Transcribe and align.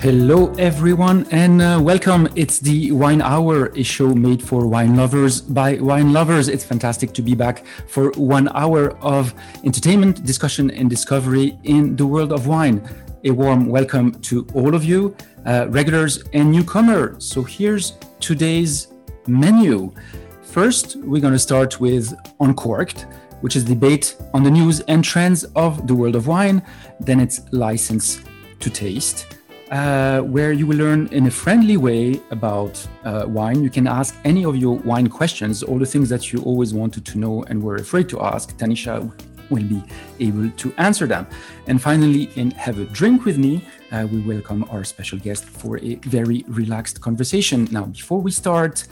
Hello, 0.00 0.50
everyone, 0.54 1.26
and 1.30 1.60
uh, 1.60 1.78
welcome. 1.78 2.26
It's 2.34 2.58
the 2.58 2.90
Wine 2.90 3.20
Hour, 3.20 3.66
a 3.76 3.82
show 3.82 4.14
made 4.14 4.42
for 4.42 4.66
wine 4.66 4.96
lovers 4.96 5.42
by 5.42 5.74
wine 5.74 6.14
lovers. 6.14 6.48
It's 6.48 6.64
fantastic 6.64 7.12
to 7.12 7.20
be 7.20 7.34
back 7.34 7.66
for 7.86 8.10
one 8.12 8.48
hour 8.54 8.96
of 9.02 9.34
entertainment, 9.62 10.24
discussion, 10.24 10.70
and 10.70 10.88
discovery 10.88 11.58
in 11.64 11.96
the 11.96 12.06
world 12.06 12.32
of 12.32 12.46
wine. 12.46 12.80
A 13.24 13.30
warm 13.30 13.66
welcome 13.66 14.12
to 14.22 14.46
all 14.54 14.74
of 14.74 14.84
you, 14.84 15.14
uh, 15.44 15.66
regulars 15.68 16.24
and 16.32 16.50
newcomers. 16.50 17.22
So, 17.22 17.42
here's 17.42 17.98
today's 18.20 18.88
menu. 19.26 19.92
First, 20.40 20.96
we're 20.96 21.20
going 21.20 21.34
to 21.34 21.38
start 21.38 21.78
with 21.78 22.14
Uncorked, 22.40 23.04
which 23.42 23.54
is 23.54 23.64
debate 23.64 24.16
on 24.32 24.44
the 24.44 24.50
news 24.50 24.80
and 24.88 25.04
trends 25.04 25.44
of 25.56 25.86
the 25.86 25.94
world 25.94 26.16
of 26.16 26.26
wine. 26.26 26.62
Then 27.00 27.20
it's 27.20 27.42
License 27.52 28.22
to 28.60 28.70
Taste 28.70 29.36
uh, 29.70 30.20
where 30.20 30.52
you 30.52 30.66
will 30.66 30.76
learn 30.76 31.08
in 31.12 31.26
a 31.26 31.30
friendly 31.30 31.76
way 31.76 32.20
about 32.30 32.86
uh, 33.04 33.24
wine. 33.26 33.62
You 33.62 33.70
can 33.70 33.86
ask 33.86 34.16
any 34.24 34.44
of 34.44 34.56
your 34.56 34.76
wine 34.78 35.08
questions, 35.08 35.62
all 35.62 35.78
the 35.78 35.86
things 35.86 36.08
that 36.08 36.32
you 36.32 36.42
always 36.42 36.74
wanted 36.74 37.04
to 37.06 37.18
know 37.18 37.44
and 37.44 37.62
were 37.62 37.76
afraid 37.76 38.08
to 38.10 38.20
ask. 38.20 38.56
Tanisha 38.56 39.12
will 39.50 39.64
be 39.64 39.82
able 40.20 40.50
to 40.50 40.72
answer 40.78 41.06
them. 41.06 41.26
And 41.66 41.80
finally, 41.80 42.30
in 42.36 42.50
Have 42.52 42.78
a 42.78 42.84
Drink 42.84 43.24
with 43.24 43.38
Me, 43.38 43.64
uh, 43.92 44.06
we 44.10 44.20
welcome 44.20 44.64
our 44.70 44.84
special 44.84 45.18
guest 45.18 45.44
for 45.44 45.78
a 45.78 45.94
very 45.96 46.44
relaxed 46.46 47.00
conversation. 47.00 47.68
Now, 47.70 47.84
before 47.84 48.20
we 48.20 48.30
start, 48.30 48.86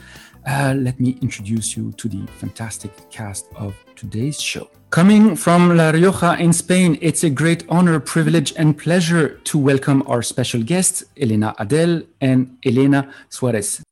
uh, 0.46 0.74
let 0.76 0.98
me 1.00 1.18
introduce 1.22 1.76
you 1.76 1.92
to 1.92 2.08
the 2.08 2.26
fantastic 2.38 2.92
cast 3.10 3.46
of 3.56 3.74
today's 3.96 4.40
show. 4.40 4.68
Coming 4.90 5.36
from 5.36 5.76
La 5.76 5.90
Rioja 5.90 6.40
in 6.40 6.54
Spain, 6.54 6.96
it's 7.02 7.22
a 7.22 7.28
great 7.28 7.62
honor, 7.68 8.00
privilege, 8.00 8.54
and 8.56 8.76
pleasure 8.76 9.38
to 9.44 9.58
welcome 9.58 10.02
our 10.06 10.22
special 10.22 10.62
guests, 10.62 11.04
Elena 11.14 11.54
Adell 11.58 12.06
and 12.22 12.56
Elena 12.64 13.12
Suarez. 13.28 13.82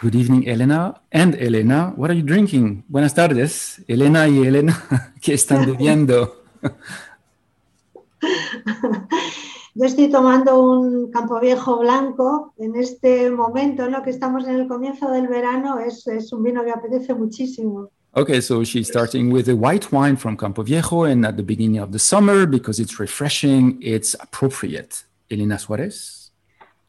Good 0.00 0.14
evening, 0.14 0.48
Elena 0.48 1.00
and 1.10 1.34
Elena. 1.34 1.92
What 1.96 2.12
are 2.12 2.14
you 2.14 2.22
drinking? 2.22 2.84
Buenas 2.88 3.14
tardes, 3.14 3.80
Elena 3.88 4.28
y 4.28 4.46
Elena. 4.46 5.12
¿Qué 5.20 5.34
están 5.34 5.66
bebiendo? 5.66 6.36
Yo 9.74 9.86
estoy 9.86 10.08
tomando 10.08 10.62
un 10.62 11.10
campo 11.10 11.40
viejo 11.40 11.78
blanco 11.78 12.52
en 12.58 12.76
este 12.76 13.30
momento, 13.30 13.88
¿no? 13.88 14.02
Que 14.02 14.10
estamos 14.10 14.46
en 14.46 14.56
el 14.56 14.68
comienzo 14.68 15.10
del 15.10 15.28
verano, 15.28 15.78
es, 15.78 16.06
es 16.06 16.30
un 16.32 16.42
vino 16.42 16.62
que 16.62 16.70
apetece 16.70 17.14
muchísimo. 17.14 17.90
Okay, 18.14 18.42
so 18.42 18.62
she's 18.62 18.88
starting 18.88 19.32
with 19.32 19.48
a 19.48 19.54
white 19.54 19.90
wine 19.90 20.18
from 20.18 20.36
Campo 20.36 20.62
Viejo 20.62 21.04
and 21.04 21.24
at 21.24 21.38
the 21.38 21.42
beginning 21.42 21.80
of 21.80 21.90
the 21.90 21.98
summer 21.98 22.44
because 22.44 22.78
it's 22.78 23.00
refreshing, 23.00 23.78
it's 23.80 24.14
appropriate. 24.20 25.04
Elena 25.30 25.58
Suarez? 25.58 26.30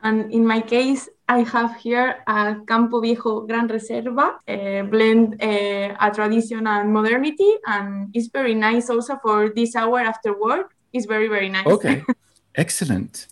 And 0.02 0.30
in 0.34 0.46
my 0.46 0.60
case, 0.60 1.08
I 1.30 1.44
have 1.44 1.78
here 1.78 2.22
a 2.28 2.58
Campo 2.68 3.00
Viejo 3.00 3.48
Gran 3.48 3.70
Reserva, 3.70 4.40
uh, 4.46 4.84
blend 4.84 5.42
uh, 5.42 5.96
a 5.98 6.12
tradition 6.14 6.68
and 6.68 6.92
modernity, 6.92 7.56
and 7.66 8.10
it's 8.14 8.28
very 8.28 8.54
nice 8.54 8.90
also 8.90 9.18
for 9.24 9.54
this 9.56 9.78
hour 9.78 10.02
after 10.02 10.38
work. 10.38 10.76
It's 10.92 11.06
very, 11.06 11.30
very 11.30 11.48
nice. 11.48 11.66
Okay. 11.66 12.04
Excellent. 12.56 13.28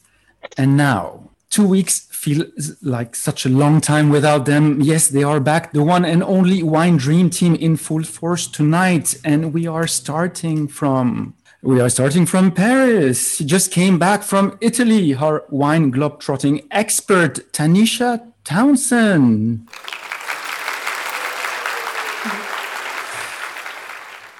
And 0.57 0.75
now, 0.75 1.29
two 1.49 1.67
weeks 1.67 2.07
feels 2.11 2.81
like 2.81 3.15
such 3.15 3.45
a 3.45 3.49
long 3.49 3.81
time 3.81 4.09
without 4.09 4.45
them. 4.45 4.81
Yes, 4.81 5.07
they 5.07 5.23
are 5.23 5.39
back, 5.39 5.73
the 5.73 5.83
one 5.83 6.05
and 6.05 6.23
only 6.23 6.63
Wine 6.63 6.97
Dream 6.97 7.29
Team 7.29 7.55
in 7.55 7.77
full 7.77 8.03
force 8.03 8.47
tonight. 8.47 9.15
And 9.23 9.53
we 9.53 9.67
are 9.67 9.87
starting 9.87 10.67
from. 10.67 11.35
We 11.63 11.79
are 11.79 11.89
starting 11.89 12.25
from 12.25 12.51
Paris. 12.51 13.35
She 13.35 13.45
just 13.45 13.71
came 13.71 13.99
back 13.99 14.23
from 14.23 14.57
Italy. 14.61 15.11
Her 15.11 15.43
wine 15.51 15.91
globe-trotting 15.91 16.67
expert, 16.71 17.51
Tanisha 17.53 18.33
Townsend. 18.43 19.69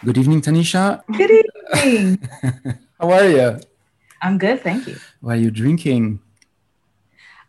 Good 0.04 0.18
evening, 0.18 0.42
Tanisha. 0.42 1.04
Good 1.16 1.46
evening. 1.76 2.28
How 3.00 3.12
are 3.12 3.28
you? 3.28 3.60
I'm 4.22 4.38
good, 4.38 4.62
thank 4.62 4.88
you. 4.88 4.98
Why 5.20 5.34
are 5.34 5.40
you 5.40 5.52
drinking? 5.52 6.20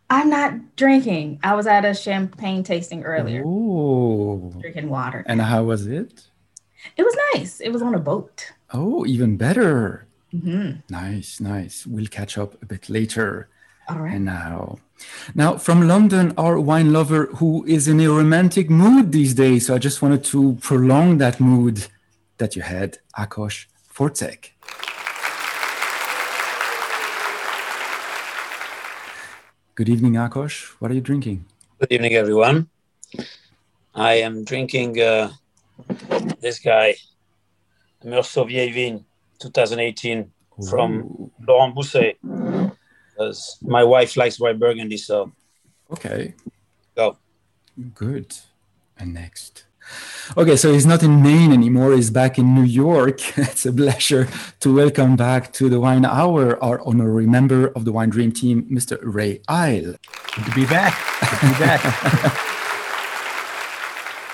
I'm 0.09 0.29
not 0.29 0.75
drinking. 0.75 1.39
I 1.43 1.55
was 1.55 1.67
at 1.67 1.85
a 1.85 1.93
champagne 1.93 2.63
tasting 2.63 3.03
earlier. 3.03 3.43
Oh. 3.45 4.53
Drinking 4.59 4.89
water. 4.89 5.23
And 5.27 5.41
how 5.41 5.63
was 5.63 5.87
it? 5.87 6.27
It 6.97 7.03
was 7.03 7.15
nice. 7.33 7.61
It 7.61 7.71
was 7.71 7.81
on 7.81 7.95
a 7.95 7.99
boat. 7.99 8.51
Oh, 8.73 9.05
even 9.05 9.37
better. 9.37 10.07
Mm-hmm. 10.33 10.79
Nice, 10.89 11.39
nice. 11.39 11.85
We'll 11.85 12.07
catch 12.07 12.37
up 12.37 12.61
a 12.61 12.65
bit 12.65 12.89
later. 12.89 13.49
All 13.87 13.99
right. 13.99 14.13
And 14.13 14.25
now, 14.25 14.77
now 15.35 15.57
from 15.57 15.87
London, 15.87 16.33
our 16.37 16.59
wine 16.59 16.91
lover 16.93 17.27
who 17.37 17.63
is 17.65 17.87
in 17.87 17.99
a 17.99 18.07
romantic 18.07 18.69
mood 18.69 19.11
these 19.11 19.33
days. 19.33 19.67
So 19.67 19.75
I 19.75 19.77
just 19.77 20.01
wanted 20.01 20.23
to 20.25 20.57
prolong 20.61 21.17
that 21.19 21.39
mood 21.39 21.87
that 22.37 22.55
you 22.55 22.61
had, 22.61 22.97
Akos 23.17 23.65
Forczek. 23.93 24.52
Good 29.75 29.89
evening, 29.89 30.13
Akos. 30.13 30.75
What 30.79 30.91
are 30.91 30.93
you 30.93 31.01
drinking? 31.01 31.45
Good 31.79 31.91
evening, 31.91 32.13
everyone. 32.13 32.69
I 33.95 34.13
am 34.21 34.43
drinking 34.43 35.01
uh, 35.01 35.31
this 36.39 36.59
guy, 36.59 36.95
Meursault 38.05 38.47
Vigne 38.47 39.03
2018 39.39 40.31
from 40.69 41.31
Laurent 41.47 41.75
Boussey. 41.75 42.13
Because 43.09 43.57
my 43.63 43.83
wife 43.83 44.15
likes 44.15 44.39
white 44.39 44.59
burgundy, 44.59 44.97
so 44.97 45.31
Okay, 45.91 46.35
go. 46.95 47.17
good. 47.95 48.35
And 48.97 49.13
next. 49.13 49.62
Okay, 50.37 50.55
so 50.55 50.71
he's 50.71 50.85
not 50.85 51.03
in 51.03 51.21
Maine 51.21 51.51
anymore. 51.51 51.93
He's 51.93 52.09
back 52.09 52.39
in 52.39 52.55
New 52.55 52.63
York. 52.63 53.19
It's 53.37 53.65
a 53.65 53.73
pleasure 53.73 54.27
to 54.61 54.73
welcome 54.73 55.15
back 55.15 55.51
to 55.53 55.69
the 55.69 55.79
Wine 55.79 56.05
Hour 56.05 56.63
our 56.63 56.79
honorary 56.81 57.27
member 57.27 57.67
of 57.75 57.85
the 57.85 57.91
Wine 57.91 58.09
Dream 58.09 58.31
Team, 58.31 58.63
Mr. 58.71 58.97
Ray 59.01 59.41
Isle. 59.47 59.95
Good 60.35 60.45
to 60.45 60.51
be 60.51 60.65
back. 60.65 60.93
Good 61.19 61.39
to 61.39 61.47
be 61.47 61.59
back. 61.59 62.49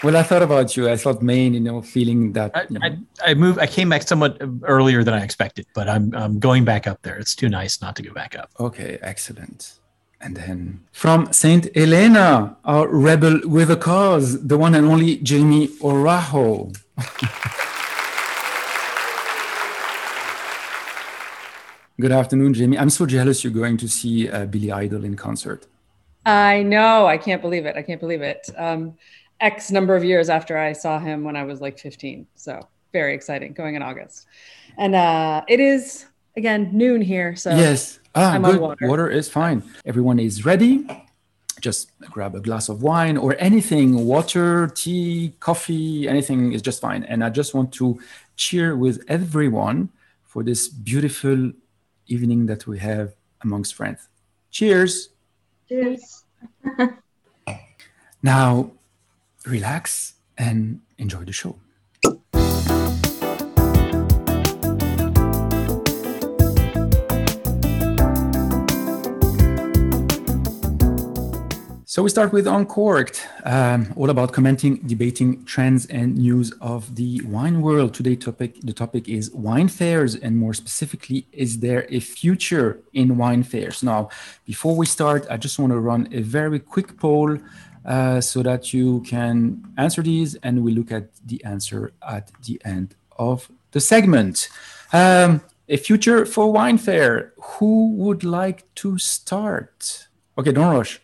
Well, 0.01 0.15
I 0.15 0.23
thought 0.23 0.41
about 0.41 0.77
you. 0.77 0.89
I 0.89 0.95
thought 0.95 1.21
Maine, 1.21 1.53
you 1.53 1.59
know, 1.59 1.81
feeling 1.81 2.31
that. 2.31 2.55
I, 2.55 2.67
I, 2.81 2.97
I 3.31 3.33
moved. 3.33 3.59
I 3.59 3.67
came 3.67 3.89
back 3.89 4.03
somewhat 4.03 4.41
earlier 4.63 5.03
than 5.03 5.13
I 5.13 5.23
expected, 5.23 5.65
but 5.75 5.89
I'm 5.89 6.15
I'm 6.15 6.39
going 6.39 6.63
back 6.63 6.87
up 6.87 7.01
there. 7.01 7.17
It's 7.17 7.35
too 7.35 7.49
nice 7.49 7.81
not 7.81 7.97
to 7.97 8.03
go 8.03 8.13
back 8.13 8.33
up. 8.33 8.49
Okay, 8.59 8.97
excellent. 9.01 9.79
And 10.21 10.35
then 10.35 10.81
from 10.91 11.31
Saint 11.31 11.73
Helena, 11.75 12.57
our 12.65 12.87
rebel 12.89 13.39
with 13.45 13.71
a 13.71 13.77
cause, 13.77 14.45
the 14.45 14.57
one 14.57 14.75
and 14.75 14.85
only 14.85 15.21
Jaime 15.25 15.69
Araujo. 15.81 16.73
Good 22.01 22.11
afternoon, 22.11 22.53
Jaime. 22.53 22.77
I'm 22.77 22.89
so 22.89 23.05
jealous 23.05 23.43
you're 23.45 23.53
going 23.53 23.77
to 23.77 23.87
see 23.87 24.29
uh, 24.29 24.45
Billy 24.45 24.71
Idol 24.73 25.05
in 25.05 25.15
concert. 25.15 25.67
I 26.25 26.63
know. 26.63 27.07
I 27.07 27.17
can't 27.17 27.41
believe 27.41 27.65
it. 27.65 27.77
I 27.77 27.81
can't 27.81 28.01
believe 28.01 28.21
it. 28.21 28.49
Um, 28.57 28.95
X 29.39 29.71
number 29.71 29.95
of 29.95 30.03
years 30.03 30.29
after 30.29 30.57
I 30.57 30.73
saw 30.73 30.99
him 30.99 31.23
when 31.23 31.37
I 31.37 31.43
was 31.43 31.61
like 31.61 31.79
15. 31.79 32.27
So 32.35 32.67
very 32.91 33.15
exciting 33.15 33.53
going 33.53 33.75
in 33.75 33.81
August. 33.81 34.27
And 34.77 34.95
uh, 34.95 35.43
it 35.47 35.61
is, 35.61 36.07
again, 36.35 36.71
noon 36.73 37.01
here. 37.01 37.37
So 37.37 37.51
Yes. 37.51 37.99
Ah, 38.19 38.33
I'm 38.33 38.45
on 38.45 38.51
good. 38.51 38.61
water. 38.61 38.87
Water 38.87 39.09
is 39.09 39.29
fine. 39.29 39.63
Everyone 39.85 40.19
is 40.19 40.45
ready. 40.45 40.85
Just 41.61 41.91
grab 42.01 42.35
a 42.35 42.39
glass 42.39 42.69
of 42.69 42.81
wine 42.81 43.17
or 43.17 43.35
anything, 43.39 44.05
water, 44.05 44.67
tea, 44.67 45.33
coffee, 45.39 46.07
anything 46.07 46.53
is 46.53 46.61
just 46.61 46.79
fine. 46.79 47.03
And 47.03 47.23
I 47.23 47.29
just 47.29 47.53
want 47.53 47.73
to 47.73 47.99
cheer 48.37 48.75
with 48.77 49.03
everyone 49.09 49.89
for 50.23 50.41
this 50.43 50.69
beautiful 50.69 51.51
evening 52.07 52.45
that 52.45 52.65
we 52.65 52.79
have 52.79 53.13
amongst 53.41 53.75
friends. 53.75 54.07
Cheers. 54.51 55.09
Cheers. 55.67 56.23
Now, 58.21 58.71
relax 59.45 60.15
and 60.37 60.81
enjoy 60.97 61.23
the 61.23 61.31
show. 61.31 61.55
So 71.89 72.03
we 72.03 72.09
start 72.11 72.31
with 72.31 72.45
Uncorked, 72.45 73.27
um, 73.45 73.91
all 73.95 74.11
about 74.11 74.31
commenting, 74.31 74.75
debating 74.85 75.43
trends 75.45 75.87
and 75.87 76.15
news 76.15 76.53
of 76.61 76.95
the 76.95 77.19
wine 77.25 77.63
world. 77.63 77.95
Today 77.95 78.15
topic, 78.15 78.61
the 78.61 78.73
topic 78.73 79.09
is 79.09 79.31
wine 79.31 79.69
fairs, 79.69 80.13
and 80.13 80.37
more 80.37 80.53
specifically, 80.53 81.25
is 81.31 81.61
there 81.61 81.87
a 81.89 81.99
future 81.99 82.79
in 82.93 83.17
wine 83.17 83.41
fairs? 83.41 83.81
Now, 83.81 84.09
before 84.45 84.75
we 84.75 84.85
start, 84.85 85.25
I 85.31 85.37
just 85.37 85.57
want 85.57 85.71
to 85.71 85.79
run 85.79 86.07
a 86.11 86.21
very 86.21 86.59
quick 86.59 86.95
poll 86.95 87.39
uh, 87.83 88.21
so 88.21 88.43
that 88.43 88.71
you 88.71 89.01
can 89.01 89.73
answer 89.79 90.03
these, 90.03 90.35
and 90.43 90.63
we 90.63 90.75
look 90.75 90.91
at 90.91 91.07
the 91.25 91.43
answer 91.43 91.91
at 92.07 92.31
the 92.43 92.61
end 92.63 92.93
of 93.17 93.49
the 93.71 93.79
segment. 93.79 94.49
Um, 94.93 95.41
a 95.67 95.77
future 95.77 96.27
for 96.27 96.53
wine 96.53 96.77
fair. 96.77 97.33
Who 97.57 97.93
would 97.93 98.23
like 98.23 98.71
to 98.75 98.99
start? 98.99 100.07
Okay, 100.37 100.51
don't 100.51 100.71
rush. 100.71 101.01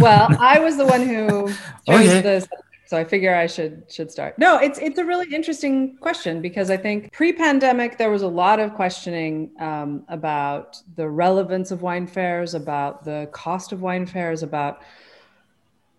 Well, 0.00 0.28
I 0.38 0.58
was 0.60 0.76
the 0.76 0.86
one 0.86 1.06
who 1.06 1.48
chose 1.86 2.08
Okay. 2.08 2.20
this, 2.20 2.48
so 2.86 2.96
I 2.96 3.04
figure 3.04 3.34
I 3.34 3.46
should 3.46 3.84
should 3.88 4.10
start. 4.10 4.38
No, 4.38 4.58
it's 4.58 4.78
it's 4.78 4.98
a 4.98 5.04
really 5.04 5.32
interesting 5.32 5.96
question 5.98 6.40
because 6.42 6.70
I 6.70 6.76
think 6.76 7.12
pre-pandemic 7.12 7.98
there 7.98 8.10
was 8.10 8.22
a 8.22 8.28
lot 8.28 8.58
of 8.58 8.74
questioning 8.74 9.50
um, 9.60 10.04
about 10.08 10.76
the 10.96 11.08
relevance 11.08 11.70
of 11.70 11.82
wine 11.82 12.06
fairs, 12.06 12.54
about 12.54 13.04
the 13.04 13.28
cost 13.32 13.72
of 13.72 13.80
wine 13.82 14.06
fairs, 14.06 14.42
about 14.42 14.82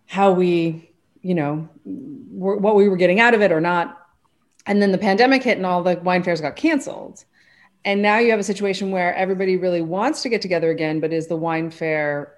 how 0.07 0.31
we, 0.31 0.91
you 1.21 1.33
know, 1.33 1.69
were, 1.85 2.57
what 2.57 2.75
we 2.75 2.89
were 2.89 2.97
getting 2.97 3.19
out 3.19 3.33
of 3.33 3.41
it 3.41 3.51
or 3.51 3.61
not. 3.61 3.97
And 4.65 4.81
then 4.81 4.91
the 4.91 4.97
pandemic 4.97 5.43
hit, 5.43 5.57
and 5.57 5.65
all 5.65 5.81
the 5.83 5.95
wine 6.03 6.23
fairs 6.23 6.41
got 6.41 6.55
canceled. 6.55 7.23
And 7.85 8.01
now 8.01 8.19
you 8.19 8.29
have 8.29 8.39
a 8.39 8.43
situation 8.43 8.91
where 8.91 9.15
everybody 9.15 9.57
really 9.57 9.81
wants 9.81 10.21
to 10.23 10.29
get 10.29 10.41
together 10.41 10.69
again, 10.69 10.99
but 10.99 11.11
is 11.13 11.27
the 11.27 11.37
wine 11.37 11.71
fair 11.71 12.33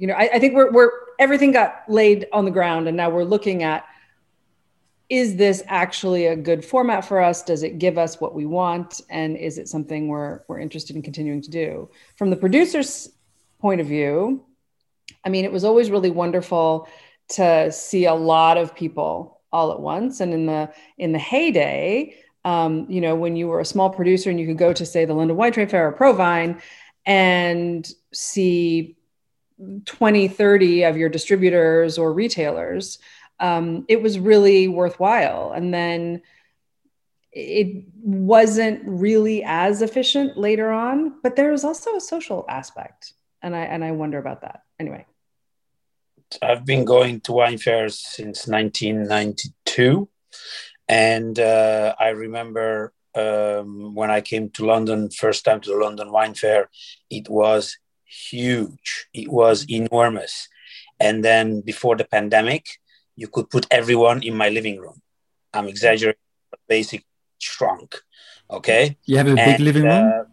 you 0.00 0.06
know, 0.06 0.14
I, 0.14 0.30
I 0.34 0.38
think 0.38 0.54
we're, 0.54 0.70
we're 0.72 0.90
everything 1.18 1.52
got 1.52 1.82
laid 1.86 2.26
on 2.32 2.46
the 2.46 2.50
ground, 2.50 2.88
and 2.88 2.96
now 2.96 3.10
we're 3.10 3.22
looking 3.22 3.62
at 3.62 3.84
is 5.10 5.36
this 5.36 5.62
actually 5.66 6.26
a 6.26 6.36
good 6.36 6.64
format 6.64 7.04
for 7.04 7.20
us? 7.20 7.42
Does 7.42 7.64
it 7.64 7.78
give 7.78 7.98
us 7.98 8.18
what 8.18 8.34
we 8.34 8.46
want, 8.46 9.02
and 9.10 9.36
is 9.36 9.58
it 9.58 9.68
something 9.68 10.08
we're 10.08 10.40
we're 10.48 10.58
interested 10.58 10.96
in 10.96 11.02
continuing 11.02 11.42
to 11.42 11.50
do? 11.50 11.90
From 12.16 12.30
the 12.30 12.36
producer's 12.36 13.10
point 13.58 13.82
of 13.82 13.86
view, 13.88 14.42
I 15.22 15.28
mean, 15.28 15.44
it 15.44 15.52
was 15.52 15.64
always 15.64 15.90
really 15.90 16.10
wonderful 16.10 16.88
to 17.30 17.70
see 17.70 18.06
a 18.06 18.14
lot 18.14 18.56
of 18.56 18.74
people 18.74 19.42
all 19.52 19.70
at 19.70 19.80
once, 19.80 20.20
and 20.20 20.32
in 20.32 20.46
the 20.46 20.72
in 20.96 21.12
the 21.12 21.18
heyday, 21.18 22.14
um, 22.46 22.86
you 22.88 23.02
know, 23.02 23.14
when 23.14 23.36
you 23.36 23.48
were 23.48 23.60
a 23.60 23.66
small 23.66 23.90
producer 23.90 24.30
and 24.30 24.40
you 24.40 24.46
could 24.46 24.56
go 24.56 24.72
to 24.72 24.86
say 24.86 25.04
the 25.04 25.12
London 25.12 25.36
Wine 25.36 25.52
Trade 25.52 25.70
Fair 25.70 25.88
or 25.88 25.92
ProWein 25.92 26.58
and 27.04 27.86
see 28.14 28.96
20 29.84 30.28
30 30.28 30.84
of 30.84 30.96
your 30.96 31.08
distributors 31.08 31.98
or 31.98 32.12
retailers 32.12 32.98
um, 33.40 33.86
it 33.88 34.02
was 34.02 34.18
really 34.18 34.68
worthwhile. 34.68 35.52
And 35.52 35.72
then 35.74 36.22
it 37.32 37.84
wasn't 38.02 38.82
really 38.84 39.42
as 39.44 39.82
efficient 39.82 40.36
later 40.36 40.70
on 40.70 41.14
but 41.22 41.36
there 41.36 41.52
was 41.52 41.64
also 41.64 41.96
a 41.96 42.00
social 42.00 42.44
aspect. 42.48 43.12
And 43.42 43.56
i 43.56 43.60
and 43.60 43.82
i 43.84 43.92
wonder 43.92 44.18
about 44.18 44.42
that. 44.42 44.62
Anyway. 44.78 45.06
I've 46.42 46.64
been 46.64 46.84
going 46.84 47.20
to 47.22 47.32
wine 47.32 47.58
fairs 47.58 47.98
since 47.98 48.46
1992. 48.46 50.08
And 50.88 51.38
uh, 51.38 51.94
I 51.98 52.08
remember 52.08 52.92
um, 53.16 53.94
when 53.94 54.10
I 54.10 54.20
came 54.20 54.50
to 54.50 54.66
London, 54.66 55.10
first 55.10 55.44
time 55.44 55.60
to 55.62 55.70
the 55.70 55.76
London 55.76 56.12
Wine 56.12 56.34
Fair, 56.34 56.68
it 57.10 57.28
was 57.28 57.78
huge. 58.10 59.06
It 59.14 59.28
was 59.28 59.64
enormous. 59.70 60.48
And 60.98 61.24
then 61.24 61.60
before 61.60 61.96
the 61.96 62.04
pandemic, 62.04 62.66
you 63.16 63.28
could 63.28 63.50
put 63.50 63.66
everyone 63.70 64.22
in 64.22 64.34
my 64.34 64.48
living 64.48 64.78
room. 64.78 65.00
I'm 65.54 65.68
exaggerating, 65.68 66.20
but 66.50 66.60
basically 66.68 67.06
shrunk. 67.38 67.96
Okay. 68.50 68.96
You 69.06 69.16
have 69.16 69.28
a 69.28 69.34
big 69.34 69.60
living 69.60 69.84
room? 69.84 70.12
uh, 70.14 70.24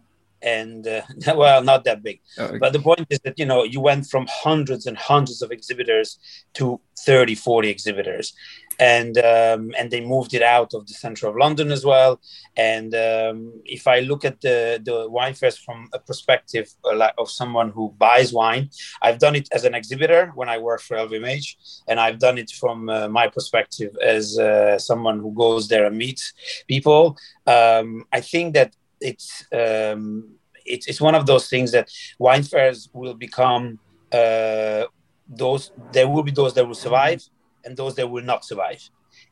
and 0.42 0.86
uh, 0.86 1.02
well, 1.34 1.62
not 1.62 1.84
that 1.84 2.02
big. 2.02 2.20
Oh, 2.38 2.58
But 2.58 2.72
the 2.72 2.80
point 2.80 3.06
is 3.10 3.18
that, 3.20 3.38
you 3.38 3.46
know, 3.46 3.64
you 3.64 3.80
went 3.80 4.06
from 4.06 4.26
hundreds 4.28 4.86
and 4.86 4.96
hundreds 4.96 5.42
of 5.42 5.50
exhibitors 5.50 6.18
to 6.54 6.80
30, 7.04 7.34
40 7.34 7.68
exhibitors. 7.68 8.34
And 8.80 9.18
um, 9.18 9.72
and 9.76 9.90
they 9.90 10.00
moved 10.00 10.34
it 10.34 10.42
out 10.42 10.72
of 10.72 10.86
the 10.86 10.94
center 10.94 11.26
of 11.26 11.34
London 11.34 11.72
as 11.72 11.84
well. 11.84 12.20
And 12.56 12.94
um, 12.94 13.60
if 13.64 13.88
I 13.88 13.98
look 13.98 14.24
at 14.24 14.40
the, 14.40 14.80
the 14.84 15.10
wine 15.10 15.34
fest 15.34 15.64
from 15.64 15.88
a 15.92 15.98
perspective 15.98 16.70
uh, 16.84 17.10
of 17.18 17.28
someone 17.28 17.70
who 17.70 17.92
buys 17.98 18.32
wine, 18.32 18.70
I've 19.02 19.18
done 19.18 19.34
it 19.34 19.48
as 19.50 19.64
an 19.64 19.74
exhibitor 19.74 20.30
when 20.36 20.48
I 20.48 20.58
worked 20.58 20.84
for 20.84 20.96
LVMH, 20.96 21.82
and 21.88 21.98
I've 21.98 22.20
done 22.20 22.38
it 22.38 22.52
from 22.52 22.88
uh, 22.88 23.08
my 23.08 23.26
perspective 23.26 23.96
as 24.00 24.38
uh, 24.38 24.78
someone 24.78 25.18
who 25.18 25.34
goes 25.34 25.66
there 25.66 25.86
and 25.86 25.98
meets 25.98 26.32
people. 26.68 27.18
Um, 27.48 28.04
I 28.12 28.20
think 28.20 28.54
that 28.54 28.76
it's 29.00 29.44
um, 29.52 30.36
it's 30.64 30.86
it's 30.86 31.00
one 31.00 31.14
of 31.14 31.26
those 31.26 31.48
things 31.48 31.72
that 31.72 31.90
wine 32.18 32.42
fairs 32.42 32.88
will 32.92 33.14
become 33.14 33.78
uh, 34.12 34.84
those. 35.28 35.70
There 35.92 36.08
will 36.08 36.22
be 36.22 36.32
those 36.32 36.54
that 36.54 36.66
will 36.66 36.74
survive, 36.74 37.22
and 37.64 37.76
those 37.76 37.94
that 37.96 38.08
will 38.08 38.24
not 38.24 38.44
survive. 38.44 38.82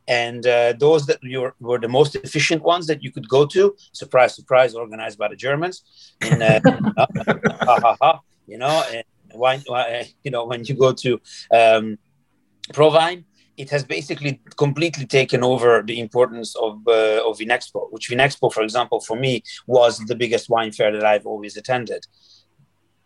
And 0.09 0.47
uh, 0.47 0.75
those 0.79 1.07
that 1.07 1.19
were 1.61 1.79
the 1.79 1.89
most 1.89 2.15
efficient 2.17 2.63
ones 2.63 2.87
that 2.87 3.03
you 3.03 3.11
could 3.11 3.29
go 3.29 3.45
to, 3.47 3.77
surprise, 3.93 4.35
surprise, 4.35 4.75
organized 4.75 5.19
by 5.19 5.29
the 5.29 5.37
Germans, 5.37 5.83
in 6.21 6.41
uh, 6.43 6.61
ha, 6.97 7.07
ha, 7.67 7.97
ha, 8.01 8.21
you 8.47 8.59
know, 8.59 8.85
and 8.93 9.05
wine- 9.35 9.62
you 10.23 10.31
know, 10.31 10.45
when 10.47 10.65
you 10.65 10.75
go 10.75 10.93
to 10.93 11.21
um, 11.53 11.99
ProWein, 12.73 13.25
it 13.56 13.70
has 13.70 13.85
basically 13.85 14.41
completely 14.56 15.06
taken 15.06 15.43
over 15.43 15.82
the 15.82 15.99
importance 16.00 16.55
of 16.56 16.73
uh, 16.87 17.26
of 17.29 17.38
Vinexpo, 17.38 17.91
which 17.91 18.08
Vinexpo, 18.11 18.53
for 18.53 18.62
example, 18.62 19.00
for 19.00 19.17
me 19.17 19.43
was 19.67 19.99
the 20.11 20.14
biggest 20.14 20.49
wine 20.49 20.73
fair 20.73 20.93
that 20.93 21.05
I've 21.05 21.26
always 21.26 21.56
attended. 21.56 22.03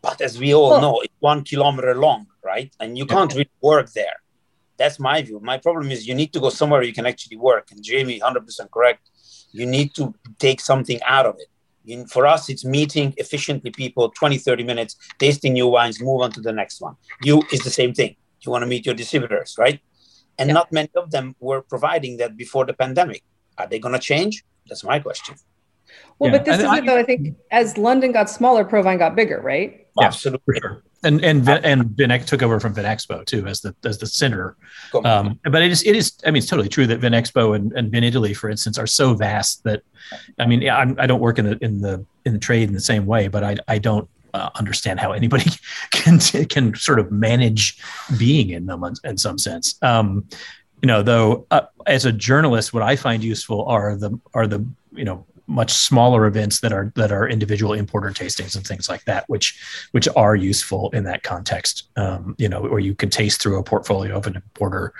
But 0.02 0.20
as 0.20 0.38
we 0.38 0.54
all 0.54 0.70
Well- 0.70 0.80
know, 0.80 1.00
it's 1.00 1.20
one 1.20 1.42
kilometer 1.44 1.94
long, 1.94 2.26
right? 2.42 2.70
And 2.80 2.96
you 2.98 3.06
can't 3.06 3.32
really 3.32 3.56
work 3.60 3.92
there. 3.92 4.16
That's 4.78 4.98
my 4.98 5.20
view. 5.20 5.38
My 5.52 5.58
problem 5.58 5.90
is 5.90 6.08
you 6.08 6.14
need 6.14 6.32
to 6.32 6.40
go 6.40 6.48
somewhere 6.48 6.82
you 6.82 6.94
can 6.94 7.06
actually 7.12 7.36
work. 7.36 7.64
And 7.70 7.84
Jaime, 7.86 8.18
100% 8.18 8.70
correct. 8.70 9.10
You 9.52 9.66
need 9.66 9.94
to 9.98 10.14
take 10.38 10.58
something 10.60 10.98
out 11.16 11.26
of 11.26 11.34
it. 11.38 11.48
In, 11.92 12.06
for 12.06 12.26
us, 12.26 12.48
it's 12.48 12.64
meeting 12.64 13.12
efficiently 13.18 13.70
people, 13.70 14.10
20, 14.10 14.38
30 14.38 14.64
minutes, 14.64 14.96
tasting 15.18 15.52
new 15.52 15.68
wines, 15.68 16.00
move 16.00 16.22
on 16.22 16.32
to 16.32 16.40
the 16.40 16.52
next 16.52 16.80
one. 16.80 16.94
You 17.22 17.42
is 17.52 17.60
the 17.60 17.70
same 17.70 17.92
thing. 17.92 18.16
You 18.42 18.52
want 18.52 18.62
to 18.62 18.66
meet 18.66 18.86
your 18.86 18.94
distributors, 18.94 19.56
right? 19.58 19.80
And 20.38 20.48
Yeah. 20.48 20.54
not 20.54 20.72
many 20.72 20.90
of 20.96 21.10
them 21.10 21.34
were 21.40 21.62
providing 21.62 22.16
that 22.18 22.36
before 22.36 22.64
the 22.64 22.72
pandemic. 22.74 23.22
Are 23.58 23.66
they 23.66 23.78
going 23.78 23.94
to 23.94 23.98
change? 24.00 24.44
That's 24.68 24.84
my 24.84 24.98
question. 25.00 25.34
well 26.18 26.30
Yeah, 26.30 26.36
but 26.38 26.44
this 26.44 26.54
and 26.54 26.62
is 26.62 26.68
I- 26.70 26.78
it 26.78 26.86
though 26.86 26.96
i 27.04 27.06
think 27.10 27.20
as 27.50 27.76
london 27.76 28.12
got 28.18 28.26
smaller 28.30 28.64
ProWein 28.64 28.98
got 29.04 29.12
bigger 29.20 29.40
right 29.52 29.70
Yeah, 29.98 30.06
Absolutely. 30.06 30.42
for 30.46 30.54
sure. 30.62 30.74
And 31.02 31.16
and 31.28 31.38
Vin- 31.46 31.64
and 31.70 31.80
Vinex 31.98 32.26
took 32.30 32.42
over 32.46 32.56
from 32.60 32.72
Vinexpo 32.78 33.16
too 33.32 33.42
as 33.52 33.58
the 33.64 33.74
as 33.90 33.96
the 34.02 34.06
center. 34.06 34.46
Um, 35.10 35.26
but 35.54 35.60
it 35.66 35.70
is 35.76 35.80
it 35.90 35.96
is 36.00 36.06
I 36.26 36.28
mean 36.30 36.40
it's 36.42 36.46
totally 36.52 36.68
true 36.76 36.86
that 36.92 37.00
Vinexpo 37.00 37.42
and, 37.56 37.66
and 37.78 37.90
Vinitaly, 37.94 38.32
for 38.40 38.48
instance, 38.54 38.76
are 38.82 38.86
so 39.00 39.06
vast 39.26 39.64
that 39.64 39.80
I 40.38 40.44
mean 40.50 40.60
yeah, 40.66 40.76
I'm, 40.80 40.90
I 41.02 41.06
don't 41.10 41.22
work 41.28 41.38
in 41.40 41.46
the 41.50 41.56
in 41.66 41.80
the 41.86 41.94
in 42.26 42.32
the 42.36 42.38
trade 42.48 42.66
in 42.70 42.74
the 42.80 42.86
same 42.92 43.04
way, 43.14 43.22
but 43.34 43.42
I 43.50 43.52
I 43.74 43.78
don't 43.88 44.06
uh, 44.34 44.50
understand 44.56 45.00
how 45.00 45.12
anybody 45.12 45.50
can 45.90 46.18
can 46.18 46.74
sort 46.74 46.98
of 46.98 47.10
manage 47.10 47.78
being 48.18 48.50
in 48.50 48.66
them 48.66 48.84
in, 49.04 49.18
some 49.18 49.38
sense. 49.38 49.76
Um, 49.82 50.26
you 50.82 50.86
know, 50.86 51.02
though, 51.02 51.46
uh, 51.50 51.62
as 51.86 52.04
a 52.04 52.12
journalist, 52.12 52.72
what 52.72 52.82
I 52.82 52.96
find 52.96 53.22
useful 53.22 53.64
are 53.66 53.96
the 53.96 54.18
are 54.34 54.46
the 54.46 54.64
you 54.92 55.04
know 55.04 55.26
much 55.50 55.72
smaller 55.72 56.26
events 56.26 56.60
that 56.60 56.72
are 56.72 56.92
that 56.94 57.10
are 57.10 57.28
individual 57.28 57.72
importer 57.72 58.10
tastings 58.10 58.56
and 58.56 58.66
things 58.66 58.88
like 58.88 59.04
that, 59.04 59.28
which 59.28 59.60
which 59.90 60.08
are 60.16 60.36
useful 60.36 60.90
in 60.90 61.04
that 61.04 61.22
context. 61.22 61.88
Um, 61.96 62.34
you 62.38 62.48
know, 62.48 62.62
where 62.62 62.78
you 62.78 62.94
can 62.94 63.10
taste 63.10 63.42
through 63.42 63.58
a 63.58 63.62
portfolio 63.62 64.16
of 64.16 64.26
an 64.26 64.36
importer. 64.36 64.94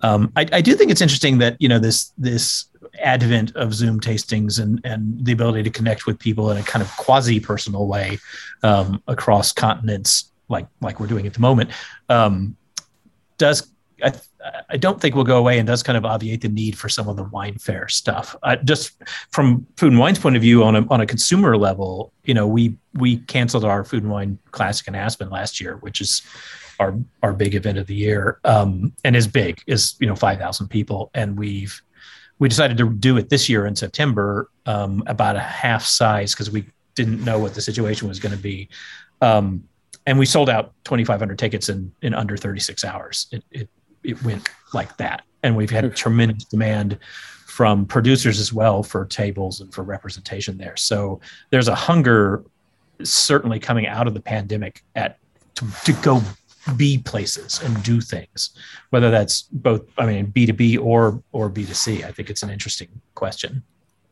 Um, 0.00 0.32
I, 0.36 0.46
I 0.52 0.60
do 0.60 0.74
think 0.74 0.90
it's 0.90 1.00
interesting 1.00 1.38
that 1.38 1.56
you 1.60 1.68
know 1.68 1.78
this 1.78 2.12
this 2.18 2.66
advent 3.00 3.54
of 3.56 3.74
Zoom 3.74 4.00
tastings 4.00 4.60
and 4.60 4.80
and 4.84 5.24
the 5.24 5.32
ability 5.32 5.62
to 5.62 5.70
connect 5.70 6.06
with 6.06 6.18
people 6.18 6.50
in 6.50 6.56
a 6.56 6.62
kind 6.62 6.82
of 6.82 6.96
quasi 6.96 7.40
personal 7.40 7.86
way 7.86 8.18
um, 8.62 9.02
across 9.08 9.52
continents, 9.52 10.32
like 10.48 10.66
like 10.80 11.00
we're 11.00 11.06
doing 11.06 11.26
at 11.26 11.34
the 11.34 11.40
moment, 11.40 11.70
um, 12.08 12.56
does. 13.38 13.68
I, 14.02 14.12
I 14.68 14.76
don't 14.76 15.00
think 15.00 15.14
will 15.14 15.24
go 15.24 15.38
away 15.38 15.58
and 15.58 15.66
does 15.66 15.82
kind 15.82 15.96
of 15.96 16.04
obviate 16.04 16.42
the 16.42 16.48
need 16.48 16.76
for 16.76 16.90
some 16.90 17.08
of 17.08 17.16
the 17.16 17.24
wine 17.24 17.56
fair 17.56 17.88
stuff. 17.88 18.36
Just 18.64 18.92
from 19.30 19.66
Food 19.78 19.92
and 19.92 19.98
Wine's 19.98 20.18
point 20.18 20.36
of 20.36 20.42
view, 20.42 20.64
on 20.64 20.76
a 20.76 20.86
on 20.88 21.00
a 21.00 21.06
consumer 21.06 21.56
level, 21.56 22.12
you 22.24 22.34
know, 22.34 22.46
we 22.46 22.76
we 22.94 23.18
canceled 23.18 23.64
our 23.64 23.84
Food 23.84 24.02
and 24.02 24.12
Wine 24.12 24.38
Classic 24.50 24.86
in 24.86 24.94
Aspen 24.94 25.30
last 25.30 25.60
year, 25.60 25.76
which 25.78 26.00
is 26.00 26.22
our 26.78 26.94
our 27.22 27.32
big 27.32 27.54
event 27.54 27.78
of 27.78 27.86
the 27.86 27.94
year, 27.94 28.40
um, 28.44 28.92
and 29.04 29.16
is 29.16 29.26
big, 29.26 29.62
is 29.66 29.94
you 30.00 30.06
know 30.06 30.16
five 30.16 30.38
thousand 30.38 30.68
people, 30.68 31.10
and 31.14 31.38
we've 31.38 31.80
we 32.38 32.48
decided 32.48 32.76
to 32.78 32.90
do 32.90 33.16
it 33.16 33.28
this 33.28 33.48
year 33.48 33.66
in 33.66 33.76
September, 33.76 34.50
um, 34.66 35.02
about 35.06 35.36
a 35.36 35.40
half 35.40 35.84
size 35.84 36.32
because 36.32 36.50
we 36.50 36.66
didn't 36.94 37.24
know 37.24 37.38
what 37.38 37.54
the 37.54 37.60
situation 37.60 38.08
was 38.08 38.18
going 38.18 38.34
to 38.34 38.40
be. 38.40 38.68
Um, 39.20 39.64
and 40.06 40.18
we 40.18 40.26
sold 40.26 40.50
out 40.50 40.72
2,500 40.84 41.38
tickets 41.38 41.68
in, 41.68 41.92
in 42.02 42.14
under 42.14 42.36
36 42.36 42.84
hours. 42.84 43.26
It, 43.32 43.44
it, 43.50 43.68
it 44.02 44.22
went 44.22 44.48
like 44.72 44.96
that. 44.98 45.22
And 45.42 45.56
we've 45.56 45.70
had 45.70 45.94
tremendous 45.96 46.44
demand 46.44 46.98
from 47.46 47.86
producers 47.86 48.40
as 48.40 48.52
well 48.52 48.82
for 48.82 49.04
tables 49.06 49.60
and 49.60 49.72
for 49.72 49.82
representation 49.82 50.58
there. 50.58 50.76
So 50.76 51.20
there's 51.50 51.68
a 51.68 51.74
hunger 51.74 52.44
certainly 53.02 53.58
coming 53.58 53.86
out 53.86 54.06
of 54.06 54.14
the 54.14 54.20
pandemic 54.20 54.82
at 54.94 55.18
to, 55.56 55.66
to 55.84 55.92
go 55.94 56.20
be 56.76 56.98
places 56.98 57.60
and 57.62 57.82
do 57.82 58.00
things, 58.00 58.50
whether 58.90 59.10
that's 59.10 59.42
both, 59.42 59.82
I 59.98 60.06
mean, 60.06 60.26
B2B 60.28 60.80
or, 60.80 61.22
or 61.32 61.50
B2C. 61.50 62.04
I 62.04 62.12
think 62.12 62.30
it's 62.30 62.42
an 62.42 62.50
interesting 62.50 62.88
question. 63.14 63.62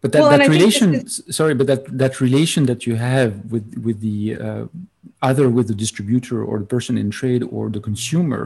but 0.03 0.11
that, 0.13 0.21
well, 0.21 0.31
that 0.37 0.49
relation 0.49 0.95
is, 0.95 1.23
sorry 1.31 1.55
but 1.55 1.67
that 1.69 1.83
that 1.97 2.21
relation 2.21 2.67
that 2.67 2.87
you 2.87 2.97
have 2.97 3.33
with 3.53 3.67
with 3.87 4.01
the 4.01 4.37
uh, 4.47 4.65
either 5.23 5.49
with 5.49 5.69
the 5.69 5.75
distributor 5.85 6.45
or 6.45 6.59
the 6.59 6.67
person 6.77 6.99
in 6.99 7.09
trade 7.11 7.43
or 7.55 7.71
the 7.71 7.81
consumer 7.81 8.43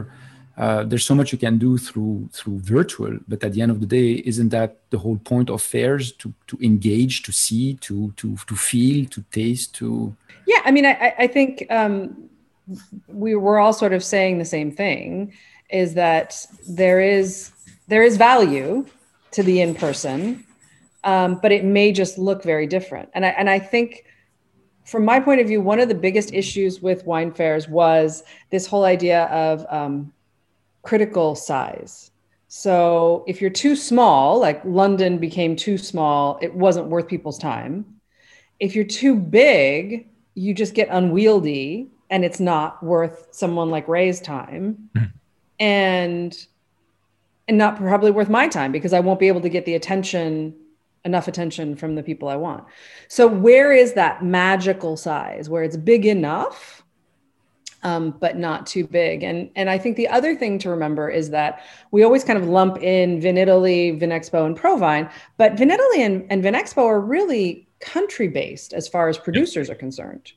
uh, 0.57 0.83
there's 0.83 1.05
so 1.05 1.13
much 1.13 1.31
you 1.31 1.37
can 1.37 1.57
do 1.57 1.77
through 1.77 2.29
through 2.31 2.59
virtual 2.59 3.13
but 3.27 3.43
at 3.43 3.51
the 3.53 3.61
end 3.61 3.71
of 3.71 3.79
the 3.83 3.89
day 3.97 4.09
isn't 4.31 4.49
that 4.49 4.77
the 4.91 4.99
whole 4.99 5.17
point 5.17 5.49
of 5.49 5.61
fairs 5.61 6.11
to 6.11 6.31
to 6.49 6.55
engage 6.61 7.23
to 7.23 7.31
see 7.31 7.73
to 7.87 8.13
to 8.19 8.37
to 8.49 8.55
feel 8.55 9.05
to 9.13 9.19
taste 9.31 9.73
to 9.73 10.15
yeah 10.45 10.61
i 10.63 10.71
mean 10.71 10.85
i 10.85 11.13
i 11.25 11.27
think 11.27 11.65
um 11.71 12.29
we 13.07 13.35
were 13.35 13.59
all 13.59 13.73
sort 13.73 13.93
of 13.93 14.03
saying 14.03 14.37
the 14.37 14.45
same 14.45 14.71
thing 14.71 15.33
is 15.69 15.93
that 15.93 16.45
there 16.67 16.99
is 16.99 17.51
there 17.87 18.03
is 18.03 18.17
value 18.17 18.85
to 19.31 19.43
the 19.43 19.61
in 19.61 19.73
person 19.75 20.43
um, 21.07 21.39
but 21.41 21.53
it 21.53 21.63
may 21.63 21.93
just 21.93 22.17
look 22.17 22.43
very 22.43 22.67
different. 22.67 23.09
And 23.13 23.25
I, 23.25 23.29
and 23.29 23.49
I 23.49 23.59
think, 23.59 24.03
from 24.83 25.05
my 25.05 25.19
point 25.21 25.39
of 25.39 25.47
view, 25.47 25.61
one 25.61 25.79
of 25.79 25.87
the 25.87 25.95
biggest 25.95 26.33
issues 26.33 26.81
with 26.81 27.05
wine 27.05 27.31
fairs 27.31 27.67
was 27.67 28.23
this 28.49 28.67
whole 28.67 28.83
idea 28.83 29.23
of 29.25 29.65
um, 29.69 30.13
critical 30.81 31.33
size. 31.33 32.11
So 32.49 33.23
if 33.27 33.41
you're 33.41 33.49
too 33.49 33.75
small, 33.75 34.39
like 34.39 34.61
London 34.65 35.17
became 35.17 35.55
too 35.55 35.77
small, 35.77 36.39
it 36.41 36.53
wasn't 36.53 36.87
worth 36.87 37.07
people's 37.07 37.37
time. 37.37 37.85
If 38.59 38.75
you're 38.75 38.85
too 38.85 39.15
big, 39.15 40.07
you 40.35 40.53
just 40.53 40.73
get 40.73 40.89
unwieldy 40.89 41.89
and 42.09 42.23
it's 42.23 42.39
not 42.39 42.81
worth 42.83 43.27
someone 43.31 43.69
like 43.69 43.87
Ray's 43.87 44.21
time. 44.21 44.89
Mm. 44.95 45.11
And 45.59 46.47
and 47.47 47.57
not 47.57 47.77
probably 47.77 48.11
worth 48.11 48.29
my 48.29 48.47
time 48.47 48.71
because 48.71 48.93
I 48.93 48.99
won't 48.99 49.19
be 49.19 49.27
able 49.27 49.41
to 49.41 49.49
get 49.49 49.65
the 49.65 49.75
attention 49.75 50.53
enough 51.05 51.27
attention 51.27 51.75
from 51.75 51.95
the 51.95 52.03
people 52.03 52.27
I 52.27 52.35
want. 52.35 52.65
So 53.07 53.27
where 53.27 53.71
is 53.71 53.93
that 53.93 54.23
magical 54.23 54.97
size 54.97 55.49
where 55.49 55.63
it's 55.63 55.77
big 55.77 56.05
enough, 56.05 56.83
um, 57.83 58.11
but 58.19 58.37
not 58.37 58.67
too 58.67 58.85
big? 58.85 59.23
And 59.23 59.49
and 59.55 59.69
I 59.69 59.77
think 59.77 59.95
the 59.95 60.09
other 60.09 60.35
thing 60.35 60.59
to 60.59 60.69
remember 60.69 61.09
is 61.09 61.29
that 61.31 61.63
we 61.91 62.03
always 62.03 62.23
kind 62.23 62.37
of 62.37 62.47
lump 62.47 62.77
in 62.83 63.21
Vinitaly, 63.21 63.99
Vinexpo, 63.99 64.45
and 64.45 64.57
ProWein, 64.57 65.09
but 65.37 65.55
Vinitaly 65.55 65.99
and, 65.99 66.25
and 66.29 66.43
Vinexpo 66.43 66.83
are 66.83 66.99
really 66.99 67.67
country 67.79 68.27
based 68.27 68.73
as 68.73 68.87
far 68.87 69.07
as 69.07 69.17
producers 69.17 69.69
are 69.69 69.75
concerned. 69.75 70.33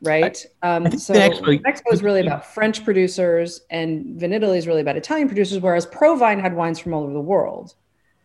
Right. 0.00 0.44
Um, 0.62 0.90
so 0.98 1.14
Vinexpo 1.14 1.92
is 1.92 2.02
really 2.02 2.20
about 2.20 2.44
French 2.44 2.84
producers 2.84 3.62
and 3.70 4.20
Vinitaly 4.20 4.58
is 4.58 4.66
really 4.66 4.82
about 4.82 4.96
Italian 4.96 5.28
producers, 5.28 5.60
whereas 5.60 5.86
ProWein 5.86 6.40
had 6.40 6.54
wines 6.54 6.78
from 6.78 6.92
all 6.92 7.04
over 7.04 7.12
the 7.12 7.20
world. 7.20 7.74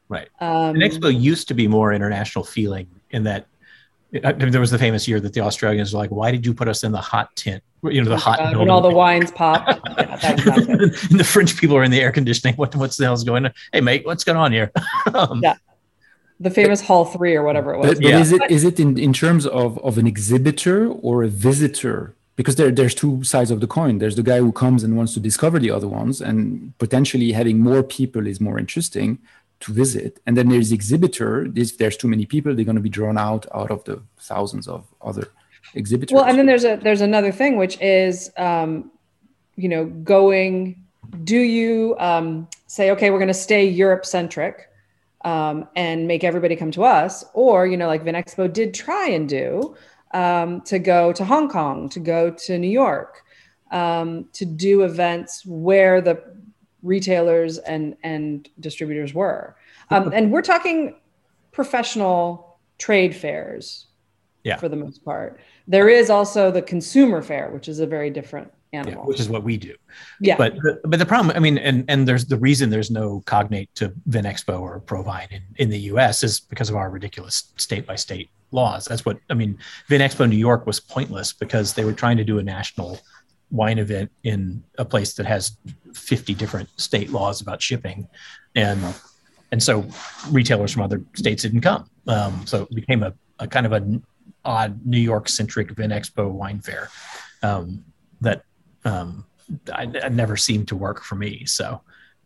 Right. 0.09 0.27
Um, 0.41 0.75
and 0.75 0.77
Expo 0.81 1.17
used 1.17 1.47
to 1.49 1.53
be 1.53 1.67
more 1.67 1.93
international 1.93 2.43
feeling 2.43 2.87
in 3.11 3.23
that 3.23 3.47
I 4.23 4.33
mean, 4.33 4.51
there 4.51 4.61
was 4.61 4.71
the 4.71 4.79
famous 4.79 5.07
year 5.07 5.19
that 5.19 5.33
the 5.33 5.41
Australians 5.41 5.93
were 5.93 5.99
like, 5.99 6.09
"Why 6.09 6.31
did 6.31 6.43
you 6.43 6.53
put 6.53 6.67
us 6.67 6.83
in 6.83 6.91
the 6.91 7.01
hot 7.01 7.35
tent? 7.35 7.61
You 7.83 8.03
know, 8.03 8.09
the 8.09 8.17
hot 8.17 8.39
uh, 8.39 8.57
when 8.57 8.69
all 8.69 8.81
the 8.81 8.89
wines 8.89 9.29
pop." 9.29 9.67
yeah, 9.97 10.15
the 10.25 11.27
French 11.27 11.55
people 11.57 11.77
are 11.77 11.83
in 11.83 11.91
the 11.91 12.01
air 12.01 12.11
conditioning. 12.11 12.55
What 12.57 12.75
what's 12.75 12.97
the 12.97 13.05
hell's 13.05 13.23
going 13.23 13.45
on? 13.45 13.53
Hey, 13.71 13.81
mate, 13.81 14.05
what's 14.05 14.23
going 14.23 14.37
on 14.37 14.51
here? 14.51 14.71
um, 15.13 15.41
yeah, 15.43 15.57
the 16.39 16.49
famous 16.49 16.81
Hall 16.81 17.05
Three 17.05 17.35
or 17.35 17.43
whatever 17.43 17.73
it 17.73 17.77
was. 17.79 17.87
But, 17.87 18.01
but 18.01 18.09
yeah. 18.09 18.19
is 18.19 18.31
it 18.31 18.41
is 18.49 18.63
it 18.63 18.79
in, 18.79 18.97
in 18.97 19.13
terms 19.13 19.45
of 19.45 19.77
of 19.79 19.97
an 19.97 20.07
exhibitor 20.07 20.87
or 20.87 21.23
a 21.23 21.27
visitor? 21.27 22.15
Because 22.35 22.55
there 22.55 22.71
there's 22.71 22.95
two 22.95 23.23
sides 23.23 23.51
of 23.51 23.59
the 23.59 23.67
coin. 23.67 23.97
There's 23.97 24.15
the 24.15 24.23
guy 24.23 24.39
who 24.39 24.51
comes 24.51 24.83
and 24.83 24.95
wants 24.95 25.13
to 25.15 25.19
discover 25.19 25.59
the 25.59 25.71
other 25.71 25.87
ones, 25.87 26.21
and 26.21 26.77
potentially 26.77 27.31
having 27.33 27.59
more 27.59 27.83
people 27.83 28.25
is 28.25 28.39
more 28.39 28.57
interesting 28.57 29.19
to 29.59 29.73
visit. 29.73 30.21
And 30.25 30.37
then 30.37 30.47
there's 30.47 30.69
the 30.69 30.75
exhibitor. 30.75 31.49
If 31.53 31.77
there's 31.77 31.97
too 31.97 32.07
many 32.07 32.25
people, 32.25 32.55
they're 32.55 32.63
going 32.63 32.77
to 32.77 32.81
be 32.81 32.89
drawn 32.89 33.17
out 33.17 33.45
out 33.53 33.71
of 33.71 33.83
the 33.83 34.01
thousands 34.17 34.69
of 34.69 34.87
other 35.01 35.27
exhibitors. 35.73 36.15
Well, 36.15 36.23
and 36.23 36.37
then 36.37 36.45
there's 36.45 36.63
a 36.63 36.77
there's 36.77 37.01
another 37.01 37.33
thing 37.33 37.57
which 37.57 37.77
is, 37.81 38.31
um, 38.37 38.91
you 39.55 39.67
know, 39.67 39.85
going. 39.85 40.85
Do 41.23 41.37
you 41.37 41.95
um, 41.97 42.47
say, 42.67 42.91
okay, 42.91 43.09
we're 43.09 43.17
going 43.17 43.29
to 43.29 43.33
stay 43.33 43.67
Europe 43.67 44.05
centric 44.05 44.68
um, 45.25 45.67
and 45.75 46.07
make 46.07 46.23
everybody 46.23 46.55
come 46.55 46.71
to 46.71 46.83
us, 46.83 47.25
or 47.33 47.67
you 47.67 47.77
know, 47.77 47.87
like 47.87 48.03
Vinexpo 48.03 48.51
did 48.51 48.73
try 48.73 49.09
and 49.09 49.27
do, 49.27 49.75
um, 50.13 50.61
to 50.61 50.79
go 50.79 51.11
to 51.13 51.25
Hong 51.25 51.49
Kong, 51.49 51.89
to 51.89 51.99
go 51.99 52.31
to 52.31 52.57
New 52.57 52.69
York, 52.69 53.23
um, 53.71 54.29
to 54.33 54.45
do 54.45 54.83
events 54.83 55.45
where 55.45 56.01
the 56.01 56.23
retailers 56.81 57.57
and 57.59 57.95
and 58.03 58.49
distributors 58.59 59.13
were. 59.13 59.55
Um, 59.89 60.11
and 60.13 60.31
we're 60.31 60.41
talking 60.41 60.95
professional 61.51 62.59
trade 62.77 63.15
fairs 63.15 63.87
yeah. 64.43 64.55
for 64.55 64.69
the 64.69 64.75
most 64.75 65.03
part. 65.03 65.39
There 65.67 65.89
is 65.89 66.09
also 66.09 66.51
the 66.51 66.61
consumer 66.61 67.21
fair 67.21 67.49
which 67.49 67.67
is 67.67 67.79
a 67.79 67.87
very 67.87 68.09
different 68.09 68.51
animal. 68.73 69.01
yeah, 69.01 69.07
which 69.07 69.19
is 69.19 69.29
what 69.29 69.43
we 69.43 69.57
do. 69.57 69.75
Yeah. 70.19 70.37
But 70.37 70.55
the, 70.55 70.79
but 70.83 70.99
the 70.99 71.05
problem 71.05 71.35
i 71.35 71.39
mean 71.39 71.57
and 71.57 71.85
and 71.87 72.07
there's 72.07 72.25
the 72.25 72.37
reason 72.37 72.69
there's 72.69 72.91
no 72.91 73.21
cognate 73.25 73.73
to 73.75 73.89
vinexpo 74.09 74.59
or 74.59 74.81
ProWein 74.81 75.31
in, 75.31 75.41
in 75.57 75.69
the 75.69 75.79
us 75.79 76.23
is 76.23 76.39
because 76.39 76.69
of 76.69 76.75
our 76.75 76.89
ridiculous 76.89 77.53
state 77.57 77.85
by 77.85 77.95
state 77.95 78.29
laws. 78.51 78.85
That's 78.85 79.05
what 79.05 79.19
i 79.29 79.33
mean 79.33 79.57
vinexpo 79.89 80.29
new 80.29 80.37
york 80.37 80.65
was 80.65 80.79
pointless 80.79 81.33
because 81.33 81.73
they 81.73 81.85
were 81.85 81.93
trying 81.93 82.17
to 82.17 82.23
do 82.23 82.39
a 82.39 82.43
national 82.43 82.99
wine 83.51 83.79
event 83.79 84.11
in 84.23 84.63
a 84.77 84.85
place 84.85 85.13
that 85.15 85.25
has 85.25 85.57
50 85.93 86.33
different 86.35 86.69
state 86.79 87.11
laws 87.11 87.41
about 87.41 87.61
shipping. 87.61 88.07
And 88.55 88.79
and 89.51 89.61
so 89.61 89.85
retailers 90.29 90.71
from 90.71 90.83
other 90.83 91.01
states 91.15 91.41
didn't 91.41 91.61
come. 91.61 91.89
Um, 92.07 92.45
so 92.45 92.63
it 92.63 92.75
became 92.75 93.01
a, 93.01 93.13
a, 93.39 93.47
kind 93.47 93.65
of 93.65 93.71
an 93.71 94.03
odd 94.45 94.85
new 94.85 94.99
york 94.99 95.27
centric 95.27 95.73
vinexpo 95.73 96.31
wine 96.31 96.59
fair 96.59 96.89
um, 97.43 97.83
that 98.21 98.43
um, 98.85 99.25
I, 99.73 99.91
I, 100.03 100.09
never 100.09 100.37
seemed 100.37 100.67
to 100.69 100.75
work 100.75 101.03
for 101.03 101.15
me 101.15 101.45
so 101.45 101.81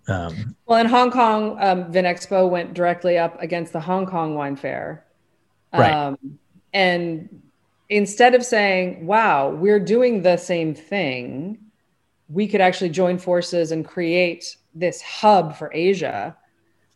um, 0.07 0.55
well 0.65 0.79
in 0.79 0.87
hong 0.87 1.11
kong 1.11 1.57
um, 1.59 1.91
vinexpo 1.91 2.49
went 2.49 2.73
directly 2.73 3.17
up 3.17 3.41
against 3.41 3.73
the 3.73 3.79
hong 3.79 4.05
kong 4.05 4.35
wine 4.35 4.55
fair 4.55 5.05
right 5.73 5.93
um, 5.93 6.17
and 6.73 7.29
instead 7.89 8.33
of 8.33 8.43
saying, 8.43 9.05
wow, 9.05 9.49
we're 9.49 9.79
doing 9.79 10.23
the 10.23 10.37
same 10.37 10.73
thing, 10.73 11.59
we 12.29 12.47
could 12.47 12.61
actually 12.61 12.89
join 12.89 13.17
forces 13.17 13.71
and 13.71 13.85
create 13.85 14.57
this 14.73 15.01
hub 15.01 15.55
for 15.55 15.71
Asia, 15.73 16.35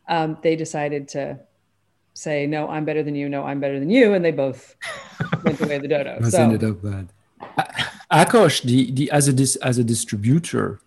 um, 0.07 0.37
they 0.41 0.55
decided 0.55 1.07
to 1.09 1.39
say, 2.13 2.47
no, 2.47 2.67
I'm 2.67 2.85
better 2.85 3.03
than 3.03 3.13
you. 3.13 3.29
No, 3.29 3.43
I'm 3.43 3.59
better 3.59 3.79
than 3.79 3.89
you. 3.89 4.13
And 4.13 4.25
they 4.25 4.31
both 4.31 4.75
went 5.43 5.59
the 5.59 5.67
way 5.67 5.75
of 5.75 5.83
the 5.83 5.87
dodo. 5.87 6.19
so, 6.29 6.41
ended 6.41 6.63
up 6.63 6.81
bad. 6.81 7.09
Akos, 8.11 8.61
the, 8.61 8.91
the, 8.91 9.11
as, 9.11 9.27
a 9.27 9.33
dis, 9.33 9.55
as 9.57 9.77
a 9.77 9.83
distributor, 9.83 10.79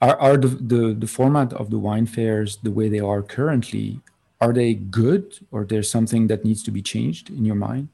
are, 0.00 0.16
are 0.18 0.36
the, 0.36 0.48
the, 0.48 0.94
the 0.94 1.06
format 1.06 1.52
of 1.52 1.70
the 1.70 1.78
wine 1.78 2.06
fairs 2.06 2.58
the 2.62 2.70
way 2.70 2.88
they 2.88 3.00
are 3.00 3.22
currently, 3.22 4.00
are 4.40 4.52
they 4.52 4.74
good 4.74 5.38
or 5.50 5.64
there's 5.64 5.90
something 5.90 6.28
that 6.28 6.44
needs 6.44 6.62
to 6.62 6.70
be 6.70 6.80
changed 6.80 7.30
in 7.30 7.44
your 7.44 7.56
mind? 7.56 7.88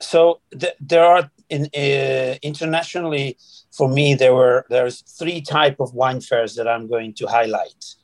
so 0.00 0.40
th- 0.58 0.74
there 0.80 1.04
are 1.04 1.30
in 1.48 1.68
uh, 1.76 2.36
internationally 2.42 3.36
for 3.72 3.88
me 3.88 4.14
there 4.14 4.34
were 4.34 4.66
there's 4.68 5.00
three 5.02 5.40
type 5.40 5.80
of 5.80 5.94
wine 5.94 6.20
fairs 6.20 6.54
that 6.54 6.68
i'm 6.68 6.86
going 6.86 7.12
to 7.12 7.26
highlight 7.26 7.94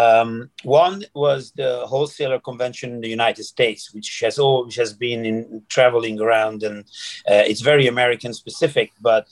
um, 0.00 0.50
one 0.64 1.04
was 1.14 1.52
the 1.52 1.86
wholesaler 1.86 2.40
convention 2.40 2.92
in 2.94 3.00
the 3.00 3.08
united 3.08 3.44
states 3.44 3.92
which 3.94 4.20
has 4.24 4.38
all 4.38 4.64
which 4.66 4.76
has 4.76 4.92
been 4.92 5.24
in 5.24 5.62
traveling 5.68 6.20
around 6.20 6.62
and 6.62 6.78
uh, 7.30 7.44
it's 7.50 7.60
very 7.72 7.86
american 7.86 8.32
specific 8.32 8.90
but 9.00 9.26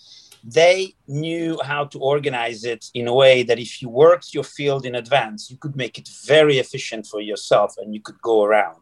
they 0.44 0.94
knew 1.06 1.58
how 1.62 1.84
to 1.84 1.98
organize 1.98 2.64
it 2.64 2.86
in 2.94 3.06
a 3.06 3.14
way 3.14 3.42
that 3.44 3.58
if 3.58 3.80
you 3.80 3.88
worked 3.88 4.34
your 4.34 4.42
field 4.44 4.84
in 4.84 4.94
advance, 4.94 5.50
you 5.50 5.56
could 5.56 5.76
make 5.76 5.98
it 5.98 6.08
very 6.26 6.58
efficient 6.58 7.06
for 7.06 7.20
yourself 7.20 7.74
and 7.78 7.94
you 7.94 8.00
could 8.00 8.20
go 8.22 8.42
around. 8.42 8.76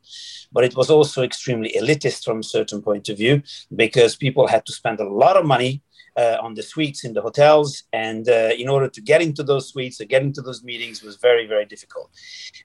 But 0.52 0.64
it 0.64 0.74
was 0.74 0.90
also 0.90 1.22
extremely 1.22 1.74
elitist 1.78 2.24
from 2.24 2.40
a 2.40 2.44
certain 2.44 2.80
point 2.80 3.08
of 3.08 3.18
view 3.18 3.42
because 3.74 4.16
people 4.16 4.46
had 4.46 4.64
to 4.66 4.72
spend 4.72 5.00
a 5.00 5.08
lot 5.08 5.36
of 5.36 5.44
money 5.44 5.82
uh, 6.20 6.36
on 6.46 6.54
the 6.54 6.62
suites 6.62 7.04
in 7.04 7.12
the 7.14 7.22
hotels. 7.22 7.84
And 7.92 8.28
uh, 8.28 8.50
in 8.62 8.68
order 8.68 8.88
to 8.96 9.00
get 9.00 9.20
into 9.22 9.42
those 9.42 9.68
suites 9.70 10.00
or 10.00 10.06
get 10.14 10.22
into 10.22 10.42
those 10.42 10.62
meetings 10.70 11.02
was 11.02 11.16
very, 11.16 11.46
very 11.46 11.66
difficult. 11.74 12.10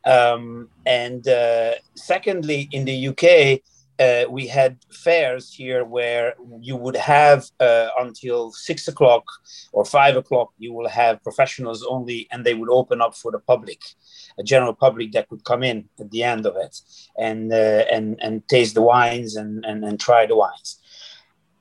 Um, 0.06 0.70
and 0.86 1.28
uh, 1.28 1.74
secondly, 1.96 2.68
in 2.72 2.86
the 2.86 2.98
UK, 3.10 3.62
uh, 3.98 4.30
we 4.30 4.46
had 4.46 4.78
fairs 4.92 5.54
here 5.54 5.86
where 5.86 6.36
you 6.60 6.76
would 6.76 6.98
have 6.98 7.46
uh, 7.62 7.88
until 8.00 8.52
six 8.52 8.90
o'clock 8.90 9.24
or 9.72 9.86
five 9.86 10.18
o'clock, 10.18 10.50
you 10.58 10.74
will 10.74 10.90
have 10.90 11.24
professionals 11.24 11.86
only, 11.96 12.28
and 12.32 12.46
they 12.46 12.54
would 12.54 12.70
open 12.70 13.02
up 13.02 13.16
for 13.16 13.32
the 13.32 13.40
public, 13.40 13.82
a 14.38 14.44
general 14.44 14.74
public 14.74 15.14
that 15.14 15.30
could 15.30 15.44
come 15.46 15.64
in 15.64 15.88
at 16.00 16.12
the 16.12 16.24
end 16.24 16.46
of 16.46 16.56
it 16.58 16.82
and 17.18 17.54
uh, 17.54 17.86
and 17.92 18.20
and 18.22 18.46
taste 18.50 18.76
the 18.76 18.82
wines 18.82 19.38
and, 19.38 19.64
and 19.66 19.86
and 19.86 19.98
try 19.98 20.26
the 20.26 20.36
wines. 20.36 20.82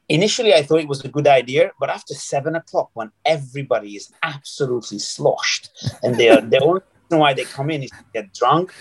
Initially, 0.09 0.55
I 0.55 0.63
thought 0.63 0.81
it 0.81 0.89
was 0.89 1.05
a 1.05 1.09
good 1.09 1.27
idea, 1.27 1.73
but 1.81 1.91
after 1.91 2.15
seven 2.15 2.57
o'clock, 2.57 2.91
when 2.95 3.11
everybody 3.25 3.97
is 3.97 4.13
absolutely 4.23 4.99
sloshed 4.99 5.71
and 6.03 6.17
they 6.17 6.29
are 6.29 6.41
the 6.41 6.61
only 6.61 6.81
reason 7.05 7.19
why 7.21 7.33
they 7.33 7.45
come 7.45 7.71
in 7.71 7.83
is 7.85 7.91
to 7.91 8.05
get 8.13 8.33
drunk 8.35 8.73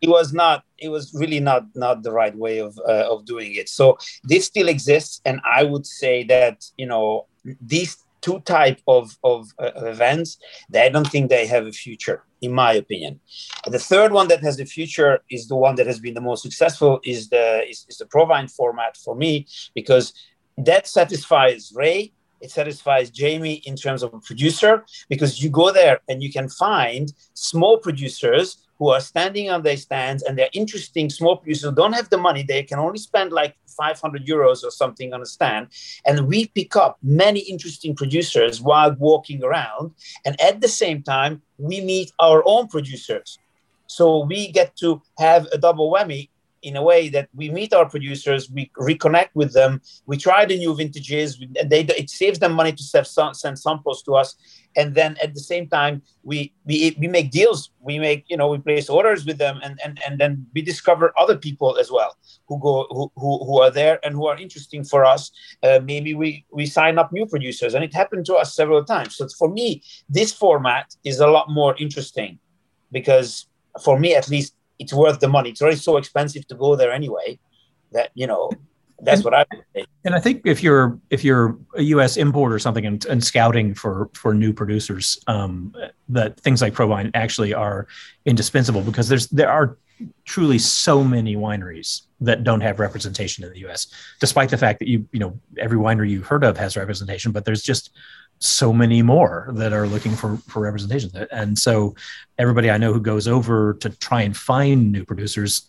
it 0.00 0.08
was 0.08 0.32
not 0.32 0.64
it 0.78 0.88
was 0.88 1.12
really 1.14 1.40
not 1.40 1.64
not 1.74 2.02
the 2.02 2.12
right 2.12 2.36
way 2.36 2.58
of 2.58 2.78
uh, 2.86 3.06
of 3.10 3.24
doing 3.24 3.54
it. 3.54 3.68
So 3.68 3.98
this 4.24 4.46
still 4.46 4.68
exists 4.68 5.20
and 5.24 5.40
i 5.44 5.64
would 5.64 5.86
say 5.86 6.24
that 6.24 6.64
you 6.76 6.86
know 6.86 7.26
these 7.60 7.96
two 8.20 8.40
type 8.40 8.80
of, 8.88 9.16
of 9.22 9.48
uh, 9.58 9.70
events 9.76 10.38
i 10.74 10.88
don't 10.88 11.08
think 11.08 11.30
they 11.30 11.46
have 11.46 11.66
a 11.66 11.72
future 11.72 12.24
in 12.40 12.52
my 12.52 12.72
opinion. 12.72 13.20
The 13.66 13.78
third 13.78 14.12
one 14.12 14.28
that 14.28 14.42
has 14.42 14.60
a 14.60 14.64
future 14.64 15.20
is 15.30 15.48
the 15.48 15.56
one 15.56 15.74
that 15.76 15.86
has 15.86 15.98
been 15.98 16.14
the 16.14 16.20
most 16.20 16.42
successful 16.42 17.00
is 17.04 17.28
the 17.28 17.68
is, 17.68 17.84
is 17.88 17.98
the 17.98 18.04
ProWein 18.04 18.50
format 18.50 18.96
for 18.96 19.14
me 19.14 19.46
because 19.74 20.12
that 20.66 20.86
satisfies 20.86 21.72
ray 21.74 22.12
it 22.40 22.50
satisfies 22.50 23.10
Jaime 23.18 23.54
in 23.66 23.76
terms 23.76 24.02
of 24.02 24.14
a 24.14 24.20
producer 24.20 24.84
because 25.08 25.42
you 25.42 25.50
go 25.50 25.72
there 25.72 26.00
and 26.08 26.22
you 26.22 26.30
can 26.30 26.48
find 26.48 27.12
small 27.34 27.78
producers 27.78 28.58
who 28.78 28.90
are 28.90 29.00
standing 29.00 29.50
on 29.50 29.62
their 29.62 29.76
stands 29.76 30.22
and 30.22 30.38
they're 30.38 30.50
interesting 30.52 31.10
small 31.10 31.36
producers 31.36 31.68
who 31.68 31.74
don't 31.74 31.94
have 31.94 32.08
the 32.10 32.16
money. 32.16 32.44
They 32.44 32.62
can 32.62 32.78
only 32.78 32.98
spend 32.98 33.32
like 33.32 33.56
500 33.76 34.24
euros 34.24 34.62
or 34.62 34.70
something 34.70 35.12
on 35.12 35.20
a 35.20 35.26
stand. 35.26 35.68
And 36.06 36.28
we 36.28 36.46
pick 36.46 36.76
up 36.76 36.98
many 37.02 37.40
interesting 37.40 37.96
producers 37.96 38.60
while 38.60 38.94
walking 38.94 39.42
around. 39.42 39.92
And 40.24 40.40
at 40.40 40.60
the 40.60 40.68
same 40.68 41.02
time, 41.02 41.42
we 41.58 41.80
meet 41.80 42.12
our 42.20 42.42
own 42.46 42.68
producers. 42.68 43.38
So 43.88 44.24
we 44.24 44.52
get 44.52 44.76
to 44.76 45.02
have 45.18 45.46
a 45.52 45.58
double 45.58 45.92
whammy 45.92 46.28
in 46.62 46.76
a 46.76 46.82
way 46.82 47.08
that 47.08 47.28
we 47.34 47.50
meet 47.50 47.72
our 47.72 47.88
producers, 47.88 48.50
we 48.50 48.70
reconnect 48.78 49.30
with 49.34 49.52
them, 49.52 49.80
we 50.06 50.16
try 50.16 50.44
the 50.44 50.58
new 50.58 50.74
vintages, 50.74 51.40
and 51.58 51.70
they, 51.70 51.80
it 51.80 52.10
saves 52.10 52.38
them 52.38 52.52
money 52.52 52.72
to 52.72 52.82
send, 52.82 53.58
samples 53.58 54.02
to 54.02 54.14
us. 54.14 54.36
And 54.76 54.94
then 54.94 55.16
at 55.22 55.34
the 55.34 55.40
same 55.40 55.68
time, 55.68 56.02
we, 56.22 56.52
we, 56.64 56.96
we 57.00 57.08
make 57.08 57.30
deals, 57.30 57.70
we 57.80 57.98
make, 57.98 58.24
you 58.28 58.36
know, 58.36 58.48
we 58.48 58.58
place 58.58 58.88
orders 58.88 59.24
with 59.24 59.38
them, 59.38 59.60
and, 59.62 59.78
and, 59.84 60.00
and 60.06 60.18
then 60.18 60.46
we 60.54 60.62
discover 60.62 61.12
other 61.18 61.36
people 61.36 61.76
as 61.78 61.90
well 61.90 62.16
who 62.46 62.58
go 62.60 62.86
who, 62.90 63.10
who, 63.16 63.44
who 63.44 63.60
are 63.60 63.70
there 63.70 63.98
and 64.04 64.14
who 64.14 64.26
are 64.26 64.36
interesting 64.38 64.84
for 64.84 65.04
us. 65.04 65.30
Uh, 65.62 65.80
maybe 65.84 66.14
we, 66.14 66.44
we 66.52 66.66
sign 66.66 66.98
up 66.98 67.12
new 67.12 67.26
producers, 67.26 67.74
and 67.74 67.84
it 67.84 67.94
happened 67.94 68.26
to 68.26 68.34
us 68.34 68.54
several 68.54 68.84
times. 68.84 69.16
So 69.16 69.28
for 69.38 69.48
me, 69.48 69.82
this 70.08 70.32
format 70.32 70.94
is 71.04 71.20
a 71.20 71.26
lot 71.26 71.50
more 71.50 71.74
interesting 71.78 72.38
because 72.92 73.46
for 73.82 73.98
me 73.98 74.14
at 74.14 74.28
least 74.28 74.54
it's 74.78 74.92
worth 74.92 75.20
the 75.20 75.28
money. 75.28 75.50
It's 75.50 75.62
already 75.62 75.76
so 75.76 75.96
expensive 75.96 76.46
to 76.48 76.54
go 76.54 76.76
there 76.76 76.92
anyway 76.92 77.38
that 77.92 78.10
you 78.14 78.26
know 78.26 78.50
that's 79.00 79.20
and, 79.20 79.24
what 79.24 79.34
I 79.34 79.44
say. 79.74 79.84
And 80.04 80.14
I 80.14 80.20
think 80.20 80.42
if 80.44 80.62
you're 80.62 80.98
if 81.10 81.24
you're 81.24 81.56
a 81.74 81.82
U.S. 81.82 82.16
importer 82.16 82.54
or 82.54 82.58
something 82.58 82.86
and, 82.86 83.04
and 83.06 83.22
scouting 83.22 83.74
for 83.74 84.10
for 84.14 84.34
new 84.34 84.52
producers, 84.52 85.18
um, 85.26 85.74
that 86.08 86.38
things 86.40 86.60
like 86.60 86.74
ProWein 86.74 87.10
actually 87.14 87.54
are 87.54 87.86
indispensable 88.24 88.82
because 88.82 89.08
there's 89.08 89.28
there 89.28 89.50
are 89.50 89.78
truly 90.24 90.58
so 90.58 91.02
many 91.02 91.34
wineries 91.36 92.02
that 92.20 92.44
don't 92.44 92.60
have 92.60 92.78
representation 92.78 93.44
in 93.44 93.52
the 93.52 93.60
U.S. 93.60 93.88
Despite 94.20 94.50
the 94.50 94.58
fact 94.58 94.80
that 94.80 94.88
you 94.88 95.06
you 95.12 95.20
know 95.20 95.38
every 95.58 95.78
winery 95.78 96.10
you've 96.10 96.26
heard 96.26 96.44
of 96.44 96.56
has 96.56 96.76
representation, 96.76 97.32
but 97.32 97.44
there's 97.44 97.62
just 97.62 97.90
so 98.40 98.72
many 98.72 99.02
more 99.02 99.50
that 99.54 99.72
are 99.72 99.86
looking 99.86 100.14
for 100.14 100.36
for 100.48 100.60
representation. 100.60 101.10
And 101.30 101.58
so 101.58 101.94
everybody 102.38 102.70
i 102.70 102.78
know 102.78 102.92
who 102.92 103.00
goes 103.00 103.26
over 103.26 103.74
to 103.74 103.90
try 103.90 104.22
and 104.22 104.36
find 104.36 104.92
new 104.92 105.04
producers 105.04 105.66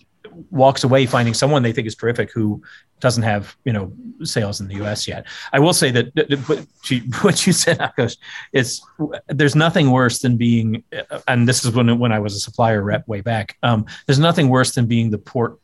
walks 0.52 0.84
away 0.84 1.06
finding 1.06 1.34
someone 1.34 1.64
they 1.64 1.74
think 1.74 1.88
is 1.88 1.96
terrific 1.96 2.32
who 2.32 2.62
doesn't 3.00 3.24
have 3.24 3.56
you 3.66 3.74
know 3.74 3.92
sales 4.24 4.60
in 4.60 4.68
the 4.68 4.76
us 4.76 5.08
yet. 5.08 5.26
I 5.54 5.60
will 5.60 5.74
say 5.74 5.92
that, 5.92 6.08
what, 6.48 6.66
you, 6.90 7.02
what 7.22 7.48
you 7.48 7.54
said 7.54 7.80
Akos, 7.80 8.18
is 8.54 8.82
there's 9.28 9.56
nothing 9.56 9.92
worse 9.92 10.20
than 10.20 10.38
being 10.38 10.84
and 11.28 11.48
this 11.48 11.66
is 11.66 11.72
when 11.72 11.98
when 11.98 12.12
i 12.12 12.20
was 12.20 12.36
a 12.36 12.40
supplier 12.40 12.84
rep 12.84 13.08
way 13.08 13.22
back 13.22 13.58
um, 13.64 13.86
there's 14.06 14.20
nothing 14.20 14.50
worse 14.50 14.74
than 14.74 14.86
being 14.86 15.10
the 15.10 15.18
port 15.18 15.60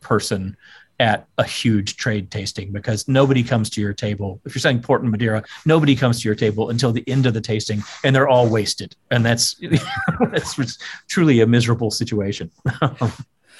person 0.00 0.56
at 1.00 1.26
a 1.38 1.44
huge 1.44 1.96
trade 1.96 2.30
tasting 2.30 2.72
because 2.72 3.08
nobody 3.08 3.42
comes 3.42 3.68
to 3.70 3.80
your 3.80 3.92
table. 3.92 4.40
If 4.44 4.54
you're 4.54 4.60
selling 4.60 4.80
port 4.80 5.02
and 5.02 5.10
Madeira, 5.10 5.42
nobody 5.66 5.96
comes 5.96 6.20
to 6.20 6.28
your 6.28 6.34
table 6.34 6.70
until 6.70 6.92
the 6.92 7.04
end 7.08 7.26
of 7.26 7.34
the 7.34 7.40
tasting 7.40 7.82
and 8.04 8.14
they're 8.14 8.28
all 8.28 8.48
wasted. 8.48 8.94
And 9.10 9.24
that's, 9.24 9.60
that's 10.30 10.78
truly 11.08 11.40
a 11.40 11.46
miserable 11.46 11.90
situation. 11.90 12.50
well, 12.90 13.12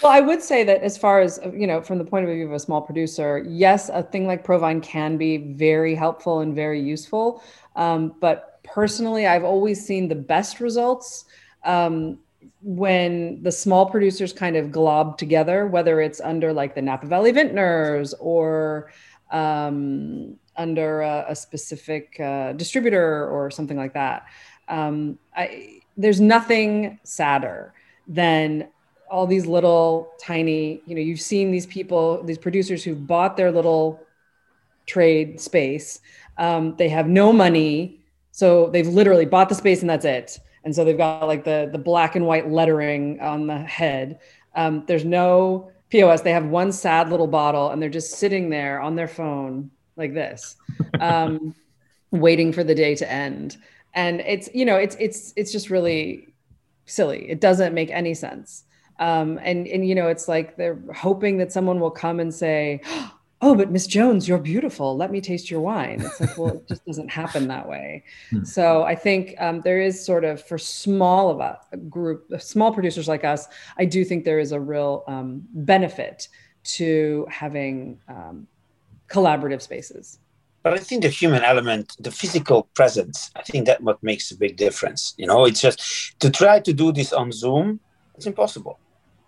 I 0.04 0.20
would 0.20 0.42
say 0.42 0.64
that 0.64 0.82
as 0.82 0.96
far 0.96 1.20
as, 1.20 1.40
you 1.52 1.66
know, 1.66 1.80
from 1.80 1.98
the 1.98 2.04
point 2.04 2.28
of 2.28 2.34
view 2.34 2.46
of 2.46 2.52
a 2.52 2.60
small 2.60 2.80
producer, 2.80 3.44
yes, 3.48 3.88
a 3.88 4.02
thing 4.02 4.26
like 4.26 4.46
ProWein 4.46 4.82
can 4.82 5.16
be 5.16 5.38
very 5.38 5.94
helpful 5.94 6.40
and 6.40 6.54
very 6.54 6.80
useful. 6.80 7.42
Um, 7.76 8.14
but 8.20 8.60
personally, 8.62 9.26
I've 9.26 9.44
always 9.44 9.84
seen 9.84 10.08
the 10.08 10.14
best 10.14 10.60
results 10.60 11.24
um, 11.64 12.18
when 12.62 13.42
the 13.42 13.50
small 13.50 13.86
producers 13.86 14.32
kind 14.32 14.56
of 14.56 14.70
glob 14.70 15.18
together, 15.18 15.66
whether 15.66 16.00
it's 16.00 16.20
under 16.20 16.52
like 16.52 16.74
the 16.74 16.82
Napa 16.82 17.06
Valley 17.06 17.32
Vintners 17.32 18.14
or 18.20 18.92
um, 19.32 20.36
under 20.56 21.00
a, 21.02 21.26
a 21.28 21.36
specific 21.36 22.18
uh, 22.20 22.52
distributor 22.52 23.28
or 23.28 23.50
something 23.50 23.76
like 23.76 23.94
that. 23.94 24.26
Um, 24.68 25.18
I, 25.36 25.80
there's 25.96 26.20
nothing 26.20 27.00
sadder 27.02 27.74
than 28.06 28.68
all 29.10 29.26
these 29.26 29.46
little 29.46 30.12
tiny, 30.20 30.82
you 30.86 30.94
know, 30.94 31.00
you've 31.00 31.20
seen 31.20 31.50
these 31.50 31.66
people, 31.66 32.22
these 32.22 32.38
producers 32.38 32.84
who've 32.84 33.06
bought 33.06 33.36
their 33.36 33.50
little 33.50 34.00
trade 34.86 35.40
space. 35.40 36.00
Um, 36.38 36.76
they 36.76 36.88
have 36.88 37.08
no 37.08 37.32
money. 37.32 38.00
So 38.30 38.70
they've 38.70 38.86
literally 38.86 39.26
bought 39.26 39.48
the 39.48 39.54
space 39.54 39.80
and 39.80 39.90
that's 39.90 40.04
it 40.04 40.38
and 40.64 40.74
so 40.74 40.84
they've 40.84 40.96
got 40.96 41.26
like 41.26 41.44
the 41.44 41.68
the 41.72 41.78
black 41.78 42.14
and 42.16 42.26
white 42.26 42.50
lettering 42.50 43.20
on 43.20 43.46
the 43.46 43.58
head. 43.58 44.20
Um, 44.54 44.84
there's 44.86 45.04
no 45.04 45.70
POS. 45.90 46.22
They 46.22 46.32
have 46.32 46.46
one 46.46 46.72
sad 46.72 47.10
little 47.10 47.26
bottle, 47.26 47.70
and 47.70 47.80
they're 47.80 47.88
just 47.90 48.12
sitting 48.18 48.50
there 48.50 48.80
on 48.80 48.96
their 48.96 49.08
phone 49.08 49.70
like 49.96 50.14
this, 50.14 50.56
um, 51.00 51.54
waiting 52.10 52.52
for 52.52 52.64
the 52.64 52.74
day 52.74 52.94
to 52.94 53.10
end. 53.10 53.56
And 53.94 54.20
it's 54.20 54.48
you 54.54 54.64
know 54.64 54.76
it's 54.76 54.96
it's 54.98 55.32
it's 55.36 55.52
just 55.52 55.70
really 55.70 56.34
silly. 56.86 57.28
It 57.28 57.40
doesn't 57.40 57.74
make 57.74 57.90
any 57.90 58.14
sense. 58.14 58.64
Um, 58.98 59.38
and 59.42 59.66
and 59.66 59.86
you 59.86 59.94
know 59.94 60.08
it's 60.08 60.28
like 60.28 60.56
they're 60.56 60.78
hoping 60.94 61.38
that 61.38 61.52
someone 61.52 61.80
will 61.80 61.90
come 61.90 62.20
and 62.20 62.32
say. 62.32 62.80
Oh, 62.86 63.18
oh, 63.42 63.56
but 63.56 63.70
Miss 63.70 63.86
Jones, 63.88 64.28
you're 64.28 64.38
beautiful. 64.38 64.96
Let 64.96 65.10
me 65.10 65.20
taste 65.20 65.50
your 65.50 65.60
wine. 65.60 66.00
It's 66.00 66.20
like, 66.20 66.38
well, 66.38 66.54
it 66.54 66.68
just 66.68 66.86
doesn't 66.86 67.10
happen 67.10 67.48
that 67.48 67.68
way. 67.68 68.04
Hmm. 68.30 68.44
So 68.44 68.84
I 68.84 68.94
think 68.94 69.34
um, 69.38 69.60
there 69.60 69.80
is 69.80 70.02
sort 70.02 70.24
of 70.24 70.42
for 70.42 70.56
small 70.56 71.28
of 71.28 71.40
a 71.40 71.76
group, 71.76 72.32
small 72.40 72.72
producers 72.72 73.08
like 73.08 73.24
us, 73.24 73.48
I 73.76 73.84
do 73.84 74.04
think 74.04 74.24
there 74.24 74.38
is 74.38 74.52
a 74.52 74.60
real 74.60 75.02
um, 75.08 75.42
benefit 75.52 76.28
to 76.64 77.26
having 77.28 77.98
um, 78.08 78.46
collaborative 79.08 79.60
spaces. 79.60 80.20
But 80.62 80.74
I 80.74 80.78
think 80.78 81.02
the 81.02 81.08
human 81.08 81.42
element, 81.42 81.96
the 81.98 82.12
physical 82.12 82.68
presence, 82.74 83.32
I 83.34 83.42
think 83.42 83.66
that 83.66 83.82
what 83.82 84.00
makes 84.00 84.30
a 84.30 84.36
big 84.36 84.56
difference. 84.56 85.12
You 85.16 85.26
know, 85.26 85.44
it's 85.44 85.60
just 85.60 85.80
to 86.20 86.30
try 86.30 86.60
to 86.60 86.72
do 86.72 86.92
this 86.92 87.12
on 87.12 87.32
Zoom, 87.32 87.80
it's 88.14 88.26
impossible. 88.26 88.78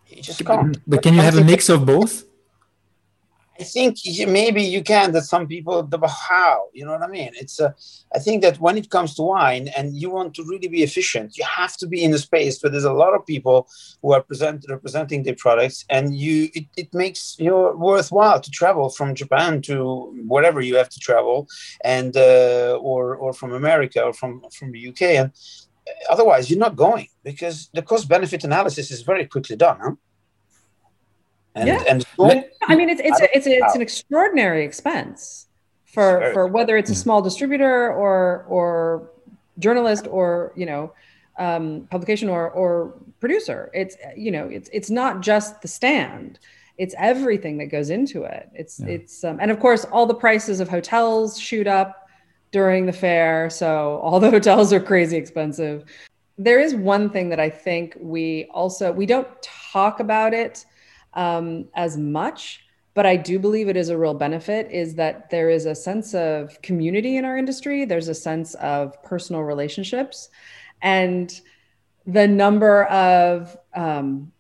You 0.07 0.22
just 0.22 0.44
can't. 0.44 0.79
But 0.87 1.03
can 1.03 1.14
you 1.14 1.20
have 1.22 1.37
a 1.37 1.42
mix 1.42 1.68
of 1.68 1.85
both? 1.85 2.24
I 3.58 3.62
think 3.62 3.98
maybe 4.26 4.62
you 4.62 4.82
can. 4.82 5.12
That 5.12 5.22
some 5.22 5.46
people, 5.46 5.82
but 5.82 6.08
how? 6.08 6.64
You 6.72 6.84
know 6.84 6.92
what 6.92 7.02
I 7.02 7.08
mean? 7.08 7.30
It's. 7.34 7.60
A, 7.60 7.74
I 8.14 8.18
think 8.18 8.42
that 8.42 8.58
when 8.58 8.76
it 8.76 8.90
comes 8.90 9.14
to 9.14 9.22
wine, 9.22 9.68
and 9.76 9.96
you 9.96 10.10
want 10.10 10.34
to 10.34 10.44
really 10.44 10.68
be 10.68 10.82
efficient, 10.82 11.38
you 11.38 11.44
have 11.44 11.76
to 11.76 11.86
be 11.86 12.02
in 12.02 12.12
a 12.14 12.18
space 12.18 12.60
where 12.60 12.70
there's 12.70 12.84
a 12.84 12.92
lot 12.92 13.14
of 13.14 13.24
people 13.26 13.68
who 14.02 14.12
are 14.12 14.22
present, 14.22 14.66
representing 14.68 15.22
their 15.22 15.36
products, 15.36 15.84
and 15.88 16.16
you. 16.16 16.48
It, 16.54 16.66
it 16.76 16.94
makes 16.94 17.36
you 17.38 17.74
worthwhile 17.76 18.40
to 18.40 18.50
travel 18.50 18.88
from 18.90 19.14
Japan 19.14 19.62
to 19.62 20.12
wherever 20.26 20.60
you 20.60 20.76
have 20.76 20.88
to 20.88 20.98
travel, 20.98 21.46
and 21.84 22.16
uh, 22.16 22.78
or 22.80 23.14
or 23.16 23.32
from 23.32 23.52
America 23.52 24.02
or 24.02 24.12
from 24.12 24.42
from 24.50 24.72
the 24.72 24.88
UK, 24.88 25.02
and 25.02 25.32
otherwise 26.10 26.50
you're 26.50 26.58
not 26.58 26.76
going 26.76 27.08
because 27.22 27.68
the 27.74 27.82
cost 27.82 28.08
benefit 28.08 28.44
analysis 28.44 28.90
is 28.90 29.02
very 29.02 29.26
quickly 29.26 29.56
done. 29.56 29.78
Huh? 29.80 29.92
And, 31.54 31.68
yeah. 31.68 31.82
and 31.88 32.04
I 32.68 32.74
mean, 32.74 32.88
it's 32.88 33.00
it's 33.02 33.20
it's, 33.32 33.46
it's 33.46 33.74
an 33.74 33.82
extraordinary 33.82 34.64
expense 34.64 35.46
for 35.86 36.30
for 36.32 36.48
whether 36.48 36.76
it's 36.76 36.90
a 36.90 36.94
small 36.94 37.22
distributor 37.22 37.92
or 37.92 38.44
or 38.48 39.10
journalist 39.60 40.08
or 40.10 40.52
you 40.56 40.66
know 40.66 40.92
um, 41.38 41.86
publication 41.90 42.28
or 42.28 42.50
or 42.50 42.94
producer. 43.20 43.70
It's 43.72 43.96
you 44.16 44.32
know 44.32 44.48
it's 44.48 44.68
it's 44.72 44.90
not 44.90 45.20
just 45.20 45.62
the 45.62 45.68
stand. 45.68 46.40
It's 46.76 46.94
everything 46.98 47.58
that 47.58 47.66
goes 47.66 47.90
into 47.90 48.24
it. 48.24 48.48
It's 48.52 48.80
yeah. 48.80 48.94
it's 48.94 49.22
um, 49.22 49.38
and 49.40 49.50
of 49.52 49.60
course 49.60 49.84
all 49.86 50.06
the 50.06 50.14
prices 50.14 50.58
of 50.58 50.68
hotels 50.68 51.38
shoot 51.38 51.68
up 51.68 52.08
during 52.50 52.86
the 52.86 52.92
fair, 52.92 53.48
so 53.48 54.00
all 54.02 54.18
the 54.18 54.30
hotels 54.36 54.72
are 54.72 54.80
crazy 54.80 55.16
expensive. 55.16 55.84
There 56.36 56.58
is 56.58 56.74
one 56.74 57.10
thing 57.10 57.28
that 57.28 57.38
I 57.38 57.48
think 57.48 57.96
we 58.00 58.48
also 58.50 58.90
we 58.90 59.06
don't 59.06 59.28
talk 59.42 60.00
about 60.00 60.34
it 60.34 60.66
um, 61.14 61.66
as 61.74 61.96
much 61.96 62.61
but 62.94 63.07
i 63.07 63.16
do 63.16 63.38
believe 63.38 63.68
it 63.68 63.77
is 63.77 63.88
a 63.88 63.98
real 63.98 64.14
benefit 64.14 64.70
is 64.70 64.94
that 64.94 65.31
there 65.31 65.50
is 65.50 65.66
a 65.66 65.74
sense 65.74 66.14
of 66.14 66.61
community 66.62 67.16
in 67.16 67.24
our 67.24 67.37
industry. 67.37 67.85
There's 67.85 68.09
a 68.09 68.14
sense 68.14 68.55
of 68.55 69.00
personal 69.03 69.42
relationships. 69.42 70.29
And 70.81 71.40
the 72.07 72.29
number 72.29 72.85
of 72.85 73.57
um, 73.74 74.33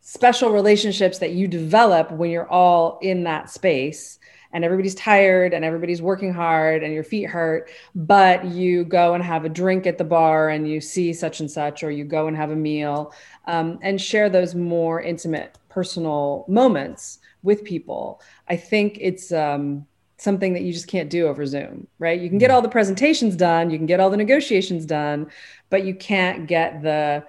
special 0.00 0.50
relationships 0.50 1.18
that 1.18 1.32
you 1.32 1.48
develop 1.48 2.10
when 2.12 2.30
you're 2.30 2.48
all 2.48 2.98
in 3.00 3.24
that 3.24 3.50
space 3.50 4.18
and 4.52 4.64
everybody's 4.64 4.94
tired 4.94 5.54
and 5.54 5.64
everybody's 5.64 6.02
working 6.02 6.34
hard 6.34 6.82
and 6.82 6.92
your 6.92 7.04
feet 7.04 7.24
hurt, 7.24 7.70
but 7.94 8.44
you 8.44 8.84
go 8.84 9.14
and 9.14 9.24
have 9.24 9.46
a 9.46 9.48
drink 9.48 9.86
at 9.86 9.96
the 9.96 10.04
bar 10.04 10.50
and 10.50 10.68
you 10.68 10.78
see 10.78 11.14
such 11.14 11.40
and 11.40 11.50
such, 11.50 11.82
or 11.82 11.90
you 11.90 12.04
go 12.04 12.26
and 12.26 12.36
have 12.36 12.50
a 12.50 12.56
meal 12.56 13.14
um, 13.46 13.78
and 13.80 13.98
share 13.98 14.28
those 14.28 14.54
more 14.54 15.00
intimate 15.00 15.56
personal 15.72 16.44
moments 16.48 17.18
with 17.42 17.64
people. 17.64 18.20
I 18.48 18.56
think 18.56 18.98
it's 19.00 19.32
um, 19.32 19.86
something 20.18 20.52
that 20.54 20.62
you 20.62 20.72
just 20.72 20.88
can't 20.88 21.10
do 21.10 21.26
over 21.26 21.44
Zoom, 21.46 21.86
right? 21.98 22.18
You 22.20 22.28
can 22.28 22.38
get 22.38 22.50
mm. 22.50 22.54
all 22.54 22.62
the 22.62 22.74
presentations 22.78 23.34
done, 23.36 23.70
you 23.70 23.78
can 23.78 23.86
get 23.86 23.98
all 24.00 24.10
the 24.10 24.22
negotiations 24.26 24.84
done, 24.86 25.30
but 25.70 25.84
you 25.84 25.94
can't 25.94 26.46
get 26.46 26.82
the 26.82 27.24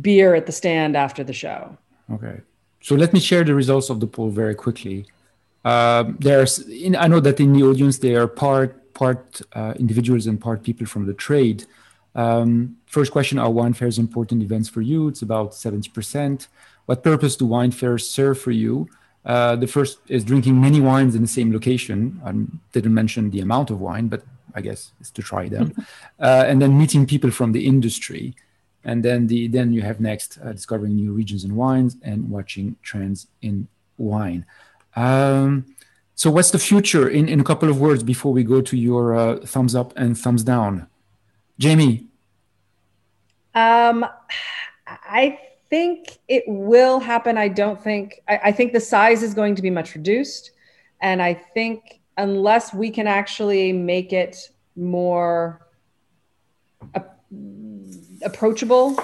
beer 0.00 0.34
at 0.34 0.46
the 0.46 0.52
stand 0.52 0.96
after 0.96 1.22
the 1.24 1.32
show. 1.32 1.76
Okay. 2.10 2.40
So 2.80 2.94
let 2.94 3.12
me 3.12 3.20
share 3.20 3.44
the 3.44 3.54
results 3.54 3.90
of 3.90 4.00
the 4.00 4.06
poll 4.06 4.30
very 4.30 4.54
quickly. 4.54 5.06
Uh, 5.64 6.04
there's, 6.18 6.58
in, 6.86 6.94
I 6.96 7.06
know 7.06 7.20
that 7.20 7.40
in 7.40 7.52
the 7.52 7.62
audience 7.62 7.98
there 7.98 8.20
are 8.22 8.28
part 8.28 8.80
part 8.94 9.42
uh, 9.54 9.74
individuals 9.78 10.26
and 10.26 10.40
part 10.40 10.62
people 10.62 10.86
from 10.86 11.04
the 11.06 11.14
trade. 11.14 11.64
Um, 12.14 12.76
first 12.86 13.10
question: 13.10 13.38
Are 13.38 13.50
wine 13.50 13.72
fairs 13.72 13.98
important 13.98 14.42
events 14.42 14.68
for 14.68 14.82
you? 14.82 15.08
It's 15.08 15.22
about 15.22 15.54
seventy 15.54 15.90
percent. 15.90 16.48
What 16.86 17.02
purpose 17.02 17.36
do 17.36 17.46
wine 17.46 17.70
fairs 17.70 18.06
serve 18.08 18.38
for 18.38 18.50
you? 18.50 18.88
Uh, 19.24 19.56
the 19.56 19.66
first 19.66 19.98
is 20.08 20.22
drinking 20.22 20.60
many 20.60 20.80
wines 20.80 21.14
in 21.14 21.22
the 21.22 21.28
same 21.28 21.52
location. 21.52 22.20
I 22.24 22.32
didn't 22.72 22.92
mention 22.92 23.30
the 23.30 23.40
amount 23.40 23.70
of 23.70 23.80
wine, 23.80 24.08
but 24.08 24.22
I 24.54 24.60
guess 24.60 24.92
it's 25.00 25.10
to 25.12 25.22
try 25.22 25.48
them. 25.48 25.74
uh, 26.20 26.44
and 26.46 26.60
then 26.60 26.76
meeting 26.76 27.06
people 27.06 27.30
from 27.30 27.52
the 27.52 27.66
industry. 27.66 28.34
And 28.84 29.02
then 29.02 29.28
the 29.28 29.48
then 29.48 29.72
you 29.72 29.80
have 29.80 29.98
next 29.98 30.38
uh, 30.44 30.52
discovering 30.52 30.94
new 30.94 31.12
regions 31.12 31.42
and 31.44 31.56
wines 31.56 31.96
and 32.02 32.28
watching 32.30 32.76
trends 32.82 33.28
in 33.40 33.66
wine. 33.96 34.44
Um, 34.94 35.74
so 36.14 36.30
what's 36.30 36.50
the 36.50 36.58
future 36.58 37.08
in, 37.08 37.28
in 37.28 37.40
a 37.40 37.44
couple 37.44 37.68
of 37.68 37.80
words 37.80 38.02
before 38.02 38.32
we 38.32 38.44
go 38.44 38.60
to 38.60 38.76
your 38.76 39.16
uh, 39.16 39.36
thumbs 39.38 39.74
up 39.74 39.96
and 39.96 40.16
thumbs 40.18 40.44
down? 40.44 40.86
Jaime. 41.60 42.06
Um, 43.54 44.04
I 44.86 45.38
think 45.74 46.20
it 46.28 46.44
will 46.46 47.00
happen. 47.00 47.36
I 47.36 47.48
don't 47.48 47.82
think, 47.82 48.20
I, 48.28 48.40
I, 48.44 48.52
think 48.52 48.72
the 48.72 48.80
size 48.80 49.24
is 49.24 49.34
going 49.34 49.56
to 49.56 49.62
be 49.62 49.70
much 49.70 49.96
reduced. 49.96 50.52
And 51.00 51.20
I 51.20 51.34
think 51.34 52.00
unless 52.16 52.72
we 52.72 52.90
can 52.90 53.08
actually 53.08 53.72
make 53.72 54.12
it 54.12 54.36
more 54.76 55.66
approachable 58.22 58.94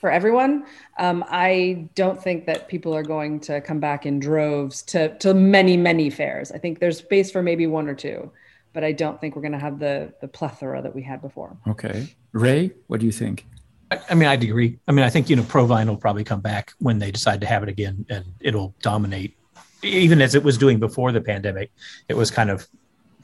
for 0.00 0.10
everyone, 0.10 0.66
um, 0.98 1.24
I 1.28 1.88
don't 1.94 2.22
think 2.22 2.44
that 2.44 2.68
people 2.68 2.94
are 2.94 3.02
going 3.02 3.40
to 3.48 3.62
come 3.62 3.80
back 3.80 4.04
in 4.04 4.20
droves 4.20 4.82
to, 4.82 5.16
to 5.20 5.32
many, 5.32 5.78
many 5.78 6.10
fairs. 6.10 6.52
I 6.52 6.58
think 6.58 6.78
there's 6.78 6.98
space 6.98 7.30
for 7.30 7.42
maybe 7.42 7.66
one 7.66 7.88
or 7.88 7.94
two, 7.94 8.30
but 8.74 8.84
I 8.84 8.92
don't 8.92 9.18
think 9.18 9.34
we're 9.34 9.48
going 9.48 9.52
to 9.52 9.58
have 9.58 9.78
the, 9.78 10.12
the 10.20 10.28
plethora 10.28 10.82
that 10.82 10.94
we 10.94 11.00
had 11.00 11.22
before. 11.22 11.56
Okay. 11.66 12.14
Ray, 12.32 12.72
what 12.86 13.00
do 13.00 13.06
you 13.06 13.12
think? 13.12 13.46
I 13.90 14.14
mean, 14.14 14.28
I'd 14.28 14.42
agree. 14.42 14.78
I 14.86 14.92
mean, 14.92 15.04
I 15.04 15.10
think 15.10 15.30
you 15.30 15.36
know, 15.36 15.42
ProWein 15.42 15.86
will 15.86 15.96
probably 15.96 16.24
come 16.24 16.40
back 16.40 16.72
when 16.78 16.98
they 16.98 17.10
decide 17.10 17.40
to 17.40 17.46
have 17.46 17.62
it 17.62 17.68
again, 17.68 18.04
and 18.10 18.24
it'll 18.40 18.74
dominate. 18.82 19.36
Even 19.82 20.20
as 20.20 20.34
it 20.34 20.42
was 20.42 20.58
doing 20.58 20.78
before 20.78 21.12
the 21.12 21.20
pandemic, 21.20 21.70
it 22.08 22.16
was 22.16 22.30
kind 22.30 22.50
of 22.50 22.66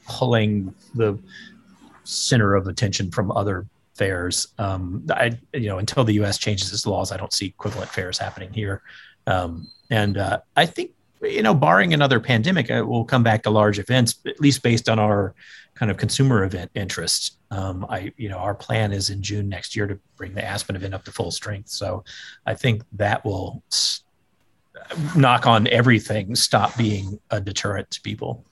pulling 0.07 0.73
the 0.93 1.19
center 2.03 2.55
of 2.55 2.67
attention 2.67 3.11
from 3.11 3.31
other 3.31 3.65
fairs. 3.95 4.47
Um, 4.57 5.05
I, 5.09 5.37
you 5.53 5.67
know, 5.67 5.79
until 5.79 6.03
the 6.03 6.13
U.S. 6.15 6.37
changes 6.37 6.71
its 6.71 6.85
laws, 6.85 7.11
I 7.11 7.17
don't 7.17 7.33
see 7.33 7.47
equivalent 7.47 7.89
fairs 7.89 8.17
happening 8.17 8.53
here. 8.53 8.81
Um, 9.27 9.67
and 9.89 10.17
uh, 10.17 10.39
I 10.55 10.65
think, 10.65 10.91
you 11.21 11.41
know, 11.41 11.53
barring 11.53 11.93
another 11.93 12.19
pandemic, 12.19 12.69
uh, 12.69 12.83
we'll 12.85 13.05
come 13.05 13.23
back 13.23 13.43
to 13.43 13.49
large 13.49 13.79
events, 13.79 14.15
at 14.25 14.39
least 14.39 14.63
based 14.63 14.89
on 14.89 14.99
our 14.99 15.33
kind 15.75 15.91
of 15.91 15.97
consumer 15.97 16.43
event 16.43 16.71
interest. 16.73 17.37
Um, 17.51 17.85
I, 17.89 18.11
you 18.17 18.29
know, 18.29 18.37
our 18.37 18.55
plan 18.55 18.91
is 18.91 19.09
in 19.09 19.21
June 19.21 19.47
next 19.49 19.75
year 19.75 19.87
to 19.87 19.99
bring 20.15 20.33
the 20.33 20.43
Aspen 20.43 20.75
event 20.75 20.93
up 20.93 21.03
to 21.05 21.11
full 21.11 21.31
strength. 21.31 21.69
So 21.69 22.03
I 22.45 22.53
think 22.53 22.83
that 22.93 23.23
will 23.23 23.61
s- 23.71 24.03
knock 25.15 25.45
on 25.45 25.67
everything, 25.67 26.35
stop 26.35 26.75
being 26.77 27.19
a 27.29 27.41
deterrent 27.41 27.91
to 27.91 28.01
people. 28.01 28.43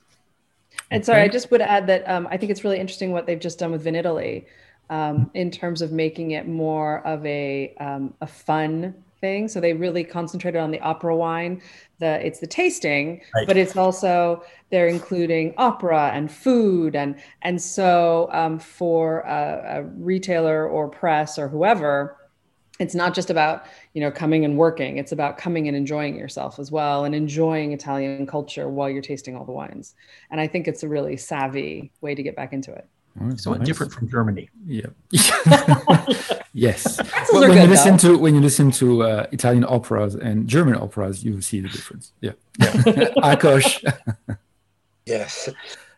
And 0.92 1.04
sorry, 1.04 1.22
I 1.22 1.28
just 1.28 1.50
would 1.50 1.62
add 1.62 1.88
that 1.88 2.08
um, 2.08 2.28
I 2.30 2.38
think 2.38 2.52
it's 2.52 2.64
really 2.64 2.80
interesting 2.80 3.12
what 3.12 3.26
they've 3.26 3.40
just 3.40 3.58
done 3.58 3.72
with 3.72 3.84
Vinitaly 3.84 4.46
um, 4.90 5.32
in 5.34 5.50
terms 5.50 5.82
of 5.82 5.92
making 5.92 6.32
it 6.32 6.48
more 6.48 7.00
of 7.08 7.26
a 7.26 7.74
um, 7.80 8.14
a 8.22 8.28
fun 8.28 8.94
thing. 9.24 9.48
So 9.48 9.62
they 9.62 9.72
really 9.72 10.04
concentrated 10.04 10.60
on 10.60 10.70
the 10.70 10.82
opera 10.82 11.16
wine. 11.16 11.62
The 12.00 12.26
it's 12.28 12.40
the 12.42 12.48
tasting, 12.48 13.22
right. 13.34 13.48
but 13.48 13.56
it's 13.56 13.78
also 13.78 14.44
they're 14.70 14.90
including 14.90 15.54
opera 15.58 16.12
and 16.14 16.30
food 16.30 16.94
and 16.96 17.16
and 17.42 17.62
so 17.62 18.30
um, 18.34 18.60
for 18.60 19.22
a, 19.22 19.80
a 19.80 19.84
retailer 20.12 20.68
or 20.68 20.90
press 20.90 21.40
or 21.40 21.48
whoever 21.48 22.18
it's 22.80 22.96
not 22.96 23.14
just 23.14 23.30
about 23.30 23.66
you 23.94 24.02
know 24.02 24.12
coming 24.12 24.44
and 24.46 24.58
working 24.58 24.98
it's 24.98 25.12
about 25.12 25.38
coming 25.38 25.68
and 25.68 25.78
enjoying 25.78 26.16
yourself 26.18 26.58
as 26.58 26.72
well 26.72 27.06
and 27.06 27.14
enjoying 27.14 27.72
italian 27.72 28.26
culture 28.26 28.68
while 28.68 28.90
you're 28.90 29.02
tasting 29.02 29.36
all 29.36 29.46
the 29.46 29.52
wines 29.52 29.94
and 30.32 30.42
i 30.42 30.48
think 30.48 30.68
it's 30.68 30.82
a 30.82 30.88
really 30.88 31.16
savvy 31.16 31.92
way 32.02 32.16
to 32.16 32.24
get 32.24 32.36
back 32.36 32.52
into 32.52 32.72
it 32.74 32.88
somewhat 33.36 33.60
nice. 33.60 33.68
different 33.68 33.94
from 33.94 34.10
Germany. 34.10 34.50
Yeah. 34.66 34.88
yes. 36.54 37.00
when 37.32 37.50
good, 37.50 37.62
you 37.62 37.68
listen 37.68 37.98
though. 37.98 38.16
to 38.16 38.18
when 38.18 38.36
you 38.36 38.42
listen 38.42 38.72
to 38.72 39.04
uh, 39.04 39.28
Italian 39.32 39.66
operas 39.68 40.16
and 40.16 40.48
German 40.48 40.76
operas, 40.76 41.24
you 41.24 41.40
see 41.42 41.60
the 41.60 41.70
difference. 41.70 42.14
Yeah. 42.22 42.32
yeah. 42.60 42.66
Akos. 43.18 43.84
yes. 45.06 45.50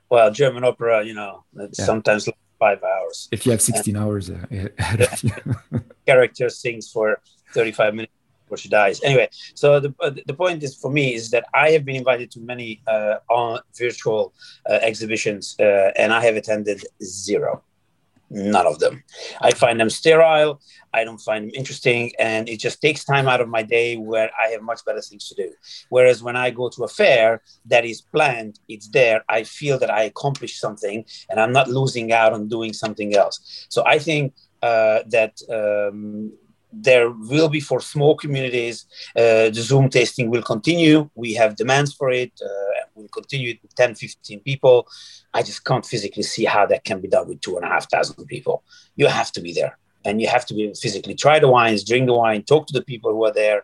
Well, 0.10 0.32
German 0.32 0.64
opera, 0.64 1.04
you 1.04 1.14
know, 1.14 1.44
yeah. 1.56 1.68
sometimes 1.72 2.28
like 2.28 2.38
five 2.60 2.84
hours. 2.84 3.28
If 3.32 3.46
you 3.46 3.52
have 3.52 3.62
16 3.62 3.96
and, 3.96 4.04
hours 4.04 4.30
uh, 4.30 4.46
ahead 4.52 5.02
of 5.02 5.24
you. 5.24 5.34
character 6.06 6.50
sings 6.50 6.92
for 6.92 7.22
35 7.54 7.96
minutes 7.96 8.15
before 8.46 8.58
she 8.58 8.70
dies. 8.70 9.02
Anyway, 9.04 9.28
so 9.54 9.80
the, 9.80 9.94
uh, 10.00 10.12
the 10.26 10.34
point 10.34 10.64
is 10.64 10.76
for 10.76 10.92
me 10.92 11.14
is 11.14 11.32
that 11.32 11.46
I 11.54 11.72
have 11.72 11.84
been 11.84 11.96
invited 11.96 12.32
to 12.32 12.40
many 12.40 12.82
uh, 12.88 13.16
on 13.30 13.60
virtual 13.78 14.34
uh, 14.70 14.80
exhibitions 14.82 15.56
uh, 15.60 15.92
and 15.98 16.14
I 16.14 16.24
have 16.24 16.36
attended 16.36 16.86
zero. 17.04 17.64
None 18.32 18.66
of 18.66 18.80
them. 18.80 19.04
I 19.42 19.52
find 19.52 19.80
them 19.80 19.90
sterile. 19.90 20.60
I 20.94 21.04
don't 21.04 21.20
find 21.20 21.46
them 21.46 21.52
interesting. 21.54 22.12
And 22.18 22.50
it 22.50 22.60
just 22.60 22.82
takes 22.82 23.06
time 23.06 23.28
out 23.28 23.40
of 23.40 23.48
my 23.48 23.62
day 23.62 23.98
where 23.98 24.32
I 24.44 24.50
have 24.50 24.64
much 24.64 24.84
better 24.84 25.02
things 25.02 25.28
to 25.30 25.36
do. 25.36 25.52
Whereas 25.90 26.24
when 26.24 26.36
I 26.36 26.50
go 26.50 26.70
to 26.70 26.84
a 26.86 26.88
fair 26.88 27.44
that 27.66 27.86
is 27.86 28.02
planned, 28.02 28.60
it's 28.68 28.88
there, 28.88 29.24
I 29.30 29.44
feel 29.44 29.78
that 29.80 29.92
I 29.92 30.04
accomplished 30.04 30.60
something 30.60 31.06
and 31.30 31.40
I'm 31.40 31.52
not 31.52 31.68
losing 31.70 32.12
out 32.12 32.34
on 32.34 32.48
doing 32.48 32.74
something 32.74 33.16
else. 33.16 33.68
So 33.70 33.84
I 33.86 34.00
think 34.00 34.34
uh, 34.64 35.00
that 35.08 35.40
um, 35.50 36.34
there 36.76 37.10
will 37.10 37.50
be 37.50 37.60
for 37.60 37.80
small 37.80 38.16
communities. 38.16 38.86
Uh, 39.16 39.50
the 39.50 39.62
Zoom 39.62 39.90
testing 39.90 40.30
will 40.30 40.44
continue. 40.44 41.10
We 41.16 41.34
have 41.36 41.56
demands 41.56 41.94
for 41.94 42.12
it. 42.12 42.32
Uh, 42.44 42.86
we'll 42.96 43.08
continue 43.08 43.56
with 43.62 43.76
10, 43.76 43.96
15 43.96 44.40
people. 44.42 44.88
I 45.34 45.42
just 45.42 45.64
can't 45.64 45.86
physically 45.86 46.24
see 46.24 46.46
how 46.46 46.66
that 46.68 46.84
can 46.84 47.00
be 47.00 47.08
done 47.08 47.28
with 47.28 47.42
two 47.42 47.56
and 47.56 47.66
a 47.66 47.70
half 47.70 47.90
thousand 47.90 48.26
people. 48.26 48.64
You 48.96 49.08
have 49.08 49.32
to 49.34 49.42
be 49.42 49.54
there 49.54 49.78
and 50.06 50.22
you 50.22 50.28
have 50.28 50.46
to 50.46 50.54
be 50.54 50.74
physically 50.74 51.16
try 51.16 51.40
the 51.40 51.50
wines, 51.50 51.84
drink 51.84 52.06
the 52.06 52.14
wine, 52.14 52.44
talk 52.44 52.68
to 52.68 52.74
the 52.74 52.84
people 52.84 53.12
who 53.12 53.26
are 53.26 53.34
there, 53.34 53.64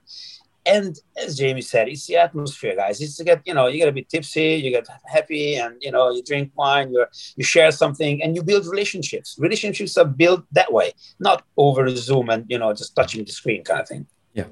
and 0.66 0.98
as 1.18 1.40
Jaime 1.40 1.62
said, 1.62 1.88
it's 1.88 2.06
the 2.06 2.18
atmosphere, 2.18 2.76
guys. 2.76 3.02
It's 3.02 3.18
to 3.18 3.24
get, 3.24 3.42
you 3.46 3.54
know, 3.54 3.68
you 3.68 3.80
gotta 3.80 3.92
be 3.92 4.04
tipsy, 4.04 4.56
you 4.56 4.70
get 4.70 4.88
happy, 5.06 5.56
and 5.56 5.76
you 5.82 5.92
know, 5.92 6.12
you 6.12 6.22
drink 6.24 6.52
wine, 6.56 6.94
you 6.94 7.06
you 7.36 7.44
share 7.44 7.72
something, 7.72 8.22
and 8.22 8.36
you 8.36 8.44
build 8.44 8.68
relationships. 8.68 9.36
Relationships 9.40 9.98
are 9.98 10.06
built 10.06 10.44
that 10.52 10.72
way, 10.72 10.94
not 11.20 11.44
over 11.58 11.90
Zoom 11.96 12.30
and 12.30 12.46
you 12.48 12.60
know, 12.60 12.74
just 12.74 12.96
touching 12.96 13.26
the 13.26 13.32
screen 13.32 13.64
kind 13.64 13.82
of 13.82 13.88
thing. 13.88 14.06
Yeah. 14.34 14.46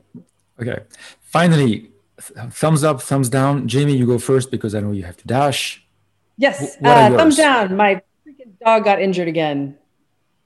Okay. 0.59 0.79
Finally, 1.21 1.91
thumbs 2.19 2.83
up, 2.83 3.01
thumbs 3.01 3.29
down. 3.29 3.67
Jaime, 3.69 3.95
you 3.95 4.07
go 4.07 4.17
first 4.17 4.49
because 4.49 4.73
I 4.73 4.79
know 4.79 4.91
you 4.91 5.03
have 5.03 5.17
to 5.17 5.27
dash. 5.27 5.85
Yes. 6.37 6.75
Uh, 6.83 7.15
thumbs 7.15 7.37
down. 7.37 7.75
My 7.75 8.01
freaking 8.25 8.57
dog 8.65 8.83
got 8.83 8.99
injured 8.99 9.27
again. 9.27 9.77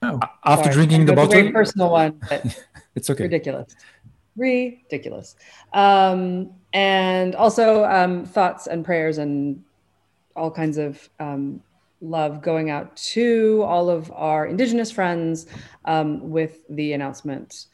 Oh. 0.02 0.20
After 0.44 0.66
Sorry. 0.66 0.76
drinking 0.76 1.06
the 1.06 1.14
bottle. 1.14 1.32
A 1.32 1.36
very 1.38 1.52
personal 1.52 1.90
one. 1.90 2.20
it's 2.96 3.10
okay. 3.10 3.24
Ridiculous 3.24 3.74
ridiculous. 4.36 5.36
Um, 5.74 6.52
and 6.74 7.36
also 7.36 7.86
um, 7.86 8.26
thoughts 8.26 8.68
and 8.68 8.84
prayers 8.84 9.18
and 9.18 9.64
all 10.36 10.50
kinds 10.50 10.78
of 10.78 11.10
um, 11.20 11.62
love 12.02 12.42
going 12.42 12.70
out 12.70 12.96
to 12.98 13.64
all 13.64 13.90
of 13.90 14.12
our 14.12 14.48
Indigenous 14.48 14.92
friends 14.92 15.46
um, 15.86 16.30
with 16.30 16.68
the 16.70 16.94
announcement 16.94 17.68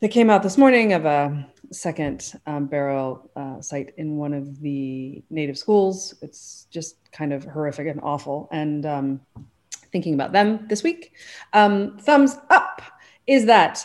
that 0.00 0.08
came 0.08 0.28
out 0.28 0.42
this 0.42 0.58
morning 0.58 0.92
of 0.92 1.06
a 1.06 1.46
second 1.72 2.34
um, 2.46 2.66
burial 2.66 3.30
uh, 3.34 3.60
site 3.60 3.94
in 3.96 4.16
one 4.16 4.34
of 4.34 4.60
the 4.60 5.22
native 5.30 5.56
schools. 5.56 6.14
It's 6.20 6.66
just 6.70 6.96
kind 7.12 7.32
of 7.32 7.44
horrific 7.44 7.86
and 7.86 8.00
awful. 8.02 8.48
And 8.52 8.84
um, 8.84 9.20
thinking 9.92 10.14
about 10.14 10.32
them 10.32 10.66
this 10.68 10.82
week. 10.82 11.12
thumbs 11.52 12.36
up 12.50 12.82
is 13.26 13.46
that 13.46 13.84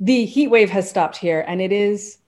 the 0.00 0.24
heat 0.24 0.48
wave 0.48 0.70
has 0.70 0.88
stopped 0.88 1.16
here 1.16 1.44
and 1.46 1.60
it 1.60 1.72
is 1.72 2.18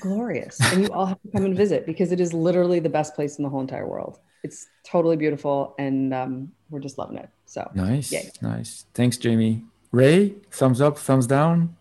glorious. 0.00 0.58
and 0.72 0.82
you 0.82 0.92
all 0.92 1.06
have 1.06 1.20
to 1.22 1.28
come 1.30 1.44
and 1.44 1.56
visit 1.56 1.86
because 1.86 2.12
it 2.12 2.20
is 2.20 2.32
literally 2.32 2.80
the 2.80 2.88
best 2.88 3.14
place 3.14 3.38
in 3.38 3.44
the 3.44 3.50
whole 3.50 3.60
entire 3.60 3.86
world. 3.86 4.18
It's 4.44 4.66
totally 4.84 5.16
beautiful 5.16 5.74
and 5.78 6.14
um, 6.14 6.52
we're 6.70 6.80
just 6.80 6.98
loving 6.98 7.16
it. 7.16 7.28
So 7.46 7.70
nice. 7.74 8.12
Yay. 8.12 8.30
Nice. 8.42 8.84
Thanks, 8.94 9.18
Jaime. 9.22 9.64
Ray, 9.90 10.34
thumbs 10.50 10.80
up, 10.80 10.98
thumbs 10.98 11.26
down? 11.26 11.74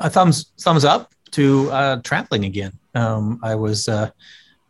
A 0.00 0.10
thumbs 0.10 0.52
thumbs 0.58 0.84
up 0.84 1.12
to 1.32 1.70
uh, 1.70 2.00
traveling 2.02 2.44
again. 2.44 2.72
Um, 2.94 3.40
I 3.42 3.54
was 3.54 3.88
uh, 3.88 4.10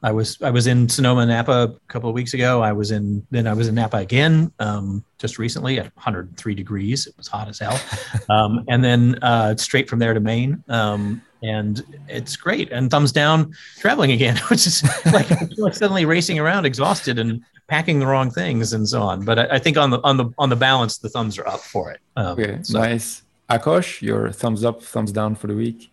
I 0.03 0.13
was 0.13 0.41
I 0.43 0.51
was 0.51 0.67
in 0.67 0.89
Sonoma 0.89 1.27
Napa 1.27 1.65
a 1.65 1.89
couple 1.89 2.09
of 2.09 2.15
weeks 2.15 2.35
ago. 2.35 2.63
I 2.63 2.73
was 2.73 2.91
in 2.91 3.27
then 3.31 3.47
I 3.47 3.55
was 3.55 3.69
in 3.69 3.75
Napa 3.75 3.97
again 3.97 4.53
um, 4.59 5.05
just 5.19 5.39
recently 5.39 5.79
at 5.79 5.87
103 5.97 6.55
degrees. 6.55 7.07
It 7.07 7.17
was 7.17 7.27
hot 7.29 7.49
as 7.49 7.59
hell, 7.59 7.81
um, 8.29 8.65
and 8.69 8.85
then 8.85 9.19
uh, 9.23 9.57
straight 9.57 9.89
from 9.89 9.99
there 9.99 10.15
to 10.15 10.21
Maine. 10.21 10.63
Um, 10.69 11.23
and 11.43 11.85
it's 12.09 12.37
great. 12.37 12.73
And 12.73 12.91
thumbs 12.91 13.13
down 13.13 13.55
traveling 13.79 14.13
again, 14.13 14.37
which 14.49 14.67
is 14.67 14.83
like, 15.07 15.29
like 15.59 15.75
suddenly 15.75 16.05
racing 16.05 16.39
around 16.39 16.65
exhausted 16.67 17.19
and 17.19 17.43
packing 17.69 17.99
the 17.99 18.07
wrong 18.07 18.31
things 18.31 18.73
and 18.73 18.89
so 18.89 19.03
on. 19.03 19.25
But 19.25 19.39
I, 19.39 19.47
I, 19.57 19.59
think 19.59 19.77
on 19.77 19.91
the 19.91 20.01
on 20.03 20.17
the 20.17 20.27
on 20.39 20.49
the 20.49 20.57
balance, 20.57 20.99
the 20.99 21.09
thumbs 21.09 21.39
are 21.39 21.47
up 21.47 21.61
for 21.61 21.91
it. 21.91 22.01
Um, 22.17 22.39
okay, 22.39 22.59
so. 22.63 22.79
nice. 22.79 23.23
Akos, 23.51 24.03
your 24.03 24.33
thumbs 24.33 24.65
up, 24.65 24.83
thumbs 24.83 25.13
down 25.13 25.37
for 25.37 25.47
the 25.47 25.55
week. 25.55 25.91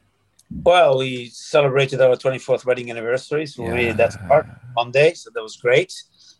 Well, 0.62 1.00
we 1.00 1.30
celebrated 1.30 2.00
our 2.02 2.16
24th 2.16 2.66
wedding 2.66 2.92
anniversary, 2.92 3.46
so 3.46 3.64
yeah. 3.64 3.74
we 3.74 3.92
that's 3.92 4.18
part 4.28 4.48
Monday, 4.76 5.14
so 5.14 5.30
that 5.34 5.42
was 5.42 5.58
great. 5.58 5.94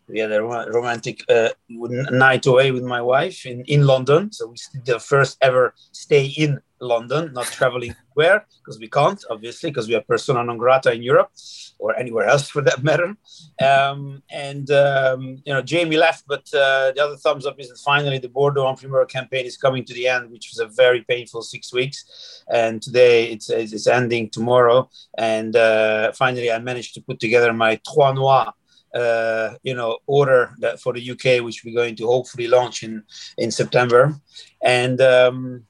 We 0.08 0.18
had 0.18 0.32
a 0.32 0.42
romantic 0.42 1.24
uh, 1.28 1.50
night 1.68 2.46
away 2.46 2.70
with 2.70 2.84
my 2.84 3.00
wife 3.00 3.46
in, 3.46 3.62
in 3.62 3.86
London. 3.86 4.32
So 4.32 4.48
we 4.48 4.56
did 4.72 4.84
the 4.84 5.00
first 5.00 5.38
ever 5.40 5.74
stay 5.92 6.26
in 6.26 6.60
London, 6.80 7.32
not 7.32 7.46
traveling 7.46 7.94
where 8.14 8.46
because 8.58 8.78
we 8.78 8.88
can't, 8.88 9.22
obviously, 9.30 9.70
because 9.70 9.88
we 9.88 9.94
are 9.94 10.00
persona 10.00 10.42
non 10.42 10.58
grata 10.58 10.92
in 10.92 11.02
Europe 11.02 11.30
or 11.78 11.96
anywhere 11.96 12.26
else 12.26 12.48
for 12.48 12.62
that 12.62 12.82
matter. 12.82 13.14
Um, 13.62 14.22
and 14.30 14.70
um, 14.70 15.42
you 15.44 15.52
know, 15.52 15.62
Jaime 15.68 15.96
left, 15.96 16.24
but 16.26 16.46
uh, 16.54 16.92
the 16.92 17.02
other 17.04 17.16
thumbs 17.16 17.46
up 17.46 17.58
is 17.58 17.68
that 17.68 17.78
finally 17.78 18.18
the 18.18 18.28
Bordeaux 18.28 18.68
en 18.68 18.76
primeur 18.76 19.06
campaign 19.06 19.46
is 19.46 19.56
coming 19.56 19.84
to 19.84 19.94
the 19.94 20.08
end, 20.08 20.30
which 20.30 20.50
was 20.50 20.60
a 20.60 20.72
very 20.74 21.02
painful 21.02 21.42
six 21.42 21.72
weeks. 21.72 22.42
And 22.48 22.80
today 22.80 23.26
it's 23.26 23.50
it's 23.50 23.86
ending 23.86 24.30
tomorrow. 24.30 24.88
And 25.18 25.56
uh, 25.56 26.12
finally, 26.12 26.50
I 26.50 26.58
managed 26.58 26.94
to 26.94 27.02
put 27.02 27.20
together 27.20 27.52
my 27.52 27.80
Trois 27.86 28.12
Noix. 28.12 28.50
Uh, 28.94 29.56
you 29.64 29.74
know, 29.74 29.98
order 30.06 30.54
that 30.60 30.78
for 30.78 30.92
the 30.92 31.10
UK, 31.10 31.44
which 31.44 31.64
we're 31.64 31.74
going 31.74 31.96
to 31.96 32.06
hopefully 32.06 32.46
launch 32.46 32.84
in 32.84 33.02
in 33.38 33.50
September, 33.50 34.14
and 34.62 35.00
um, 35.00 35.66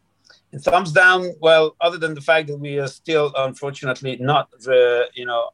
thumbs 0.61 0.93
down. 0.93 1.33
Well, 1.41 1.77
other 1.81 1.99
than 1.99 2.15
the 2.15 2.21
fact 2.21 2.49
that 2.49 2.59
we 2.59 2.79
are 2.79 2.89
still, 2.89 3.33
unfortunately, 3.37 4.17
not, 4.21 4.49
uh, 4.67 5.05
you 5.15 5.27
know, 5.27 5.51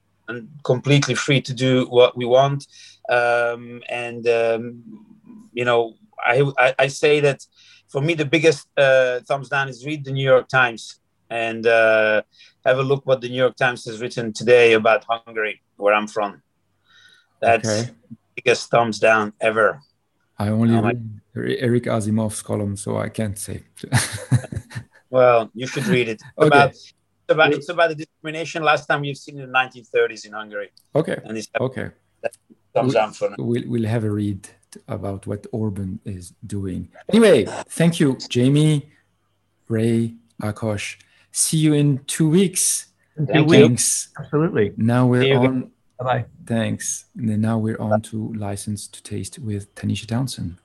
completely 0.63 1.15
free 1.15 1.41
to 1.43 1.53
do 1.53 1.87
what 1.87 2.17
we 2.17 2.25
want, 2.25 2.67
um, 3.09 3.83
and 3.89 4.29
um, 4.29 4.83
you 5.53 5.65
know, 5.65 5.95
I, 6.25 6.51
I, 6.59 6.75
I 6.79 6.87
say 6.87 7.21
that 7.21 7.45
for 7.89 8.01
me 8.01 8.15
the 8.15 8.25
biggest 8.25 8.69
uh, 8.77 9.21
thumbs 9.21 9.49
down 9.49 9.69
is 9.69 9.85
read 9.85 10.05
the 10.05 10.13
New 10.13 10.25
York 10.25 10.49
Times 10.49 11.01
and 11.29 11.67
uh, 11.67 12.23
have 12.65 12.79
a 12.79 12.83
look 12.83 13.07
what 13.07 13.21
the 13.21 13.29
New 13.29 13.37
York 13.37 13.57
Times 13.57 13.85
has 13.85 14.01
written 14.01 14.33
today 14.33 14.75
about 14.75 15.05
Hungary, 15.05 15.63
where 15.77 15.95
I'm 15.95 16.09
from. 16.09 16.43
That's 17.41 17.69
okay. 17.69 17.91
biggest 18.37 18.71
thumbs 18.71 18.99
down 18.99 19.33
ever. 19.41 19.81
I 20.39 20.49
only 20.49 20.75
read 20.81 21.21
Eric 21.35 21.85
Asimov's 21.85 22.43
column, 22.43 22.77
so 22.77 22.97
I 22.99 23.09
can't 23.09 23.39
say. 23.39 23.65
Well, 25.11 25.51
you 25.55 25.67
should 25.67 25.87
read 25.87 26.09
it. 26.09 26.23
Okay. 26.39 26.47
About, 26.47 26.71
it's 26.71 26.95
about 27.29 27.53
it's 27.53 27.69
about 27.69 27.89
the 27.91 27.95
discrimination. 27.97 28.63
Last 28.63 28.87
time 28.87 29.05
you've 29.05 29.19
seen 29.19 29.39
in 29.39 29.51
the 29.51 29.59
1930s 29.59 30.25
in 30.27 30.33
Hungary. 30.33 30.71
Okay. 30.95 31.19
And 31.25 31.37
it's 31.37 31.49
okay. 31.61 31.91
Thumbs 32.73 32.95
we'll, 32.95 33.13
for 33.13 33.35
We'll 33.39 33.65
we'll 33.67 33.89
have 33.89 34.05
a 34.05 34.11
read 34.11 34.49
about 34.87 35.27
what 35.27 35.47
Orban 35.53 36.01
is 36.05 36.33
doing. 36.47 36.89
Anyway, 37.09 37.45
thank 37.69 37.99
you, 37.99 38.17
Jaime, 38.33 38.89
Ray, 39.69 40.15
Akos. 40.41 40.97
See 41.33 41.59
you 41.59 41.75
in 41.75 42.05
two 42.07 42.29
weeks. 42.29 42.87
Thank 43.17 43.51
Thanks. 43.51 44.09
You. 44.17 44.25
Absolutely. 44.25 44.73
Now 44.77 45.07
we're 45.07 45.37
on. 45.37 45.71
Bye 45.99 46.05
bye. 46.05 46.25
Thanks. 46.47 47.07
And 47.17 47.29
then 47.29 47.41
now 47.41 47.59
we're 47.59 47.81
on 47.81 48.01
to 48.03 48.33
license 48.35 48.87
to 48.89 49.03
taste 49.03 49.39
with 49.39 49.75
Tanisha 49.75 50.07
Townsend. 50.07 50.57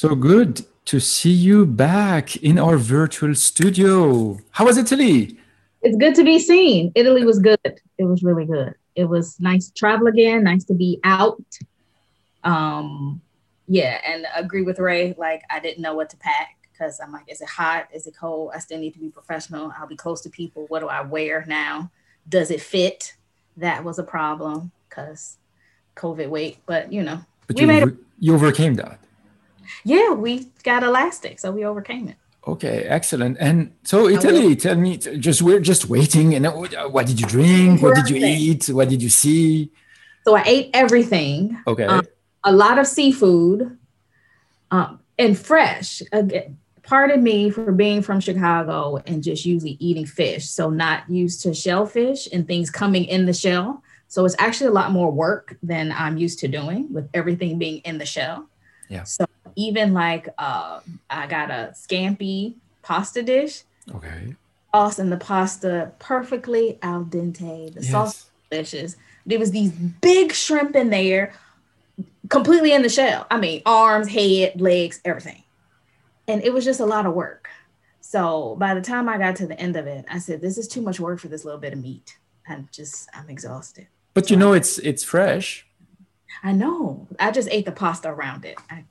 So 0.00 0.14
good 0.14 0.64
to 0.84 1.00
see 1.00 1.32
you 1.32 1.66
back 1.66 2.36
in 2.36 2.56
our 2.56 2.76
virtual 2.76 3.34
studio. 3.34 4.38
How 4.52 4.66
was 4.66 4.78
Italy? 4.78 5.36
It's 5.82 5.96
good 5.96 6.14
to 6.14 6.22
be 6.22 6.38
seen. 6.38 6.92
Italy 6.94 7.24
was 7.24 7.40
good. 7.40 7.58
It 7.64 8.04
was 8.04 8.22
really 8.22 8.44
good. 8.44 8.76
It 8.94 9.06
was 9.06 9.40
nice 9.40 9.66
to 9.66 9.74
travel 9.74 10.06
again, 10.06 10.44
nice 10.44 10.62
to 10.66 10.74
be 10.74 11.00
out. 11.02 11.42
Um, 12.44 13.20
yeah, 13.66 13.98
and 14.06 14.24
agree 14.36 14.62
with 14.62 14.78
Ray. 14.78 15.16
Like 15.18 15.42
I 15.50 15.58
didn't 15.58 15.82
know 15.82 15.94
what 15.96 16.10
to 16.10 16.16
pack 16.18 16.54
because 16.70 17.00
I'm 17.00 17.10
like, 17.10 17.24
is 17.26 17.40
it 17.40 17.48
hot? 17.48 17.88
Is 17.92 18.06
it 18.06 18.14
cold? 18.16 18.52
I 18.54 18.60
still 18.60 18.78
need 18.78 18.92
to 18.92 19.00
be 19.00 19.08
professional. 19.08 19.74
I'll 19.76 19.88
be 19.88 19.96
close 19.96 20.20
to 20.20 20.30
people. 20.30 20.66
What 20.68 20.78
do 20.78 20.86
I 20.86 21.00
wear 21.00 21.44
now? 21.48 21.90
Does 22.28 22.52
it 22.52 22.60
fit? 22.60 23.16
That 23.56 23.82
was 23.82 23.98
a 23.98 24.04
problem 24.04 24.70
because 24.88 25.38
COVID 25.96 26.28
weight. 26.28 26.58
But 26.66 26.92
you 26.92 27.02
know, 27.02 27.20
but 27.48 27.56
we 27.56 27.62
you, 27.62 27.66
made 27.66 27.82
over- 27.82 27.96
you 28.20 28.34
overcame 28.36 28.74
that. 28.74 29.00
Yeah, 29.84 30.12
we 30.12 30.46
got 30.62 30.82
elastic, 30.82 31.38
so 31.38 31.50
we 31.50 31.64
overcame 31.64 32.08
it. 32.08 32.16
Okay, 32.46 32.84
excellent. 32.84 33.36
And 33.40 33.72
so 33.82 34.08
Italy, 34.08 34.56
tell 34.56 34.76
me, 34.76 34.96
just 34.96 35.42
we're 35.42 35.60
just 35.60 35.88
waiting. 35.88 36.34
And 36.34 36.46
what 36.46 37.06
did 37.06 37.20
you 37.20 37.26
drink? 37.26 37.82
What 37.82 37.94
did 37.94 38.08
you 38.08 38.24
eat? 38.24 38.68
What 38.68 38.88
did 38.88 39.02
you 39.02 39.10
see? 39.10 39.70
So 40.24 40.34
I 40.34 40.42
ate 40.46 40.70
everything. 40.72 41.58
Okay. 41.66 41.84
Um, 41.84 42.06
a 42.44 42.52
lot 42.52 42.78
of 42.78 42.86
seafood, 42.86 43.78
um, 44.70 45.00
and 45.18 45.36
fresh. 45.36 46.00
Again, 46.12 46.56
pardon 46.82 47.22
me 47.22 47.50
for 47.50 47.70
being 47.70 48.00
from 48.00 48.18
Chicago 48.20 48.96
and 49.06 49.22
just 49.22 49.44
usually 49.44 49.76
eating 49.78 50.06
fish. 50.06 50.48
So 50.48 50.70
not 50.70 51.08
used 51.10 51.42
to 51.42 51.52
shellfish 51.52 52.28
and 52.32 52.46
things 52.46 52.70
coming 52.70 53.04
in 53.04 53.26
the 53.26 53.34
shell. 53.34 53.82
So 54.06 54.24
it's 54.24 54.36
actually 54.38 54.68
a 54.68 54.72
lot 54.72 54.90
more 54.90 55.12
work 55.12 55.58
than 55.62 55.92
I'm 55.92 56.16
used 56.16 56.38
to 56.38 56.48
doing 56.48 56.90
with 56.90 57.10
everything 57.12 57.58
being 57.58 57.78
in 57.84 57.98
the 57.98 58.06
shell. 58.06 58.48
Yeah. 58.88 59.02
So 59.04 59.26
even 59.58 59.92
like 59.92 60.28
uh, 60.38 60.78
I 61.10 61.26
got 61.26 61.50
a 61.50 61.72
scampi 61.74 62.54
pasta 62.82 63.24
dish. 63.24 63.64
Okay. 63.92 64.36
Sauce 64.72 65.00
and 65.00 65.10
the 65.10 65.16
pasta 65.16 65.90
perfectly 65.98 66.78
al 66.80 67.04
dente. 67.04 67.74
The 67.74 67.80
yes. 67.82 67.90
sauce 67.90 68.30
delicious. 68.50 68.96
There 69.26 69.38
was 69.38 69.50
these 69.50 69.72
big 69.72 70.32
shrimp 70.32 70.76
in 70.76 70.90
there, 70.90 71.32
completely 72.28 72.72
in 72.72 72.82
the 72.82 72.88
shell. 72.88 73.26
I 73.30 73.38
mean, 73.38 73.62
arms, 73.66 74.08
head, 74.08 74.60
legs, 74.60 75.00
everything. 75.04 75.42
And 76.28 76.42
it 76.44 76.52
was 76.52 76.64
just 76.64 76.78
a 76.78 76.86
lot 76.86 77.04
of 77.04 77.14
work. 77.14 77.48
So 78.00 78.54
by 78.60 78.74
the 78.74 78.80
time 78.80 79.08
I 79.08 79.18
got 79.18 79.36
to 79.36 79.46
the 79.46 79.58
end 79.58 79.76
of 79.76 79.88
it, 79.88 80.04
I 80.08 80.18
said, 80.18 80.40
"This 80.40 80.56
is 80.56 80.68
too 80.68 80.80
much 80.80 81.00
work 81.00 81.18
for 81.18 81.28
this 81.28 81.44
little 81.44 81.60
bit 81.60 81.72
of 81.72 81.80
meat." 81.80 82.16
I'm 82.48 82.68
just, 82.72 83.08
I'm 83.12 83.28
exhausted. 83.28 83.88
But 84.14 84.30
you 84.30 84.36
know, 84.36 84.52
it's 84.52 84.78
it's 84.78 85.02
fresh. 85.02 85.66
I 86.44 86.52
know. 86.52 87.08
I 87.18 87.32
just 87.32 87.48
ate 87.50 87.64
the 87.64 87.72
pasta 87.72 88.08
around 88.08 88.44
it. 88.44 88.56
I, 88.70 88.84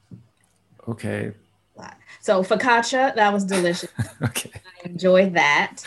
okay. 0.88 1.34
So 2.28 2.44
focaccia, 2.44 3.16
that 3.16 3.32
was 3.32 3.46
delicious. 3.46 3.90
okay. 4.22 4.52
I 4.54 4.90
enjoyed 4.90 5.34
that. 5.36 5.84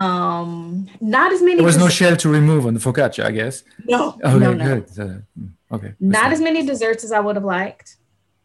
Um, 0.00 0.88
not 1.00 1.32
as 1.32 1.42
many. 1.42 1.56
There 1.56 1.64
was 1.64 1.78
no 1.78 1.88
shell 1.88 2.16
to 2.16 2.28
remove 2.28 2.66
on 2.66 2.74
the 2.74 2.80
focaccia, 2.80 3.24
I 3.24 3.30
guess. 3.30 3.62
No. 3.84 4.18
Okay, 4.24 4.38
no, 4.38 4.52
no. 4.52 4.64
good. 4.64 4.90
So, 4.90 5.22
mm, 5.38 5.50
okay. 5.70 5.94
Not 6.00 6.32
as 6.32 6.40
many 6.40 6.66
desserts 6.66 7.04
as 7.04 7.12
I 7.12 7.20
would 7.20 7.36
have 7.36 7.44
liked. 7.44 7.96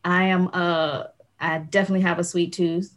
I 0.04 0.26
am. 0.26 0.50
Uh, 0.54 1.06
I 1.40 1.60
definitely 1.60 2.02
have 2.02 2.20
a 2.20 2.24
sweet 2.24 2.54
tooth. 2.54 2.96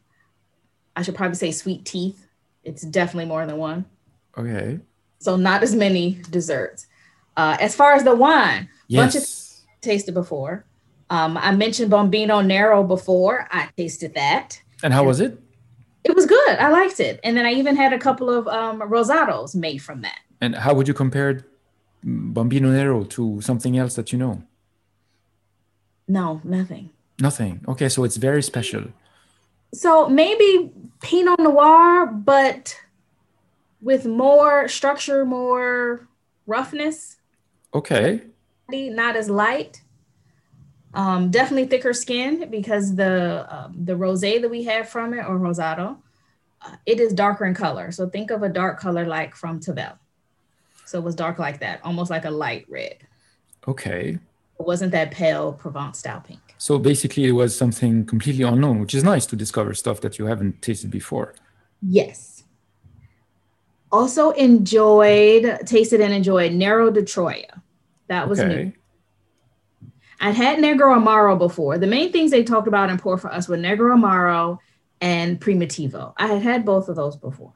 I 0.95 1.03
should 1.03 1.15
probably 1.15 1.37
say 1.37 1.51
sweet 1.53 1.85
teeth. 1.85 2.27
It's 2.65 2.83
definitely 2.83 3.27
more 3.27 3.47
than 3.47 3.57
one. 3.57 3.87
Okay. 4.37 4.81
So 5.21 5.37
not 5.37 5.63
as 5.63 5.75
many 5.75 6.21
desserts. 6.31 6.87
Uh, 7.37 7.57
as 7.61 7.75
far 7.75 7.95
as 7.95 8.05
the 8.05 8.15
wine, 8.15 8.69
yes. 8.89 9.03
bunch 9.03 9.15
of 9.17 9.81
tasted 9.81 10.13
before. 10.13 10.65
Um, 11.11 11.37
I 11.37 11.53
mentioned 11.53 11.91
Bombino 11.91 12.45
Nero 12.45 12.83
before. 12.83 13.49
I 13.51 13.69
tasted 13.77 14.15
that. 14.15 14.61
And 14.83 14.93
how 14.93 15.05
was 15.05 15.21
it? 15.21 15.41
It 16.05 16.15
was 16.15 16.27
good. 16.27 16.51
I 16.59 16.69
liked 16.69 17.01
it. 17.01 17.21
And 17.25 17.37
then 17.37 17.45
I 17.45 17.53
even 17.53 17.77
had 17.77 17.93
a 17.93 17.99
couple 17.99 18.31
of 18.31 18.47
um, 18.49 18.81
rosados 18.81 19.55
made 19.55 19.79
from 19.79 20.03
that. 20.03 20.19
And 20.41 20.55
how 20.55 20.75
would 20.75 20.87
you 20.87 20.95
compare 20.95 21.47
Bombino 22.05 22.71
Nero 22.71 23.05
to 23.05 23.41
something 23.41 23.77
else 23.77 23.95
that 23.97 24.13
you 24.13 24.19
know? 24.19 24.43
No, 26.07 26.41
nothing. 26.45 26.91
Nothing. 27.21 27.65
Okay, 27.67 27.89
so 27.89 28.05
it's 28.05 28.17
very 28.17 28.43
special. 28.43 28.85
So 29.75 30.09
maybe 30.09 30.73
Pinot 31.03 31.41
Noir, 31.41 32.07
but 32.07 32.81
with 33.83 34.07
more 34.07 34.69
structure, 34.69 35.25
more 35.25 36.09
roughness. 36.47 37.17
Okay 37.75 38.23
not 38.71 39.17
as 39.17 39.31
light. 39.31 39.83
Um, 40.99 41.31
definitely 41.31 41.67
thicker 41.67 41.93
skin 41.93 42.51
because 42.51 42.97
the 42.97 43.47
um, 43.55 43.73
the 43.85 43.93
rosé 43.93 44.43
that 44.43 44.51
we 44.51 44.65
have 44.65 44.89
from 44.89 45.15
it 45.15 45.25
or 45.29 45.39
rosado, 45.39 45.97
uh, 46.61 46.75
it 46.87 46.99
is 46.99 47.13
darker 47.13 47.45
in 47.47 47.55
color. 47.55 47.93
So 47.93 48.09
think 48.09 48.33
of 48.33 48.43
a 48.43 48.49
dark 48.49 48.81
color 48.81 49.07
like 49.07 49.37
from 49.37 49.61
Tavel. 49.61 49.97
So 50.85 50.99
it 50.99 51.05
was 51.05 51.15
dark 51.15 51.39
like 51.39 51.61
that, 51.61 51.81
almost 51.85 52.11
like 52.11 52.25
a 52.25 52.31
light 52.31 52.67
red. 52.69 52.99
Okay. 53.69 54.19
It 54.59 54.67
wasn't 54.67 54.91
that 54.91 55.13
pale 55.13 55.53
Provence 55.53 56.01
style 56.01 56.21
pink. 56.27 56.41
So 56.59 56.81
basically, 56.81 57.27
it 57.27 57.33
was 57.43 57.57
something 57.57 58.05
completely 58.05 58.43
unknown, 58.43 58.81
which 58.81 58.95
is 58.95 59.05
nice 59.05 59.25
to 59.27 59.37
discover 59.37 59.75
stuff 59.75 60.01
that 60.01 60.19
you 60.19 60.27
haven't 60.27 60.63
tasted 60.63 60.91
before. 60.91 61.35
Yes. 61.81 62.43
Also 63.93 64.31
enjoyed, 64.33 65.61
tasted 65.65 66.01
and 66.01 66.13
enjoyed 66.13 66.53
Nero 66.53 66.91
di 66.91 67.03
Troia. 67.03 67.63
That 68.09 68.29
was 68.29 68.41
Okay. 68.41 68.49
new. 68.49 68.73
I'd 70.21 70.35
had 70.35 70.59
Negro 70.59 70.97
Amaro 70.97 71.39
before. 71.39 71.79
The 71.79 71.87
main 71.87 72.13
things 72.13 72.31
they 72.31 72.43
talked 72.43 72.69
about 72.69 72.91
in 72.91 72.99
poured 72.99 73.21
for 73.21 73.33
us 73.33 73.49
were 73.49 73.57
Negro 73.57 73.97
Amaro 73.97 74.59
and 75.01 75.41
Primitivo. 75.41 76.13
I 76.17 76.27
had 76.27 76.43
had 76.43 76.65
both 76.65 76.89
of 76.89 76.97
those 76.97 77.17
before. 77.17 77.53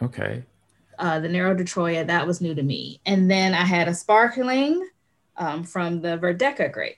Okay. 0.00 0.44
Uh, 0.98 1.20
the 1.20 1.28
Nero 1.28 1.54
di 1.54 1.64
Troia, 1.64 2.04
that 2.04 2.26
was 2.26 2.40
new 2.40 2.54
to 2.54 2.62
me. 2.62 3.00
And 3.04 3.30
then 3.30 3.52
I 3.52 3.64
had 3.64 3.86
a 3.86 3.94
sparkling 3.94 4.88
um, 5.36 5.62
from 5.62 6.00
the 6.00 6.16
Verdeca 6.16 6.72
grape. 6.72 6.96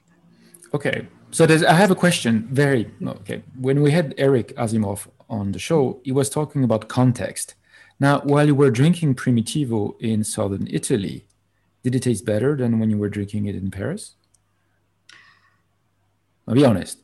Okay. 0.73 1.07
So 1.31 1.47
there's, 1.47 1.65
I 1.65 1.75
have 1.75 1.91
a 1.91 1.97
question. 1.97 2.49
Very 2.51 2.91
okay. 3.05 3.43
When 3.59 3.83
we 3.83 3.91
had 3.91 4.15
Eric 4.17 4.57
Asimov 4.57 5.09
on 5.29 5.53
the 5.53 5.59
show, 5.59 6.01
he 6.05 6.13
was 6.13 6.31
talking 6.31 6.65
about 6.65 6.89
context. 6.89 7.55
Now, 8.01 8.21
while 8.21 8.47
you 8.47 8.55
were 8.55 8.71
drinking 8.71 9.17
Primitivo 9.17 10.01
in 10.01 10.23
southern 10.23 10.69
Italy, 10.71 11.27
did 11.83 11.95
it 11.95 12.05
taste 12.05 12.25
better 12.25 12.57
than 12.57 12.79
when 12.79 12.91
you 12.91 12.99
were 12.99 13.09
drinking 13.09 13.47
it 13.47 13.57
in 13.57 13.71
Paris? 13.71 14.15
I'll 16.49 16.55
be 16.55 16.65
honest. 16.65 16.99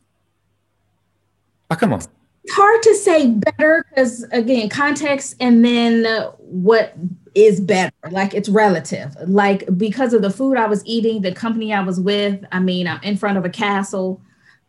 Ah, 1.70 1.76
come 1.76 1.92
on. 1.92 2.00
It's 2.44 2.54
hard 2.54 2.82
to 2.82 2.94
say 2.94 3.30
better 3.30 3.84
because, 3.88 4.22
again, 4.32 4.68
context 4.68 5.36
and 5.40 5.64
then 5.64 6.04
what 6.38 6.94
is 7.34 7.60
better. 7.60 7.92
Like 8.10 8.34
it's 8.34 8.48
relative. 8.48 9.14
Like 9.26 9.64
because 9.76 10.12
of 10.12 10.22
the 10.22 10.30
food 10.30 10.56
I 10.56 10.66
was 10.66 10.84
eating, 10.86 11.22
the 11.22 11.32
company 11.32 11.72
I 11.72 11.82
was 11.82 12.00
with, 12.00 12.44
I 12.52 12.60
mean, 12.60 12.86
I'm 12.86 13.02
in 13.02 13.16
front 13.16 13.38
of 13.38 13.44
a 13.44 13.50
castle. 13.50 14.20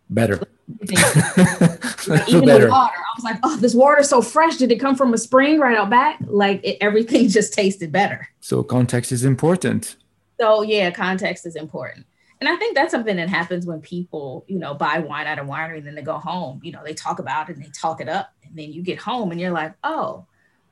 Better. 0.10 0.42
Even 0.82 0.98
Feel 0.98 2.42
the 2.42 2.68
water, 2.72 2.98
I 2.98 3.14
was 3.16 3.24
like, 3.24 3.38
oh, 3.44 3.58
this 3.58 3.76
water's 3.76 4.10
so 4.10 4.22
fresh. 4.22 4.58
Did 4.58 4.72
it 4.72 4.80
come 4.80 4.96
from 4.96 5.14
a 5.14 5.18
spring 5.18 5.60
right 5.60 5.78
out 5.78 5.90
back? 5.90 6.18
Like 6.26 6.62
it, 6.64 6.78
everything 6.82 7.28
just 7.30 7.54
tasted 7.54 7.92
better. 7.92 8.28
So 8.40 8.64
context 8.64 9.12
is 9.12 9.24
important. 9.24 9.96
So 10.40 10.64
yeah, 10.64 10.92
context 10.92 11.46
is 11.46 11.56
important. 11.56 12.06
And 12.42 12.50
I 12.50 12.56
think 12.58 12.76
that's 12.76 12.92
something 12.92 13.16
that 13.16 13.30
happens 13.30 13.66
when 13.66 13.80
people, 13.82 14.44
you 14.48 14.60
know, 14.60 14.74
buy 14.74 15.00
wine 15.00 15.26
at 15.28 15.40
a 15.40 15.44
winery 15.44 15.78
and 15.78 15.88
then 15.88 15.96
they 15.96 16.02
go 16.02 16.18
home. 16.18 16.60
You 16.64 16.74
know, 16.74 16.82
they 16.84 16.94
talk 16.94 17.20
about 17.20 17.50
it 17.50 17.56
and 17.56 17.66
they 17.66 17.70
talk 17.70 18.02
it 18.02 18.10
up. 18.10 18.34
And 18.44 18.56
then 18.58 18.74
you 18.74 18.82
get 18.82 19.00
home 19.00 19.32
and 19.32 19.40
you're 19.40 19.52
like, 19.52 19.74
oh, 19.84 20.26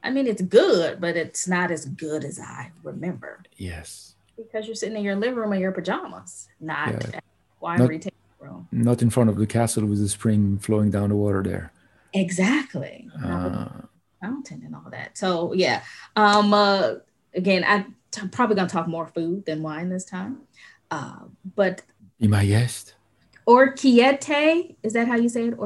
I 0.03 0.09
mean, 0.11 0.27
it's 0.27 0.41
good, 0.41 0.99
but 0.99 1.15
it's 1.15 1.47
not 1.47 1.71
as 1.71 1.85
good 1.85 2.25
as 2.25 2.37
I 2.39 2.71
remember 2.83 3.41
Yes. 3.55 4.15
because 4.35 4.65
you're 4.67 4.75
sitting 4.75 4.97
in 4.97 5.03
your 5.03 5.15
living 5.15 5.35
room 5.35 5.53
in 5.53 5.61
your 5.61 5.71
pajamas, 5.71 6.49
not 6.59 6.89
Yeah. 6.91 7.17
at 7.17 7.23
winery 7.61 8.03
Not- 8.03 8.13
room. 8.39 8.67
Not 8.73 9.01
in 9.01 9.09
front 9.09 9.29
of 9.29 9.37
the 9.37 9.47
castle 9.47 9.85
with 9.85 9.99
the 9.99 10.09
spring 10.09 10.57
flowing 10.57 10.91
down 10.91 11.09
the 11.09 11.15
water 11.15 11.41
there. 11.41 11.71
Exactly. 12.13 13.07
Uh, 13.23 13.67
fountain 14.21 14.61
and 14.65 14.75
all 14.75 14.87
that. 14.91 15.17
So 15.17 15.53
yeah. 15.53 15.81
Um 16.15 16.53
uh 16.53 16.95
again, 17.35 17.63
I'm 17.65 17.95
probably 18.31 18.55
gonna 18.55 18.69
talk 18.69 18.87
more 18.87 19.07
food 19.07 19.45
than 19.45 19.61
wine 19.63 19.89
this 19.89 20.05
time. 20.05 20.41
Uh, 20.93 21.15
but 21.55 21.81
be 22.19 22.27
my 22.27 22.45
guest. 22.45 22.93
orchiette, 23.47 24.75
is 24.83 24.93
that 24.93 25.07
how 25.07 25.15
you 25.15 25.27
say 25.27 25.47
it? 25.47 25.57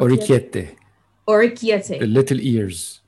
Orecchiette. 1.28 2.00
The 2.00 2.08
little 2.08 2.40
ears. 2.40 3.02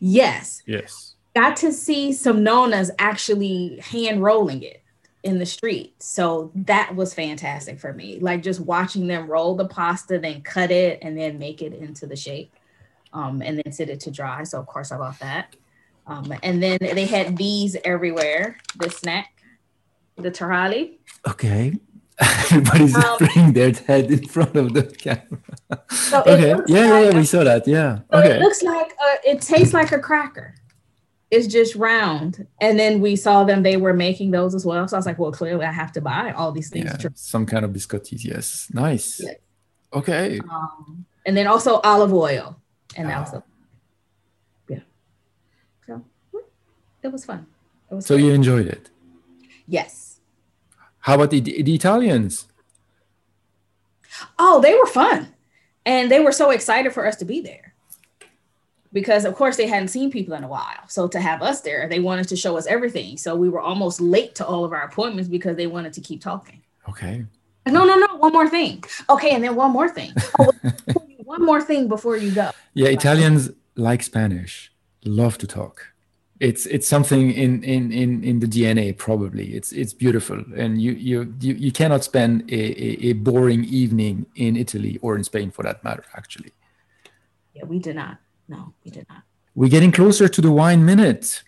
Yes. 0.00 0.62
Yes. 0.66 1.14
Got 1.36 1.56
to 1.58 1.72
see 1.72 2.12
some 2.12 2.42
nonas 2.42 2.90
actually 2.98 3.78
hand 3.80 4.24
rolling 4.24 4.64
it 4.64 4.82
in 5.22 5.38
the 5.38 5.46
street. 5.46 5.94
So 6.02 6.50
that 6.56 6.96
was 6.96 7.14
fantastic 7.14 7.78
for 7.78 7.92
me. 7.92 8.18
Like 8.18 8.42
just 8.42 8.58
watching 8.58 9.06
them 9.06 9.28
roll 9.28 9.54
the 9.54 9.68
pasta, 9.68 10.18
then 10.18 10.42
cut 10.42 10.72
it, 10.72 10.98
and 11.02 11.16
then 11.16 11.38
make 11.38 11.62
it 11.62 11.72
into 11.74 12.08
the 12.08 12.16
shape. 12.16 12.52
Um, 13.12 13.40
and 13.40 13.62
then 13.62 13.72
sit 13.72 13.88
it 13.88 14.00
to 14.00 14.10
dry. 14.10 14.42
So 14.42 14.58
of 14.58 14.66
course 14.66 14.90
I 14.90 14.98
bought 14.98 15.20
that. 15.20 15.54
Um, 16.08 16.34
and 16.42 16.60
then 16.60 16.78
they 16.80 17.06
had 17.06 17.36
these 17.36 17.76
everywhere. 17.84 18.58
This 18.76 18.96
snack, 18.96 19.39
the 20.22 20.30
taralli. 20.30 20.98
Okay. 21.28 21.72
Everybody's 22.20 22.94
Um, 22.94 23.16
putting 23.18 23.52
their 23.54 23.72
head 23.72 24.10
in 24.10 24.26
front 24.28 24.54
of 24.56 24.74
the 24.74 24.82
camera. 24.84 25.40
So 25.90 26.20
okay. 26.22 26.48
Yeah, 26.48 26.56
yeah, 26.66 26.90
like- 26.92 27.12
yeah, 27.12 27.18
we 27.18 27.24
saw 27.24 27.44
that. 27.44 27.66
Yeah. 27.66 28.00
So 28.12 28.18
Okay. 28.18 28.36
It 28.36 28.40
looks 28.40 28.62
like 28.62 28.90
uh, 29.06 29.16
it 29.24 29.40
tastes 29.40 29.72
like 29.74 29.92
a 29.92 29.98
cracker. 29.98 30.54
It's 31.30 31.46
just 31.46 31.76
round. 31.76 32.46
And 32.60 32.78
then 32.78 33.00
we 33.00 33.14
saw 33.16 33.44
them; 33.44 33.62
they 33.62 33.76
were 33.76 33.94
making 33.94 34.32
those 34.32 34.54
as 34.54 34.66
well. 34.66 34.86
So 34.88 34.96
I 34.96 34.98
was 34.98 35.06
like, 35.06 35.18
"Well, 35.18 35.32
clearly, 35.32 35.64
I 35.64 35.72
have 35.72 35.92
to 35.92 36.00
buy 36.00 36.32
all 36.32 36.50
these 36.52 36.68
things." 36.70 36.90
Yeah. 37.02 37.08
Some 37.14 37.46
kind 37.46 37.64
of 37.64 37.70
biscottis. 37.70 38.24
Yes. 38.24 38.68
Nice. 38.72 39.20
Yes. 39.22 39.36
Okay. 39.92 40.40
Um, 40.40 41.06
and 41.24 41.36
then 41.36 41.46
also 41.46 41.80
olive 41.84 42.12
oil, 42.12 42.56
and 42.96 43.08
that 43.08 43.20
was 43.20 43.34
Oh. 43.34 43.42
yeah. 44.68 44.80
So 45.86 46.02
it 47.02 47.12
was 47.12 47.24
fun. 47.24 47.46
It 47.90 47.94
was 47.94 48.06
So 48.06 48.16
fun. 48.16 48.24
you 48.24 48.32
enjoyed 48.32 48.66
it. 48.66 48.90
yes. 49.66 50.09
How 51.00 51.14
about 51.14 51.30
the, 51.30 51.40
the 51.40 51.74
Italians? 51.74 52.46
Oh, 54.38 54.60
they 54.60 54.74
were 54.74 54.86
fun. 54.86 55.34
And 55.86 56.10
they 56.10 56.20
were 56.20 56.32
so 56.32 56.50
excited 56.50 56.92
for 56.92 57.06
us 57.06 57.16
to 57.16 57.24
be 57.24 57.40
there. 57.40 57.74
Because 58.92 59.24
of 59.24 59.34
course 59.34 59.56
they 59.56 59.66
hadn't 59.66 59.88
seen 59.88 60.10
people 60.10 60.34
in 60.34 60.44
a 60.44 60.48
while. 60.48 60.88
So 60.88 61.06
to 61.08 61.20
have 61.20 61.42
us 61.42 61.60
there, 61.60 61.88
they 61.88 62.00
wanted 62.00 62.28
to 62.28 62.36
show 62.36 62.56
us 62.56 62.66
everything. 62.66 63.16
So 63.16 63.36
we 63.36 63.48
were 63.48 63.60
almost 63.60 64.00
late 64.00 64.34
to 64.36 64.46
all 64.46 64.64
of 64.64 64.72
our 64.72 64.82
appointments 64.82 65.28
because 65.28 65.56
they 65.56 65.68
wanted 65.68 65.92
to 65.94 66.00
keep 66.00 66.20
talking. 66.20 66.62
Okay. 66.88 67.24
No, 67.66 67.84
no, 67.84 67.96
no, 67.96 68.16
one 68.16 68.32
more 68.32 68.48
thing. 68.48 68.82
Okay, 69.08 69.30
and 69.30 69.44
then 69.44 69.54
one 69.54 69.70
more 69.70 69.88
thing. 69.88 70.12
Oh, 70.38 70.52
one 71.24 71.44
more 71.44 71.62
thing 71.62 71.86
before 71.86 72.16
you 72.16 72.32
go. 72.32 72.50
Yeah, 72.74 72.88
Italians 72.88 73.50
like 73.76 74.02
Spanish, 74.02 74.72
love 75.04 75.38
to 75.38 75.46
talk. 75.46 75.89
It's 76.40 76.64
it's 76.66 76.88
something 76.88 77.30
in 77.32 77.62
in 77.62 77.92
in, 77.92 78.24
in 78.24 78.40
the 78.40 78.46
DNA 78.46 78.96
probably. 78.96 79.54
It's 79.54 79.72
it's 79.72 79.92
beautiful, 79.92 80.42
and 80.56 80.80
you 80.80 80.92
you 80.92 81.34
you, 81.40 81.54
you 81.54 81.70
cannot 81.70 82.02
spend 82.02 82.50
a, 82.50 82.54
a, 82.56 83.10
a 83.10 83.12
boring 83.12 83.64
evening 83.64 84.24
in 84.36 84.56
Italy 84.56 84.98
or 85.02 85.16
in 85.16 85.24
Spain 85.24 85.50
for 85.50 85.62
that 85.64 85.84
matter. 85.84 86.04
Actually, 86.16 86.52
Yeah, 87.52 87.64
we 87.64 87.78
did 87.78 87.96
not. 87.96 88.18
No, 88.48 88.72
we 88.84 88.90
did 88.90 89.06
not. 89.10 89.22
we're 89.54 89.68
getting 89.70 89.92
closer 89.92 90.28
to 90.28 90.40
the 90.40 90.50
wine 90.50 90.84
minute. 90.84 91.42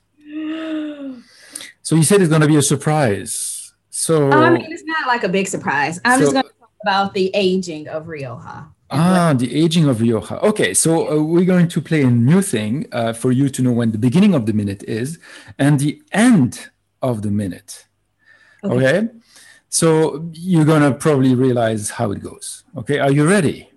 So 1.85 1.97
you 1.97 2.05
said 2.05 2.21
it's 2.21 2.29
going 2.29 2.43
to 2.43 2.47
be 2.47 2.57
a 2.57 2.63
surprise. 2.63 3.73
So 3.91 4.31
I 4.31 4.51
mean, 4.51 4.71
it's 4.71 4.85
not 4.85 5.07
like 5.09 5.25
a 5.25 5.29
big 5.29 5.49
surprise. 5.49 6.01
I'm 6.05 6.21
just 6.21 6.33
going 6.33 6.45
to 6.45 6.53
talk 6.61 6.71
about 6.83 7.15
the 7.15 7.31
aging 7.35 7.89
of 7.89 8.09
Rioja. 8.09 8.69
Ah, 8.95 9.35
the 9.37 9.55
aging 9.55 9.89
of 9.89 10.01
Rioja. 10.01 10.39
Okay, 10.45 10.75
so 10.75 11.11
uh, 11.11 11.23
we're 11.23 11.45
going 11.47 11.69
to 11.69 11.81
play 11.81 12.03
a 12.03 12.11
new 12.11 12.43
thing 12.43 12.87
uh, 12.93 13.13
for 13.13 13.33
you 13.33 13.49
to 13.49 13.63
know 13.63 13.73
when 13.73 13.93
the 13.93 13.99
beginning 13.99 14.35
of 14.35 14.47
the 14.47 14.53
minute 14.53 14.83
is 14.85 15.19
and 15.59 15.81
the 15.81 16.03
end 16.13 16.71
of 17.01 17.23
the 17.23 17.31
minute. 17.31 17.87
Okay. 18.65 18.99
Okay. 18.99 19.09
So 19.69 20.29
you're 20.35 20.67
going 20.67 20.83
to 20.83 20.93
probably 20.93 21.35
realize 21.35 21.89
how 21.89 22.13
it 22.13 22.23
goes. 22.23 22.65
Okay, 22.77 22.99
are 22.99 23.11
you 23.11 23.27
ready? 23.27 23.71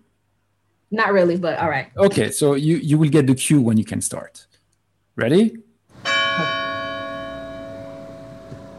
Not 0.91 1.13
really, 1.13 1.37
but 1.37 1.57
all 1.59 1.69
right. 1.69 1.87
Okay, 1.97 2.31
so 2.31 2.55
you, 2.55 2.77
you 2.77 2.97
will 2.97 3.09
get 3.09 3.27
the 3.27 3.35
cue 3.35 3.61
when 3.61 3.77
you 3.77 3.85
can 3.85 4.01
start. 4.01 4.45
Ready? 5.15 5.57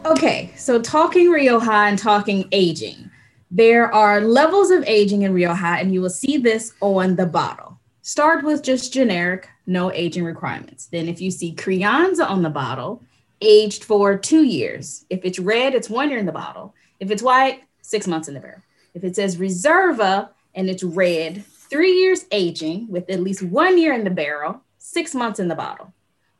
Okay, 0.05 0.51
so 0.55 0.79
talking 0.81 1.29
Rioja 1.29 1.71
and 1.71 1.99
talking 1.99 2.47
aging. 2.51 3.09
There 3.49 3.93
are 3.93 4.19
levels 4.19 4.71
of 4.71 4.83
aging 4.85 5.21
in 5.21 5.33
Rioja, 5.33 5.77
and 5.79 5.93
you 5.93 6.01
will 6.01 6.09
see 6.09 6.37
this 6.37 6.73
on 6.81 7.15
the 7.15 7.25
bottle. 7.25 7.79
Start 8.01 8.43
with 8.43 8.61
just 8.61 8.93
generic, 8.93 9.47
no 9.65 9.91
aging 9.93 10.25
requirements. 10.25 10.87
Then, 10.87 11.07
if 11.07 11.21
you 11.21 11.31
see 11.31 11.55
Crianza 11.55 12.29
on 12.29 12.41
the 12.41 12.49
bottle, 12.49 13.01
aged 13.41 13.83
for 13.83 14.17
two 14.17 14.43
years. 14.43 15.05
If 15.09 15.23
it's 15.23 15.39
red, 15.39 15.75
it's 15.75 15.89
one 15.89 16.09
year 16.09 16.19
in 16.19 16.25
the 16.25 16.31
bottle. 16.31 16.73
If 16.99 17.11
it's 17.11 17.23
white, 17.23 17.63
six 17.81 18.07
months 18.07 18.27
in 18.27 18.33
the 18.33 18.39
barrel. 18.39 18.61
If 18.93 19.03
it 19.03 19.15
says 19.15 19.37
Reserva 19.37 20.29
and 20.55 20.69
it's 20.69 20.83
red, 20.83 21.45
three 21.45 21.93
years 21.93 22.25
aging 22.31 22.87
with 22.89 23.09
at 23.09 23.19
least 23.19 23.43
one 23.43 23.77
year 23.77 23.93
in 23.93 24.03
the 24.03 24.09
barrel, 24.09 24.61
six 24.77 25.13
months 25.13 25.39
in 25.39 25.47
the 25.47 25.55
bottle. 25.55 25.93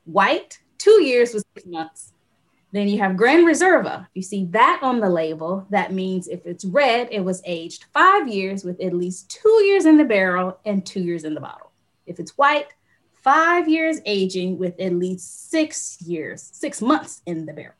White, 0.05 0.59
two 0.77 1.03
years 1.03 1.33
with 1.33 1.45
six 1.53 1.65
months. 1.67 2.13
Then 2.77 2.89
you 2.89 2.99
have 2.99 3.17
Grand 3.17 3.47
Reserva. 3.47 4.05
You 4.13 4.21
see 4.21 4.45
that 4.51 4.81
on 4.83 4.99
the 4.99 5.09
label. 5.09 5.65
That 5.71 5.93
means 5.93 6.27
if 6.27 6.45
it's 6.45 6.63
red, 6.63 7.07
it 7.09 7.21
was 7.21 7.41
aged 7.43 7.85
five 7.91 8.27
years 8.27 8.63
with 8.63 8.79
at 8.79 8.93
least 8.93 9.31
two 9.31 9.63
years 9.63 9.87
in 9.87 9.97
the 9.97 10.05
barrel 10.05 10.59
and 10.63 10.85
two 10.85 10.99
years 10.99 11.23
in 11.23 11.33
the 11.33 11.41
bottle. 11.41 11.71
If 12.05 12.19
it's 12.19 12.37
white, 12.37 12.67
five 13.23 13.67
years 13.67 13.97
aging 14.05 14.59
with 14.59 14.79
at 14.79 14.93
least 14.93 15.49
six 15.49 15.99
years, 16.03 16.47
six 16.53 16.79
months 16.79 17.23
in 17.25 17.47
the 17.47 17.53
barrel. 17.53 17.73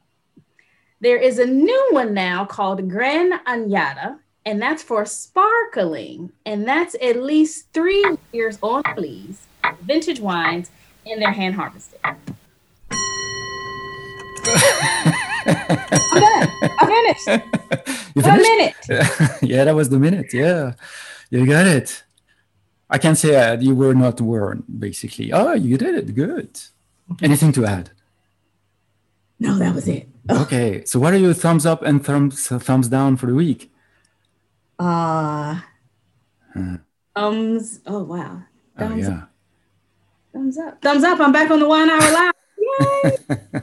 There 0.99 1.17
is 1.17 1.37
a 1.37 1.45
new 1.45 1.89
one 1.91 2.15
now 2.15 2.43
called 2.45 2.89
Gran 2.89 3.39
Añada, 3.45 4.17
and 4.47 4.59
that's 4.59 4.81
for 4.81 5.05
sparkling, 5.05 6.31
and 6.43 6.67
that's 6.67 6.95
at 7.03 7.21
least 7.21 7.71
three 7.71 8.03
years 8.33 8.57
on 8.63 8.81
lees, 8.97 9.45
vintage 9.83 10.19
wines, 10.19 10.71
and 11.05 11.21
they're 11.21 11.31
hand 11.31 11.53
harvested. 11.53 11.99
I'm 15.47 16.21
done. 16.21 16.49
I'm 16.79 16.87
finished. 16.87 17.27
You 18.15 18.23
One 18.23 18.41
minute. 18.41 18.75
yeah, 19.43 19.63
that 19.65 19.75
was 19.75 19.89
the 19.89 19.99
minute. 19.99 20.33
Yeah, 20.33 20.73
you 21.29 21.45
got 21.45 21.67
it. 21.67 22.03
I 22.89 22.97
can 22.97 23.15
say 23.15 23.35
uh, 23.35 23.59
you 23.59 23.75
were 23.75 23.93
not 23.93 24.19
warned, 24.19 24.63
basically. 24.79 25.31
Oh, 25.31 25.53
you 25.53 25.77
did 25.77 25.93
it. 25.95 26.15
Good. 26.15 26.59
Anything 27.21 27.51
to 27.53 27.65
add? 27.65 27.91
No, 29.39 29.57
that 29.59 29.75
was 29.75 29.87
it. 29.87 30.09
Okay. 30.31 30.83
So, 30.85 30.99
what 30.99 31.13
are 31.13 31.17
your 31.17 31.33
thumbs 31.35 31.65
up 31.67 31.83
and 31.83 32.03
thumbs 32.03 32.47
thumbs 32.47 32.87
down 32.87 33.17
for 33.17 33.27
the 33.27 33.35
week? 33.35 33.71
Uh, 34.79 35.59
Hmm. 36.53 36.75
thumbs. 37.15 37.81
Oh 37.85 38.03
wow. 38.03 38.41
Oh, 38.77 38.79
Thumbs 38.79 39.07
yeah. 39.07 39.21
Thumbs 40.33 40.57
up. 40.57 40.81
Thumbs 40.81 41.03
up. 41.03 41.19
I'm 41.19 41.31
back 41.31 41.51
on 41.51 41.59
the 41.59 41.67
one 41.67 41.89
hour 41.89 41.99
live. 41.99 42.33
Yay. 42.57 43.61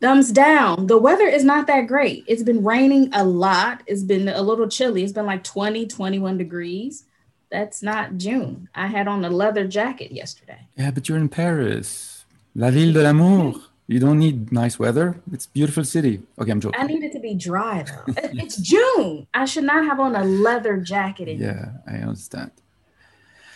Thumbs 0.00 0.30
down. 0.30 0.86
The 0.86 0.98
weather 0.98 1.26
is 1.26 1.42
not 1.44 1.66
that 1.68 1.86
great. 1.86 2.24
It's 2.26 2.42
been 2.42 2.62
raining 2.62 3.08
a 3.14 3.24
lot. 3.24 3.82
It's 3.86 4.02
been 4.02 4.28
a 4.28 4.42
little 4.42 4.68
chilly. 4.68 5.02
It's 5.02 5.12
been 5.12 5.24
like 5.26 5.42
20, 5.42 5.86
21 5.86 6.36
degrees. 6.36 7.04
That's 7.50 7.82
not 7.82 8.16
June. 8.18 8.68
I 8.74 8.88
had 8.88 9.08
on 9.08 9.24
a 9.24 9.30
leather 9.30 9.66
jacket 9.66 10.12
yesterday. 10.12 10.66
Yeah, 10.76 10.90
but 10.90 11.08
you're 11.08 11.16
in 11.16 11.28
Paris, 11.30 12.26
La 12.54 12.70
Ville 12.70 12.92
de 12.92 13.02
l'Amour. 13.02 13.54
You 13.88 14.00
don't 14.00 14.18
need 14.18 14.50
nice 14.52 14.78
weather. 14.80 15.20
It's 15.32 15.46
a 15.46 15.50
beautiful 15.50 15.84
city. 15.84 16.20
Okay, 16.38 16.50
I'm 16.50 16.60
joking. 16.60 16.78
I 16.80 16.86
need 16.86 17.04
it 17.04 17.12
to 17.12 17.20
be 17.20 17.34
dry 17.34 17.84
though. 17.84 18.12
It's 18.34 18.56
June. 18.56 19.28
I 19.32 19.44
should 19.44 19.62
not 19.64 19.84
have 19.84 20.00
on 20.00 20.16
a 20.16 20.24
leather 20.24 20.76
jacket. 20.78 21.28
In 21.28 21.38
Yeah, 21.38 21.70
I 21.86 21.98
understand. 21.98 22.50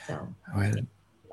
So 0.06 0.28
Well, 0.56 0.72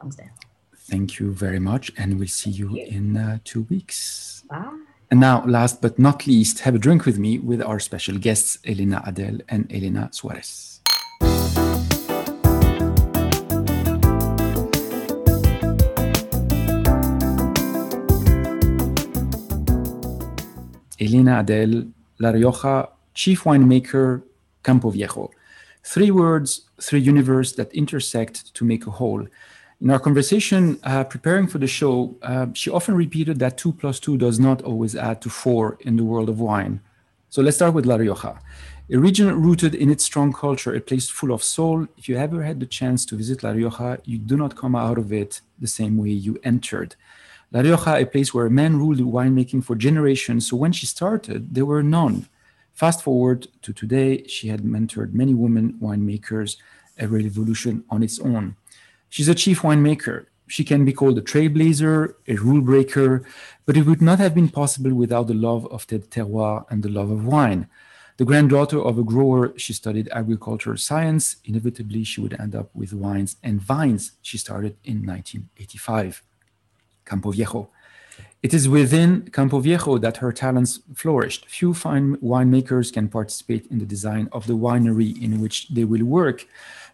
thumbs 0.02 0.16
down. 0.16 0.32
thank 0.76 1.20
you 1.20 1.32
very 1.32 1.60
much, 1.60 1.92
and 1.96 2.18
we'll 2.18 2.28
see 2.28 2.50
you 2.50 2.76
in 2.76 3.16
uh, 3.18 3.38
two 3.44 3.62
weeks. 3.70 4.44
Bye. 4.50 4.80
And 5.10 5.22
now, 5.22 5.46
last 5.46 5.82
but 5.82 5.98
not 5.98 6.28
least, 6.28 6.60
have 6.62 6.76
a 6.76 6.78
drink 6.78 7.06
with 7.06 7.18
me 7.18 7.40
with 7.40 7.62
our 7.62 7.80
special 7.80 8.18
guests, 8.18 8.58
Elena 8.66 9.02
Adell 9.08 9.42
and 9.48 9.72
Elena 9.72 10.10
Suarez. 10.12 10.82
Elena 21.00 21.42
Adell, 21.42 21.90
La 22.20 22.32
Rioja, 22.32 22.90
chief 23.14 23.44
winemaker, 23.44 24.24
Campo 24.62 24.90
Viejo. 24.90 25.32
Three 25.86 26.12
words, 26.12 26.68
three 26.82 27.00
universe 27.00 27.54
that 27.54 27.74
intersect 27.74 28.54
to 28.56 28.66
make 28.66 28.86
a 28.86 28.92
whole. 28.92 29.26
In 29.80 29.92
our 29.92 30.00
conversation 30.00 30.80
uh, 30.84 31.04
preparing 31.04 31.46
for 31.46 31.60
the 31.60 31.68
show, 31.68 32.16
uh, 32.24 32.48
she 32.54 32.72
often 32.72 32.96
repeated 32.96 33.38
that 33.38 33.60
two 33.60 33.74
plus 33.74 34.00
two 34.00 34.18
does 34.18 34.40
not 34.40 34.64
always 34.64 34.96
add 34.96 35.22
to 35.22 35.30
four 35.30 35.78
in 35.82 35.98
the 35.98 36.04
world 36.04 36.30
of 36.30 36.40
wine. 36.40 36.82
So 37.30 37.44
let's 37.44 37.58
start 37.58 37.76
with 37.76 37.86
La 37.86 37.98
Rioja. 37.98 38.40
A 38.90 38.98
region 38.98 39.40
rooted 39.40 39.76
in 39.76 39.92
its 39.92 40.04
strong 40.04 40.34
culture, 40.34 40.74
a 40.74 40.82
place 40.82 41.10
full 41.10 41.32
of 41.32 41.44
soul. 41.44 41.88
If 41.96 42.10
you 42.10 42.18
ever 42.18 42.42
had 42.42 42.60
the 42.60 42.66
chance 42.66 43.06
to 43.06 43.16
visit 43.16 43.44
La 43.44 43.52
Rioja, 43.52 44.00
you 44.04 44.18
do 44.18 44.36
not 44.36 44.56
come 44.56 44.76
out 44.76 44.98
of 44.98 45.14
it 45.14 45.42
the 45.60 45.68
same 45.68 45.96
way 45.98 46.10
you 46.10 46.40
entered. 46.44 46.96
La 47.52 47.62
Rioja, 47.62 47.98
a 47.98 48.06
place 48.06 48.34
where 48.34 48.50
men 48.50 48.80
ruled 48.80 48.98
winemaking 48.98 49.64
for 49.64 49.76
generations. 49.76 50.50
So 50.50 50.58
when 50.58 50.72
she 50.72 50.88
started, 50.88 51.54
there 51.54 51.66
were 51.66 51.84
none. 51.84 52.28
Fast 52.74 53.04
forward 53.04 53.48
to 53.62 53.74
today, 53.74 54.26
she 54.26 54.48
had 54.48 54.62
mentored 54.62 55.14
many 55.14 55.36
women 55.36 55.74
winemakers, 55.74 56.58
a 56.98 57.08
revolution 57.08 57.84
on 57.92 58.02
its 58.02 58.20
own. 58.20 58.56
She's 59.10 59.28
a 59.28 59.36
chief 59.36 59.62
winemaker. 59.62 60.26
She 60.48 60.64
can 60.64 60.86
be 60.86 60.94
called 60.94 61.18
a 61.18 61.22
trailblazer, 61.22 62.14
a 62.28 62.36
rule 62.36 62.62
breaker, 62.62 63.24
but 63.66 63.76
it 63.76 63.86
would 63.86 64.02
not 64.02 64.20
have 64.20 64.34
been 64.34 64.50
possible 64.50 64.94
without 64.94 65.28
the 65.28 65.34
love 65.34 65.66
of 65.68 65.86
the 65.88 66.00
terroir 66.00 66.66
and 66.70 66.84
the 66.84 66.90
love 66.90 67.12
of 67.12 67.26
wine. 67.26 67.68
The 68.18 68.26
granddaughter 68.26 68.82
of 68.82 68.98
a 68.98 69.04
grower, 69.04 69.54
she 69.58 69.74
studied 69.74 70.10
agricultural 70.12 70.78
science. 70.78 71.36
Inevitably, 71.46 72.04
she 72.04 72.20
would 72.22 72.40
end 72.40 72.56
up 72.56 72.70
with 72.74 72.94
wines 72.94 73.36
and 73.44 73.62
vines. 73.62 74.14
She 74.24 74.38
started 74.38 74.76
in 74.84 75.06
1985. 75.06 76.24
Campo 77.06 77.32
Viejo. 77.32 77.70
It 78.42 78.54
is 78.54 78.68
within 78.68 79.30
Campo 79.32 79.60
Viejo 79.60 79.98
that 80.00 80.18
her 80.18 80.32
talents 80.32 80.80
flourished. 80.96 81.48
Few 81.48 81.74
fine 81.74 82.18
winemakers 82.18 82.92
can 82.92 83.08
participate 83.08 83.68
in 83.68 83.80
the 83.80 83.86
design 83.86 84.30
of 84.32 84.48
the 84.48 84.58
winery 84.58 85.22
in 85.22 85.40
which 85.40 85.68
they 85.70 85.84
will 85.84 86.06
work, 86.06 86.48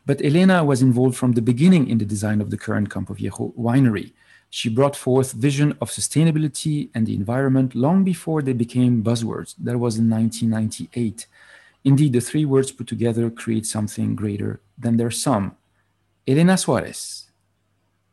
but 0.06 0.24
Elena 0.24 0.64
was 0.64 0.82
involved 0.82 1.16
from 1.16 1.34
the 1.34 1.42
beginning 1.42 1.90
in 1.90 1.98
the 1.98 2.06
design 2.06 2.42
of 2.42 2.50
the 2.50 2.58
current 2.58 2.90
Campo 2.90 3.14
Viejo 3.14 3.54
winery. 3.58 4.12
She 4.50 4.70
brought 4.70 4.96
forth 4.96 5.32
vision 5.32 5.76
of 5.82 5.90
sustainability 5.90 6.90
and 6.94 7.08
the 7.08 7.16
environment 7.16 7.74
long 7.74 8.04
before 8.04 8.42
they 8.42 8.54
became 8.54 9.04
buzzwords. 9.04 9.56
That 9.58 9.80
was 9.80 9.98
in 9.98 10.10
1998. 10.10 11.26
Indeed, 11.86 12.14
the 12.14 12.22
three 12.22 12.46
words 12.46 12.72
put 12.72 12.88
together 12.88 13.30
create 13.30 13.66
something 13.66 14.16
greater 14.16 14.62
than 14.78 14.98
their 14.98 15.12
sum. 15.12 15.58
Elena 16.28 16.58
Suarez, 16.58 17.30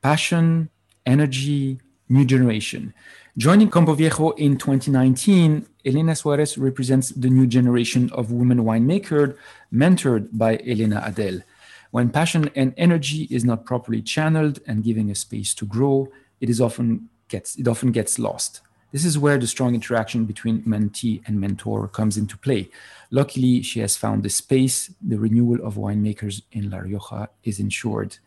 passion, 0.03 0.70
energy, 1.07 1.78
new 2.09 2.24
generation. 2.24 2.95
Joining 3.36 3.70
Campo 3.70 3.95
Viejo 3.95 4.30
in 4.30 4.59
2019, 4.59 5.66
Elena 5.84 6.16
Suarez 6.16 6.59
represents 6.59 7.11
the 7.11 7.30
new 7.30 7.47
generation 7.47 8.11
of 8.12 8.32
women 8.32 8.64
winemakers 8.64 9.36
mentored 9.72 10.28
by 10.32 10.57
Elena 10.66 11.01
Adell. 11.07 11.43
When 11.91 12.11
passion 12.11 12.51
and 12.55 12.72
energy 12.76 13.26
is 13.30 13.45
not 13.45 13.64
properly 13.64 14.01
channeled 14.01 14.61
and 14.66 14.84
giving 14.84 15.11
a 15.11 15.14
space 15.14 15.55
to 15.55 15.64
grow, 15.66 16.09
it 16.41 16.49
is 16.49 16.61
often 16.61 17.09
gets 17.28 17.57
it 17.57 17.66
often 17.66 17.91
gets 17.91 18.18
lost. 18.18 18.61
This 18.93 19.05
is 19.05 19.18
where 19.18 19.38
the 19.38 19.47
strong 19.47 19.74
interaction 19.74 20.24
between 20.24 20.62
mentee 20.62 21.22
and 21.26 21.41
mentor 21.41 21.86
comes 21.88 22.16
into 22.16 22.36
play. 22.36 22.70
Luckily, 23.11 23.62
she 23.62 23.80
has 23.80 23.97
found 23.97 24.22
the 24.22 24.28
space. 24.30 24.93
The 25.01 25.18
renewal 25.18 25.64
of 25.64 25.76
winemakers 25.76 26.43
in 26.53 26.70
La 26.70 26.78
Rioja 26.78 27.28
is 27.45 27.61
ensured. 27.61 28.18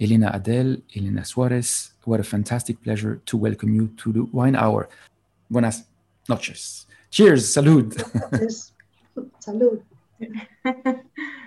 Elena 0.00 0.32
Adell, 0.32 0.82
Elena 0.96 1.24
Suarez, 1.24 1.92
what 2.04 2.20
a 2.20 2.24
fantastic 2.24 2.82
pleasure 2.82 3.20
to 3.26 3.36
welcome 3.36 3.74
you 3.74 3.88
to 3.98 4.12
the 4.12 4.24
Wine 4.24 4.56
Hour. 4.56 4.88
Buenas 5.50 5.84
noches. 6.28 6.86
Cheers, 7.10 7.54
salud. 7.54 7.92
Entonces, 7.94 8.72
salud. 9.40 9.82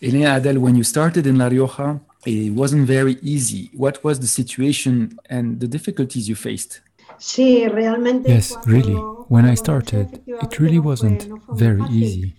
Elena 0.00 0.38
Adell, 0.38 0.58
when 0.58 0.76
you 0.76 0.84
started 0.84 1.26
in 1.26 1.38
La 1.38 1.48
Rioja, 1.48 2.00
it 2.24 2.52
wasn't 2.52 2.86
very 2.86 3.16
easy. 3.20 3.70
What 3.74 4.04
was 4.04 4.20
the 4.20 4.28
situation 4.28 5.18
and 5.28 5.58
the 5.58 5.66
difficulties 5.66 6.28
you 6.28 6.36
faced? 6.36 6.80
Yes, 8.26 8.56
really. 8.66 8.94
When 9.28 9.44
I 9.44 9.54
started, 9.54 10.22
it 10.26 10.60
really 10.60 10.78
wasn't 10.78 11.26
no 11.28 11.38
fue 11.38 11.46
muy 11.48 11.58
very 11.58 11.82
easy. 11.90 12.34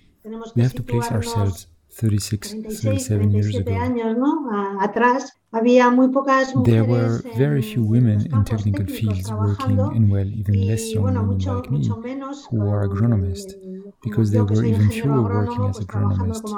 We 0.55 0.61
have 0.61 0.73
to 0.75 0.83
place 0.83 1.11
ourselves 1.11 1.67
36, 1.99 2.51
36, 2.51 2.81
37 3.07 3.31
years 3.31 3.55
ago. 3.57 3.75
años, 3.75 4.17
¿no? 4.17 4.49
A- 4.51 4.83
atrás 4.83 5.33
había 5.51 5.89
muy 5.89 6.07
pocas 6.09 6.53
There 6.63 6.83
were 6.83 7.19
very 7.37 7.61
few 7.61 7.83
women 7.83 8.21
in 8.31 8.43
technical 8.45 8.85
fields 8.87 9.29
working, 9.31 9.79
and 9.79 10.09
well, 10.11 10.27
even 10.33 10.65
less 10.67 10.93
young 10.93 11.03
women 11.05 11.37
like 11.39 11.69
me 11.69 11.87
who 12.49 12.69
are 12.71 12.83
agronomists, 12.87 13.53
eh, 13.53 13.91
because 14.03 14.31
there 14.31 14.43
were 14.45 14.63
even 14.65 14.89
fewer 14.89 15.21
working 15.23 15.65
as 15.65 15.79
agronomists. 15.79 16.49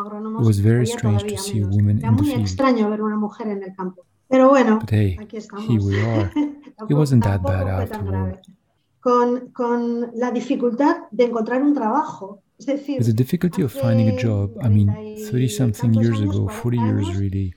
It 0.42 0.46
was 0.46 0.60
very 0.60 0.86
strange 0.86 1.24
to 1.24 1.38
see 1.38 1.62
a 1.62 1.68
woman 1.68 2.02
in 2.04 2.16
the 2.18 2.24
field. 2.24 2.42
extraño 2.42 2.90
ver 2.90 3.02
una 3.02 3.18
mujer 3.18 3.48
en 3.48 3.64
el 3.64 3.76
campo. 3.76 4.06
Pero 4.30 4.50
bueno, 4.50 4.80
But 4.80 4.92
hey, 4.92 5.18
here 5.68 5.82
we 5.84 6.00
are. 6.02 6.32
Tampoco- 6.78 6.96
wasn't 7.00 7.24
that 7.24 7.42
bad 7.42 7.68
after 7.68 8.16
all. 8.16 8.40
Con, 9.02 9.50
con 9.52 10.12
la 10.14 10.30
dificultad 10.32 11.10
de 11.12 11.24
encontrar 11.26 11.64
un 11.64 11.74
trabajo. 11.74 12.44
With 12.68 13.08
the 13.08 13.14
difficulty 13.14 13.62
of 13.64 13.72
finding 13.72 14.10
a 14.10 14.18
job, 14.18 14.56
I 14.62 14.70
mean, 14.70 14.90
30 15.32 15.48
something 15.48 15.94
years 15.96 16.20
ago, 16.20 16.48
40 16.48 16.78
years 16.78 17.16
really, 17.16 17.56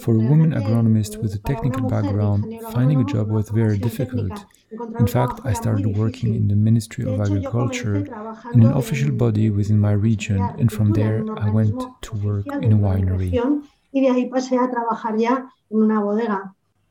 for 0.00 0.14
a 0.14 0.18
woman 0.18 0.52
agronomist 0.52 1.20
with 1.20 1.34
a 1.34 1.38
technical 1.38 1.88
background, 1.88 2.46
finding 2.72 3.00
a 3.00 3.04
job 3.04 3.28
was 3.30 3.50
very 3.50 3.76
difficult. 3.76 4.46
In 4.98 5.06
fact, 5.06 5.40
I 5.44 5.52
started 5.52 5.96
working 5.96 6.34
in 6.34 6.48
the 6.48 6.56
Ministry 6.56 7.04
of 7.04 7.20
Agriculture 7.20 7.96
in 8.54 8.62
an 8.62 8.72
official 8.72 9.12
body 9.12 9.50
within 9.50 9.78
my 9.78 9.92
region, 9.92 10.40
and 10.58 10.72
from 10.72 10.92
there 10.92 11.24
I 11.36 11.50
went 11.50 11.78
to 12.02 12.16
work 12.16 12.46
in 12.46 12.72
a 12.72 12.76
dentro 12.76 12.76
de 12.76 12.76
la 12.76 12.88
winery. 12.88 13.30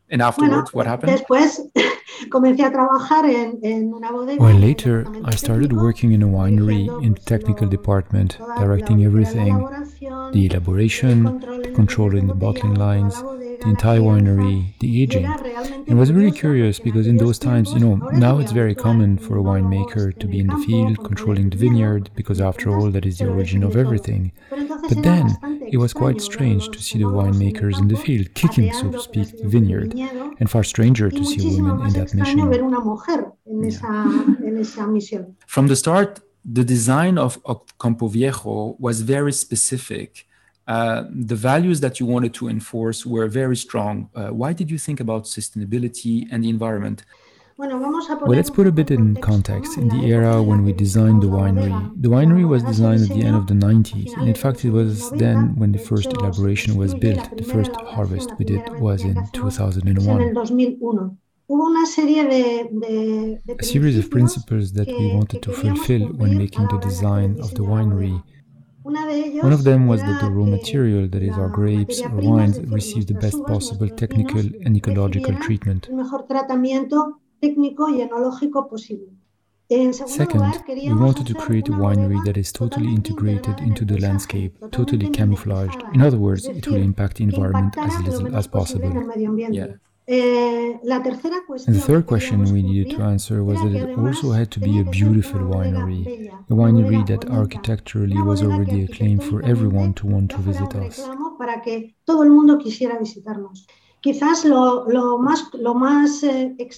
Región, 0.10 0.40
y 0.40 0.50
de 0.50 0.56
ahí 0.56 0.64
pasé 0.64 0.70
a 0.70 0.70
trabajar 0.70 0.70
ya 0.70 0.70
en 0.70 0.70
una 0.70 0.70
bodega. 0.70 0.70
And 0.70 0.70
Bueno, 0.70 0.70
afterwards, 0.70 0.74
what 0.74 0.88
happened? 0.88 1.12
después 1.14 1.64
comencé 2.32 2.64
a 2.64 2.72
trabajar 2.72 3.26
en, 3.26 3.60
en 3.62 3.94
una 3.94 4.12
bodega. 4.12 4.44
Well, 4.44 4.60
later 4.60 5.04
departamento 5.04 5.30
I 5.32 5.36
started 5.36 5.74
working 5.74 6.12
in 6.14 6.24
a 6.24 6.28
winery 6.28 6.88
in 7.04 7.14
the 7.14 7.22
technical 7.22 7.68
department, 7.70 8.38
directing 8.58 9.04
everything 9.06 9.66
the 10.34 10.46
elaboration, 10.48 11.40
control 11.40 11.62
the 11.62 11.70
en 11.70 11.76
control 11.76 12.16
in 12.18 12.28
the 12.28 12.34
bottling 12.34 12.74
lines, 12.76 13.22
bodega, 13.22 13.49
the 13.62 13.70
entire 13.70 14.00
winery, 14.00 14.78
the 14.80 15.02
aging. 15.02 15.26
And 15.88 16.00
was 16.00 16.12
really 16.12 16.32
curious 16.32 16.80
because 16.80 17.08
in 17.08 17.18
those 17.18 17.40
times, 17.40 17.74
you 17.74 17.80
know, 17.80 17.96
now 18.12 18.40
it's 18.40 18.52
very 18.52 18.76
common 18.76 19.18
for 19.18 19.38
a 19.38 19.42
winemaker 19.42 20.18
to 20.20 20.28
be 20.28 20.40
in 20.40 20.48
the 20.48 20.58
field 20.66 21.04
controlling 21.04 21.50
the 21.50 21.58
vineyard 21.58 22.10
because 22.16 22.40
after 22.40 22.70
all, 22.76 22.90
that 22.92 23.06
is 23.06 23.18
the 23.18 23.28
origin 23.30 23.64
of 23.64 23.76
everything. 23.76 24.32
But 24.50 25.04
then 25.04 25.38
it 25.72 25.78
was 25.78 25.94
quite 25.94 26.22
strange 26.22 26.70
to 26.70 26.80
see 26.82 27.00
the 27.00 27.06
winemakers 27.06 27.80
in 27.80 27.88
the 27.88 27.98
field 27.98 28.34
kicking, 28.34 28.72
so 28.74 28.92
to 28.92 29.00
speak, 29.00 29.30
the 29.38 29.48
vineyard, 29.48 29.94
and 30.40 30.50
far 30.50 30.64
stranger 30.64 31.10
to 31.10 31.24
see 31.26 31.56
women 31.56 31.88
in 31.88 31.94
that 31.94 32.14
mission. 32.14 32.40
From 35.48 35.68
the 35.68 35.76
start, 35.76 36.20
the 36.46 36.64
design 36.64 37.18
of 37.18 37.40
Campo 37.80 38.08
Viejo 38.08 38.76
was 38.80 39.02
very 39.02 39.34
specific. 39.34 40.26
Uh, 40.70 41.06
the 41.10 41.36
values 41.36 41.80
that 41.80 42.00
you 42.00 42.06
wanted 42.06 42.32
to 42.32 42.48
enforce 42.48 43.04
were 43.04 43.28
very 43.28 43.56
strong. 43.56 44.08
Uh, 44.14 44.28
why 44.28 44.54
did 44.54 44.70
you 44.70 44.78
think 44.78 45.00
about 45.00 45.24
sustainability 45.24 46.28
and 46.32 46.44
the 46.44 46.50
environment? 46.50 47.04
Well, 47.58 48.38
let's 48.40 48.52
put 48.52 48.68
a 48.68 48.72
bit 48.72 48.90
in 48.92 49.16
context. 49.16 49.78
In 49.78 49.90
the 49.90 50.06
era 50.06 50.42
when 50.42 50.64
we 50.64 50.72
designed 50.72 51.24
the 51.24 51.28
winery, 51.28 51.74
the 52.02 52.08
winery 52.08 52.48
was 52.48 52.64
designed 52.64 53.02
at 53.02 53.10
the 53.10 53.24
end 53.24 53.36
of 53.36 53.48
the 53.48 53.54
90s, 53.56 54.16
and 54.18 54.30
in 54.30 54.36
fact, 54.36 54.64
it 54.64 54.70
was 54.70 55.10
then 55.12 55.56
when 55.58 55.72
the 55.74 55.80
first 55.80 56.14
elaboration 56.14 56.78
was 56.78 56.94
built. 56.94 57.36
The 57.36 57.44
first 57.44 57.72
harvest 57.96 58.32
we 58.38 58.46
did 58.46 58.64
was 58.80 59.04
in 59.04 59.18
2001 59.34 61.18
a 63.60 63.64
series 63.64 63.98
of 63.98 64.12
principles 64.12 64.72
that 64.74 64.88
we 64.88 65.16
wanted 65.16 65.42
to 65.42 65.52
fulfill 65.52 66.08
when 66.10 66.38
making 66.38 66.68
the 66.68 66.78
design 66.78 67.40
of 67.42 67.56
the 67.56 67.64
winery. 67.64 68.22
One 68.90 69.54
of 69.54 69.64
them 69.64 69.88
was 69.88 70.02
that 70.02 70.22
the 70.22 70.32
raw 70.32 70.46
material, 70.46 71.08
that 71.08 71.22
is 71.22 71.38
our 71.38 71.50
grapes 71.50 72.02
or 72.02 72.10
wines, 72.10 72.60
receive 72.62 73.06
the 73.08 73.14
best 73.14 73.44
possible 73.46 73.90
technical 73.90 74.40
and 74.40 74.76
ecological 74.76 75.36
treatment. 75.36 75.90
Second, 80.08 80.64
we 80.68 80.94
wanted 80.94 81.28
to 81.28 81.36
create 81.36 81.70
a 81.70 81.74
winery 81.74 82.24
that 82.26 82.38
is 82.38 82.52
totally 82.52 82.88
integrated 82.88 83.60
into 83.60 83.86
the 83.86 84.00
landscape, 84.00 84.58
totally 84.72 85.10
camouflaged. 85.10 85.84
In 85.94 86.02
other 86.02 86.18
words, 86.18 86.48
it 86.48 86.68
will 86.68 86.82
impact 86.82 87.18
the 87.18 87.26
environment 87.26 87.78
as 87.78 88.00
little 88.02 88.36
as 88.36 88.48
possible. 88.48 88.92
Yeah. 89.52 89.68
And 91.66 91.76
the 91.76 91.80
third 91.82 92.06
question 92.06 92.52
we 92.52 92.62
needed 92.64 92.90
to 92.92 93.02
answer 93.02 93.44
was 93.46 93.62
that 93.62 93.74
it 93.74 93.90
also 93.96 94.32
had 94.32 94.52
to 94.52 94.60
be 94.60 94.80
a 94.80 94.84
beautiful 94.84 95.40
winery, 95.42 96.12
a 96.50 96.54
winery 96.54 97.06
that 97.08 97.30
architecturally 97.30 98.22
was 98.22 98.44
already 98.44 98.84
acclaimed 98.84 99.24
for 99.24 99.42
everyone 99.44 99.94
to 99.96 100.08
want 100.08 100.32
to 100.32 100.42
visit 100.42 100.76
us. 100.76 101.12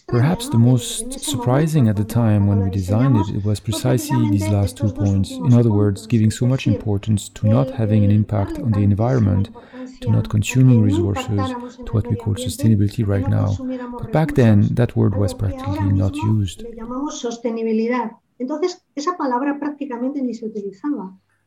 Perhaps 0.07 0.49
the 0.49 0.57
most 0.57 1.19
surprising 1.19 1.87
at 1.87 1.95
the 1.95 2.03
time 2.03 2.47
when 2.47 2.63
we 2.63 2.69
designed 2.71 3.15
it, 3.17 3.35
it 3.35 3.45
was 3.45 3.59
precisely 3.59 4.29
these 4.29 4.47
last 4.47 4.77
two 4.77 4.91
points. 4.91 5.31
In 5.31 5.53
other 5.53 5.71
words, 5.71 6.07
giving 6.07 6.31
so 6.31 6.47
much 6.47 6.65
importance 6.65 7.29
to 7.29 7.47
not 7.47 7.69
having 7.69 8.03
an 8.03 8.11
impact 8.11 8.57
on 8.59 8.71
the 8.71 8.79
environment 8.79 9.49
to 10.01 10.09
not 10.09 10.29
consuming 10.29 10.81
resources, 10.81 11.41
to 11.85 11.91
what 11.91 12.07
we 12.07 12.15
call 12.15 12.33
sustainability 12.33 13.05
right 13.05 13.27
now. 13.27 13.55
But 13.99 14.11
back 14.11 14.33
then, 14.33 14.73
that 14.73 14.95
word 14.95 15.15
was 15.15 15.33
practically 15.33 15.91
not 15.91 16.15
used. 16.15 16.63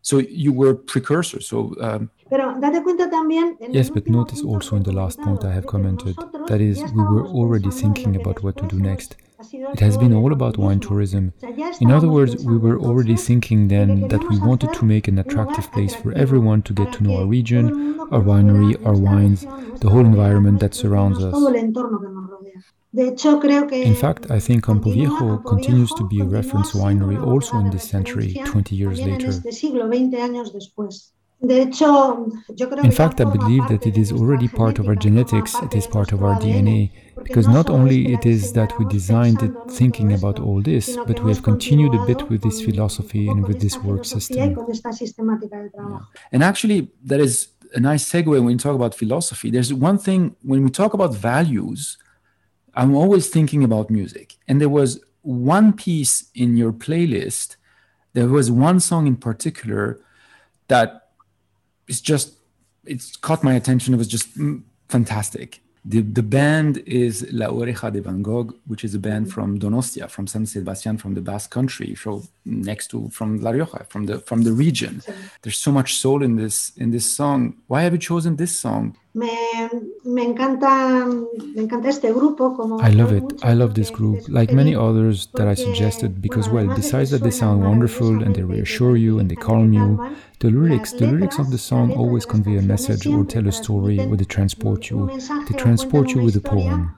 So 0.03 0.19
you 0.19 0.53
were 0.53 0.75
precursors. 0.75 1.49
So 1.49 1.75
um, 1.81 2.11
yes, 3.71 3.91
but 3.91 4.09
notice 4.09 4.43
also 4.43 4.77
in 4.77 4.83
the 4.83 4.93
last 4.93 5.21
point 5.21 5.45
I 5.45 5.53
have 5.53 5.67
commented 5.67 6.17
that 6.49 6.61
is, 6.61 6.83
we 6.93 7.03
were 7.03 7.27
already 7.27 7.71
thinking 7.71 8.17
about 8.17 8.43
what 8.43 8.57
to 8.59 8.67
do 8.67 8.79
next. 8.79 9.17
It 9.53 9.81
has 9.81 9.99
been 9.99 10.15
all 10.15 10.33
about 10.33 10.57
wine 10.57 10.81
tourism. 10.81 11.33
In 11.81 11.91
other 11.91 12.09
words, 12.09 12.43
we 12.45 12.57
were 12.57 12.79
already 12.79 13.17
thinking 13.17 13.69
then 13.69 14.09
that 14.09 14.27
we 14.31 14.39
wanted 14.39 14.73
to 14.73 14.85
make 14.87 15.07
an 15.07 15.19
attractive 15.19 15.71
place 15.73 15.95
for 15.95 16.13
everyone 16.13 16.63
to 16.63 16.73
get 16.73 16.93
to 16.95 17.03
know 17.03 17.17
our 17.19 17.27
region, 17.27 17.99
our 18.11 18.23
winery, 18.23 18.75
our 18.87 18.97
wines, 18.97 19.43
the 19.81 19.91
whole 19.91 20.07
environment 20.07 20.61
that 20.61 20.75
surrounds 20.75 21.23
us. 21.23 21.35
In 22.95 23.95
fact, 23.95 24.31
I 24.31 24.39
think 24.41 24.65
Campo 24.65 24.91
Viejo 24.91 25.39
continues 25.39 25.93
to 25.95 26.05
be 26.05 26.21
a 26.21 26.25
reference 26.25 26.73
winery 26.73 27.21
also 27.21 27.59
in 27.59 27.71
this 27.71 27.89
century, 27.89 28.35
20 28.45 28.77
years 28.77 29.01
later. 29.01 29.33
In 31.51 32.91
fact, 32.91 33.21
I 33.21 33.25
believe 33.25 33.69
that 33.69 33.87
it 33.87 33.99
is 33.99 34.13
already 34.13 34.49
part 34.49 34.79
of 34.79 34.89
our 34.89 34.95
genetics, 34.95 35.55
it 35.63 35.75
is 35.75 35.87
part 35.87 36.13
of 36.13 36.23
our 36.23 36.39
DNA, 36.41 36.91
because 37.23 37.47
not 37.47 37.69
only 37.69 38.13
it 38.13 38.25
is 38.25 38.53
that 38.55 38.79
we 38.79 38.87
designed 38.87 39.43
it 39.43 39.53
thinking 39.71 40.15
about 40.15 40.41
all 40.41 40.63
this, 40.63 40.97
but 41.07 41.23
we 41.23 41.31
have 41.33 41.43
continued 41.43 41.95
a 41.95 42.05
bit 42.07 42.29
with 42.31 42.43
this 42.43 42.63
philosophy 42.63 43.29
and 43.29 43.47
with 43.47 43.61
this 43.61 43.77
work 43.79 44.05
system. 44.05 44.57
Yeah. 44.57 45.99
And 46.33 46.43
actually, 46.43 46.89
that 47.05 47.21
is 47.21 47.49
a 47.75 47.81
nice 47.81 48.11
segue 48.11 48.27
when 48.27 48.51
you 48.51 48.59
talk 48.59 48.75
about 48.75 48.95
philosophy. 48.95 49.51
There's 49.51 49.75
one 49.75 49.99
thing 49.99 50.37
when 50.43 50.65
we 50.65 50.71
talk 50.71 50.95
about 50.95 51.15
values, 51.15 51.99
I'm 52.75 52.95
always 52.95 53.29
thinking 53.29 53.63
about 53.65 53.91
music. 53.91 54.37
And 54.49 54.61
there 54.61 54.69
was 54.69 55.01
one 55.23 55.73
piece 55.73 56.31
in 56.35 56.57
your 56.57 56.73
playlist, 56.73 57.57
there 58.15 58.29
was 58.29 58.51
one 58.51 58.81
song 58.81 59.07
in 59.07 59.17
particular 59.17 60.01
that 60.69 61.04
it's 61.89 62.01
just 62.01 62.35
it's 62.85 63.17
caught 63.17 63.43
my 63.43 63.55
attention. 63.55 63.95
It 63.95 63.99
was 63.99 64.09
just 64.09 64.39
mm, 64.39 64.63
fantastic. 64.89 65.61
The, 65.87 66.01
the 66.01 66.23
band 66.23 66.79
is 66.87 67.27
La 67.31 67.49
Oreja 67.49 67.93
de 67.93 68.01
Van 68.01 68.23
Gogh, 68.23 68.55
which 68.67 68.85
is 68.85 68.95
a 68.95 68.99
band 68.99 69.31
from 69.31 69.59
Donostia, 69.59 70.09
from 70.09 70.27
San 70.27 70.47
Sebastian, 70.47 70.97
from 70.97 71.13
the 71.13 71.21
Basque 71.21 71.51
country, 71.51 71.95
so 71.95 72.23
next 72.47 72.89
to 72.89 73.11
from 73.11 73.43
La 73.43 73.51
Rioja, 73.51 73.85
from 73.91 74.07
the 74.07 74.19
from 74.21 74.43
the 74.43 74.53
region. 74.53 75.03
There's 75.43 75.59
so 75.59 75.71
much 75.71 75.97
soul 75.97 76.23
in 76.23 76.37
this 76.37 76.73
in 76.77 76.91
this 76.91 77.05
song. 77.05 77.59
Why 77.67 77.83
have 77.83 77.93
you 77.93 77.99
chosen 77.99 78.37
this 78.37 78.59
song? 78.59 78.97
Me, 79.17 79.31
me 80.05 80.25
encanta, 80.25 81.07
me 81.07 81.63
encanta 81.63 81.89
este 81.89 82.13
grupo. 82.13 82.57
Como 82.57 82.81
I 82.81 82.91
love 82.91 83.13
it. 83.13 83.45
I 83.45 83.55
love 83.55 83.75
this 83.75 83.89
group, 83.89 84.29
like 84.29 84.53
many 84.53 84.75
others 84.75 85.29
that 85.35 85.47
I 85.47 85.55
suggested, 85.55 86.21
because, 86.21 86.49
well, 86.49 86.67
besides 86.75 87.11
that 87.13 87.23
they 87.23 87.31
sound 87.31 87.63
wonderful 87.63 88.25
and 88.25 88.35
they 88.35 88.43
reassure 88.43 88.97
you 88.97 89.21
and 89.21 89.31
they 89.31 89.37
calm 89.37 89.73
you, 89.73 90.05
the 90.41 90.51
lyrics, 90.51 90.93
the 90.93 91.07
lyrics 91.07 91.39
of 91.39 91.53
the 91.53 91.59
song 91.59 91.93
always 91.93 92.27
convey 92.27 92.57
a 92.57 92.63
message 92.63 93.07
or 93.07 93.25
tell 93.25 93.47
a 93.47 93.53
story 93.53 94.01
or 94.01 94.17
they 94.17 94.25
transport 94.25 94.91
you. 94.91 95.09
They 95.49 95.57
transport 95.57 96.11
you 96.11 96.21
with 96.21 96.35
a 96.35 96.41
poem. 96.41 96.97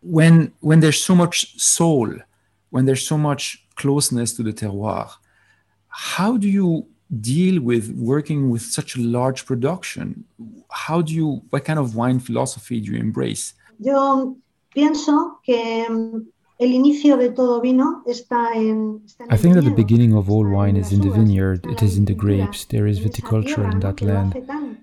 When, 0.00 0.52
when 0.60 0.80
there's 0.80 1.00
so 1.02 1.14
much 1.14 1.60
soul, 1.60 2.08
when 2.70 2.86
there's 2.86 3.06
so 3.06 3.18
much 3.18 3.66
closeness 3.76 4.32
to 4.36 4.42
the 4.42 4.54
terroir, 4.54 5.10
how 5.88 6.38
do 6.38 6.48
you 6.48 6.86
deal 7.20 7.62
with 7.62 7.90
working 7.96 8.50
with 8.50 8.62
such 8.62 8.96
a 8.96 9.00
large 9.00 9.46
production? 9.46 10.24
How 10.70 11.02
do 11.02 11.12
you, 11.14 11.42
what 11.50 11.64
kind 11.64 11.78
of 11.78 11.94
wine 11.94 12.20
philosophy 12.20 12.80
do 12.80 12.92
you 12.92 12.98
embrace? 12.98 13.54
Yo 13.78 14.36
pienso 14.74 15.40
que 15.44 15.86
I 16.60 16.66
think 19.36 19.54
that 19.54 19.64
the 19.64 19.74
beginning 19.74 20.14
of 20.14 20.30
all 20.30 20.48
wine 20.48 20.76
is 20.76 20.92
in 20.92 21.00
the 21.00 21.10
vineyard, 21.10 21.66
it 21.66 21.82
is 21.82 21.98
in 21.98 22.04
the 22.04 22.14
grapes, 22.14 22.64
there 22.66 22.86
is 22.86 23.00
viticulture 23.00 23.68
in 23.72 23.80
that 23.80 24.00
land. 24.00 24.34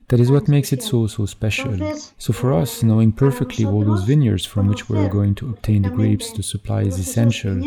That 0.09 0.19
is 0.19 0.29
what 0.29 0.49
makes 0.49 0.73
it 0.73 0.83
so, 0.83 1.07
so 1.07 1.25
special. 1.25 1.77
So 2.17 2.33
for 2.33 2.51
us, 2.51 2.83
knowing 2.83 3.13
perfectly 3.13 3.63
all 3.65 3.85
those 3.85 4.03
vineyards 4.03 4.45
from 4.45 4.67
which 4.67 4.89
we 4.89 4.97
are 4.99 5.07
going 5.07 5.33
to 5.35 5.49
obtain 5.49 5.83
the 5.83 5.89
grapes 5.89 6.33
to 6.33 6.43
supply 6.43 6.81
is 6.81 6.99
essential. 6.99 7.61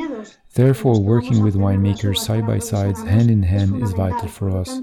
Therefore, 0.54 1.00
working 1.00 1.42
with 1.42 1.56
winemakers 1.56 2.18
side 2.18 2.46
by 2.46 2.58
side, 2.58 2.96
hand 2.96 3.30
in 3.30 3.42
hand, 3.42 3.82
is 3.82 3.92
vital 3.92 4.28
for 4.28 4.50
us 4.50 4.80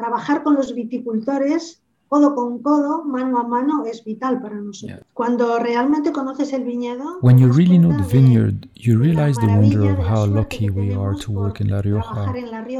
Trabajar 0.00 0.42
con 0.42 0.54
los 0.54 0.74
viticultores 0.74 1.82
codo 2.08 2.34
con 2.34 2.58
codo, 2.60 3.04
mano 3.04 3.38
a 3.38 3.46
mano, 3.46 3.84
es 3.84 4.02
vital 4.02 4.40
para 4.40 4.56
nosotros. 4.56 5.00
Cuando 5.14 5.58
realmente 5.60 6.10
conoces 6.10 6.52
el 6.52 6.64
viñedo, 6.64 7.18
when 7.20 7.38
you 7.38 7.52
really 7.52 7.78
know 7.78 7.96
the 7.96 8.02
vineyard, 8.02 8.66
you 8.74 8.98
realize 8.98 9.36
the 9.36 9.46
wonder 9.46 9.88
of 9.92 9.98
how 9.98 10.24
lucky 10.26 10.70
we 10.70 10.92
are 10.92 11.14
to 11.14 11.30
work 11.30 11.60
in 11.60 11.68
La 11.68 11.80
Rioja, 11.82 12.32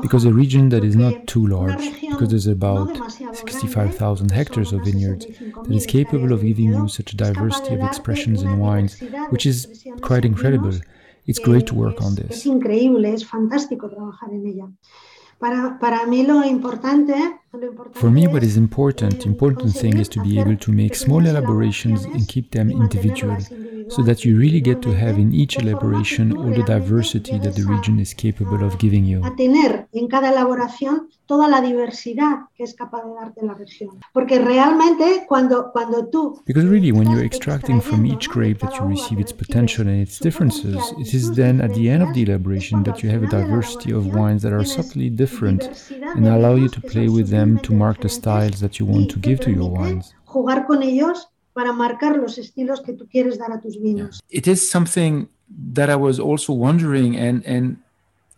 because 0.02 0.24
a 0.24 0.32
region 0.32 0.70
that 0.70 0.82
is 0.82 0.96
not 0.96 1.28
too 1.28 1.46
large, 1.46 1.92
because 2.00 2.30
there's 2.30 2.48
about 2.48 2.88
65,000 3.34 4.32
hectares 4.32 4.72
of 4.72 4.82
vineyards, 4.82 5.26
that 5.26 5.70
is 5.72 5.86
capable 5.86 6.32
of 6.32 6.42
giving 6.42 6.72
you 6.72 6.88
such 6.88 7.12
a 7.12 7.16
diversity 7.16 7.74
of 7.74 7.82
expressions 7.82 8.42
in 8.42 8.58
wines, 8.58 8.98
which 9.28 9.46
is 9.46 9.84
quite 10.00 10.24
incredible. 10.24 10.72
It's 11.30 11.38
eh, 11.38 11.44
great 11.44 11.66
to 11.66 11.74
work 11.74 12.00
on 12.02 12.16
this. 12.16 12.30
Es 12.30 12.46
increíble, 12.46 13.14
es 13.14 13.24
fantástico 13.24 13.88
trabajar 13.88 14.32
en 14.32 14.46
ella. 14.46 14.68
For 17.94 18.10
me, 18.10 18.28
what 18.28 18.44
is 18.44 18.56
important, 18.56 19.26
important 19.26 19.74
thing 19.74 19.98
is 19.98 20.08
to 20.10 20.22
be 20.22 20.38
able 20.38 20.56
to 20.56 20.70
make 20.70 20.94
small 20.94 21.26
elaborations 21.26 22.04
and 22.04 22.28
keep 22.28 22.52
them 22.52 22.70
individual. 22.70 23.38
so 23.90 24.02
that 24.02 24.24
you 24.24 24.38
really 24.38 24.60
get 24.60 24.80
to 24.82 24.92
have 24.92 25.18
in 25.18 25.34
each 25.34 25.58
elaboration 25.58 26.36
all 26.36 26.52
the 26.52 26.62
diversity 26.62 27.38
that 27.38 27.54
the 27.56 27.64
region 27.64 27.98
is 27.98 28.14
capable 28.14 28.64
of 28.64 28.78
giving 28.78 29.04
you. 29.04 29.20
Tener 29.36 29.88
en 29.92 30.06
cada 30.06 30.30
elaboración 30.30 31.08
toda 31.26 31.48
la 31.48 31.60
diversidad 31.60 32.48
que 32.56 32.64
es 32.64 32.74
capaz 32.74 33.04
de 33.04 33.14
darte 33.14 33.42
la 33.42 33.54
región. 33.54 33.98
Porque 34.12 34.38
realmente 34.38 35.24
cuando, 35.28 35.70
cuando 35.72 36.06
tú... 36.06 36.42
Because 36.46 36.66
really 36.66 36.92
when 36.92 37.08
you're 37.10 37.24
extracting 37.24 37.80
from 37.80 38.04
each 38.04 38.28
grape 38.28 38.58
that 38.60 38.74
you 38.78 38.86
receive 38.86 39.20
its 39.20 39.32
potential 39.32 39.86
and 39.86 40.02
its 40.02 40.18
differences, 40.18 40.76
it 40.98 41.14
is 41.14 41.32
then 41.34 41.60
at 41.60 41.72
the 41.74 41.88
end 41.88 42.02
of 42.02 42.12
the 42.14 42.22
elaboration 42.22 42.82
that 42.84 43.02
you 43.02 43.10
have 43.10 43.22
a 43.22 43.28
diversity 43.28 43.92
of 43.92 44.14
wines 44.14 44.42
that 44.42 44.52
are 44.52 44.64
subtly 44.64 45.08
different 45.08 45.90
and 46.16 46.26
allow 46.26 46.54
you 46.54 46.68
to 46.68 46.80
play 46.80 47.08
with 47.08 47.28
them 47.28 47.39
to 47.62 47.72
mark 47.72 48.00
the 48.00 48.08
styles 48.08 48.60
that 48.60 48.78
you 48.78 48.86
want 48.86 49.10
to 49.10 49.18
give 49.18 49.40
to 49.40 49.50
your 49.50 49.70
wines. 49.70 50.14
Jugar 50.24 50.66
con 50.66 50.82
ellos 50.82 51.28
para 51.54 51.72
marcar 51.72 52.16
los 52.16 52.38
estilos 52.38 52.80
que 52.84 52.94
tú 52.94 53.08
quieres 53.08 53.38
dar 53.38 53.52
a 53.52 53.60
tus 53.60 53.76
vinos. 53.76 54.20
It 54.30 54.46
is 54.46 54.70
something 54.70 55.28
that 55.74 55.90
I 55.90 55.96
was 55.96 56.18
also 56.18 56.52
wondering 56.52 57.16
and 57.16 57.44
and 57.44 57.76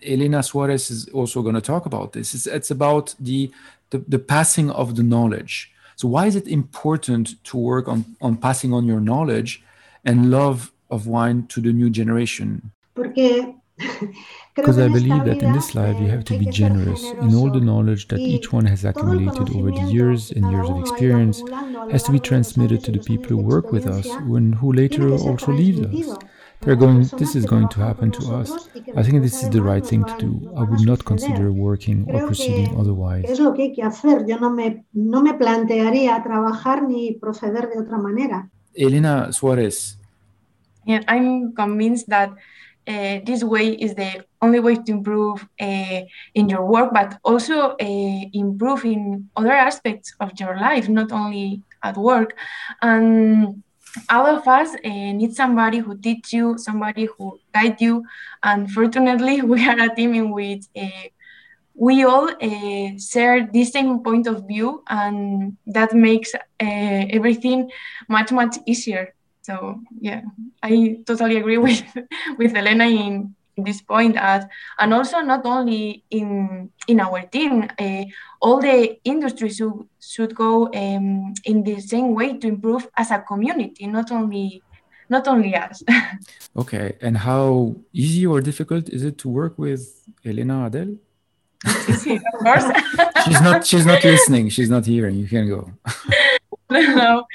Elena 0.05 0.43
Suarez 0.43 0.91
is 0.91 1.09
also 1.11 1.43
going 1.43 1.55
to 1.55 1.61
talk 1.61 1.87
about 1.87 2.13
this. 2.13 2.35
It's, 2.35 2.47
it's 2.47 2.71
about 2.71 3.15
the, 3.21 3.53
the, 3.91 3.99
the 4.09 4.19
passing 4.19 4.69
of 4.71 4.97
the 4.97 5.03
knowledge. 5.03 5.71
So 5.97 6.09
why 6.09 6.27
is 6.27 6.35
it 6.35 6.49
important 6.49 7.43
to 7.45 7.57
work 7.57 7.87
on 7.87 8.05
on 8.21 8.37
passing 8.37 8.73
on 8.73 8.87
your 8.87 9.01
knowledge 9.01 9.63
and 10.05 10.31
love 10.31 10.73
of 10.91 11.07
wine 11.07 11.47
to 11.49 11.61
the 11.61 11.73
new 11.73 11.91
generation? 11.91 12.73
Porque 12.95 13.55
because 14.55 14.79
I 14.79 14.89
believe 14.89 15.25
that 15.25 15.43
in 15.43 15.53
this 15.53 15.75
life 15.75 15.99
you 16.01 16.09
have 16.09 16.25
to 16.27 16.39
be 16.39 16.47
generous 16.47 17.03
in 17.03 17.35
all 17.35 17.51
the 17.51 17.61
knowledge 17.61 18.09
that 18.09 18.19
each 18.19 18.53
one 18.53 18.67
has 18.67 18.85
accumulated 18.85 19.55
over 19.57 19.71
the 19.71 19.87
years 19.91 20.31
and 20.31 20.51
years 20.51 20.69
of 20.69 20.79
experience 20.79 21.43
has 21.91 22.03
to 22.05 22.13
be 22.13 22.21
transmitted 22.21 22.85
to 22.85 22.93
the 22.93 23.01
people 23.01 23.29
who 23.29 23.39
work 23.39 23.73
with 23.73 23.87
us 23.87 24.07
when 24.27 24.53
who 24.53 24.73
later 24.73 25.11
also 25.13 25.53
leave 25.53 25.81
us. 25.81 26.19
They're 26.61 26.77
going 26.77 27.03
this 27.19 27.35
is 27.35 27.45
going 27.45 27.69
to 27.71 27.81
happen 27.81 28.13
to 28.13 28.35
us. 28.35 28.69
I 28.97 29.03
think 29.03 29.23
this 29.23 29.43
is 29.43 29.51
the 29.51 29.63
right 29.63 29.85
thing 29.85 30.05
to 30.05 30.17
do. 30.19 30.53
I 30.57 30.63
would 30.63 30.87
not 30.87 31.05
consider 31.05 31.51
working 31.51 32.05
or 32.09 32.25
proceeding 32.27 32.79
otherwise. 32.79 33.25
Es 33.29 33.41
lo 33.41 33.53
que 33.53 33.65
hay 33.65 33.73
que 33.75 33.83
hacer. 33.83 34.25
Yo 34.29 34.39
no 34.39 34.51
me, 34.51 34.85
no 34.93 35.23
me 35.23 35.35
plantearía 35.35 36.23
trabajar 36.23 36.87
ni 36.87 37.15
proceder 37.15 37.69
de 37.69 37.81
otra 37.81 37.99
manera. 37.99 38.49
Elena 38.77 39.33
Suarez. 39.33 39.99
Yeah, 40.87 41.03
I'm 41.09 41.53
convinced 41.55 42.09
that 42.09 42.31
uh, 42.87 43.21
this 43.25 43.45
way 43.45 43.69
is 43.75 43.95
the 43.95 44.25
only 44.41 44.59
way 44.59 44.75
to 44.75 44.93
improve 44.93 45.47
uh, 45.61 46.01
in 46.35 46.49
your 46.49 46.65
work, 46.67 46.93
but 46.93 47.19
also 47.23 47.77
uh, 47.81 48.21
improve 48.33 48.85
in 48.85 49.29
other 49.37 49.53
aspects 49.53 50.15
of 50.21 50.33
your 50.41 50.57
life, 50.59 50.89
not 50.89 51.13
only 51.13 51.63
at 51.83 51.97
work. 51.97 52.37
And 52.81 53.63
all 54.11 54.27
of 54.27 54.49
us 54.49 54.75
uh, 54.75 54.89
need 54.89 55.35
somebody 55.35 55.79
who 55.79 55.97
teach 55.97 56.33
you, 56.33 56.59
somebody 56.59 57.07
who 57.07 57.39
guide 57.55 57.81
you. 57.81 58.05
And 58.43 58.71
fortunately, 58.71 59.43
we 59.53 59.69
are 59.69 59.79
a 59.79 59.95
team 59.95 60.15
in 60.15 60.31
which 60.31 60.65
uh, 60.77 61.09
we 61.75 62.05
all 62.05 62.29
uh, 62.31 62.99
share 62.99 63.47
the 63.47 63.65
same 63.65 64.01
point 64.01 64.27
of 64.27 64.47
view, 64.47 64.83
and 64.89 65.57
that 65.67 65.95
makes 65.95 66.33
everything 66.61 67.71
much 68.09 68.31
much 68.31 68.57
easier. 68.67 69.15
So 69.43 69.81
yeah, 70.01 70.23
I 70.63 70.99
totally 71.05 71.37
agree 71.37 71.59
with 71.67 71.83
with 72.39 72.55
Elena 72.55 72.87
in 72.87 73.35
this 73.57 73.83
point 73.83 74.17
as 74.17 74.45
and 74.79 74.95
also 74.95 75.21
not 75.21 75.45
only 75.45 76.05
in 76.11 76.71
in 76.89 77.01
our 77.01 77.23
team 77.23 77.69
uh, 77.79 78.05
all 78.41 78.61
the 78.61 78.97
industries 79.05 79.57
should, 79.57 79.87
should 80.01 80.35
go 80.35 80.73
um, 80.73 81.35
in 81.45 81.63
the 81.63 81.81
same 81.81 82.15
way 82.15 82.39
to 82.39 82.49
improve 82.49 82.89
as 82.97 83.11
a 83.11 83.19
community 83.19 83.87
not 83.87 84.11
only 84.11 84.63
not 85.11 85.29
only 85.29 85.55
us. 85.55 85.83
Okay 86.57 86.97
and 87.01 87.19
how 87.19 87.75
easy 87.93 88.27
or 88.27 88.41
difficult 88.41 88.89
is 88.89 89.03
it 89.05 89.19
to 89.19 89.29
work 89.29 89.59
with 89.59 89.83
elena 90.25 90.71
adell? 90.71 90.97
Of 91.65 92.23
course. 92.43 92.65
She's 93.25 93.41
not 93.41 93.67
she's 93.67 93.87
not 93.87 94.03
listening. 94.03 94.49
She's 94.49 94.71
not 94.71 94.85
hearing. 94.85 95.17
You 95.17 95.29
can 95.29 95.49
go. 95.49 95.71
No 96.71 97.27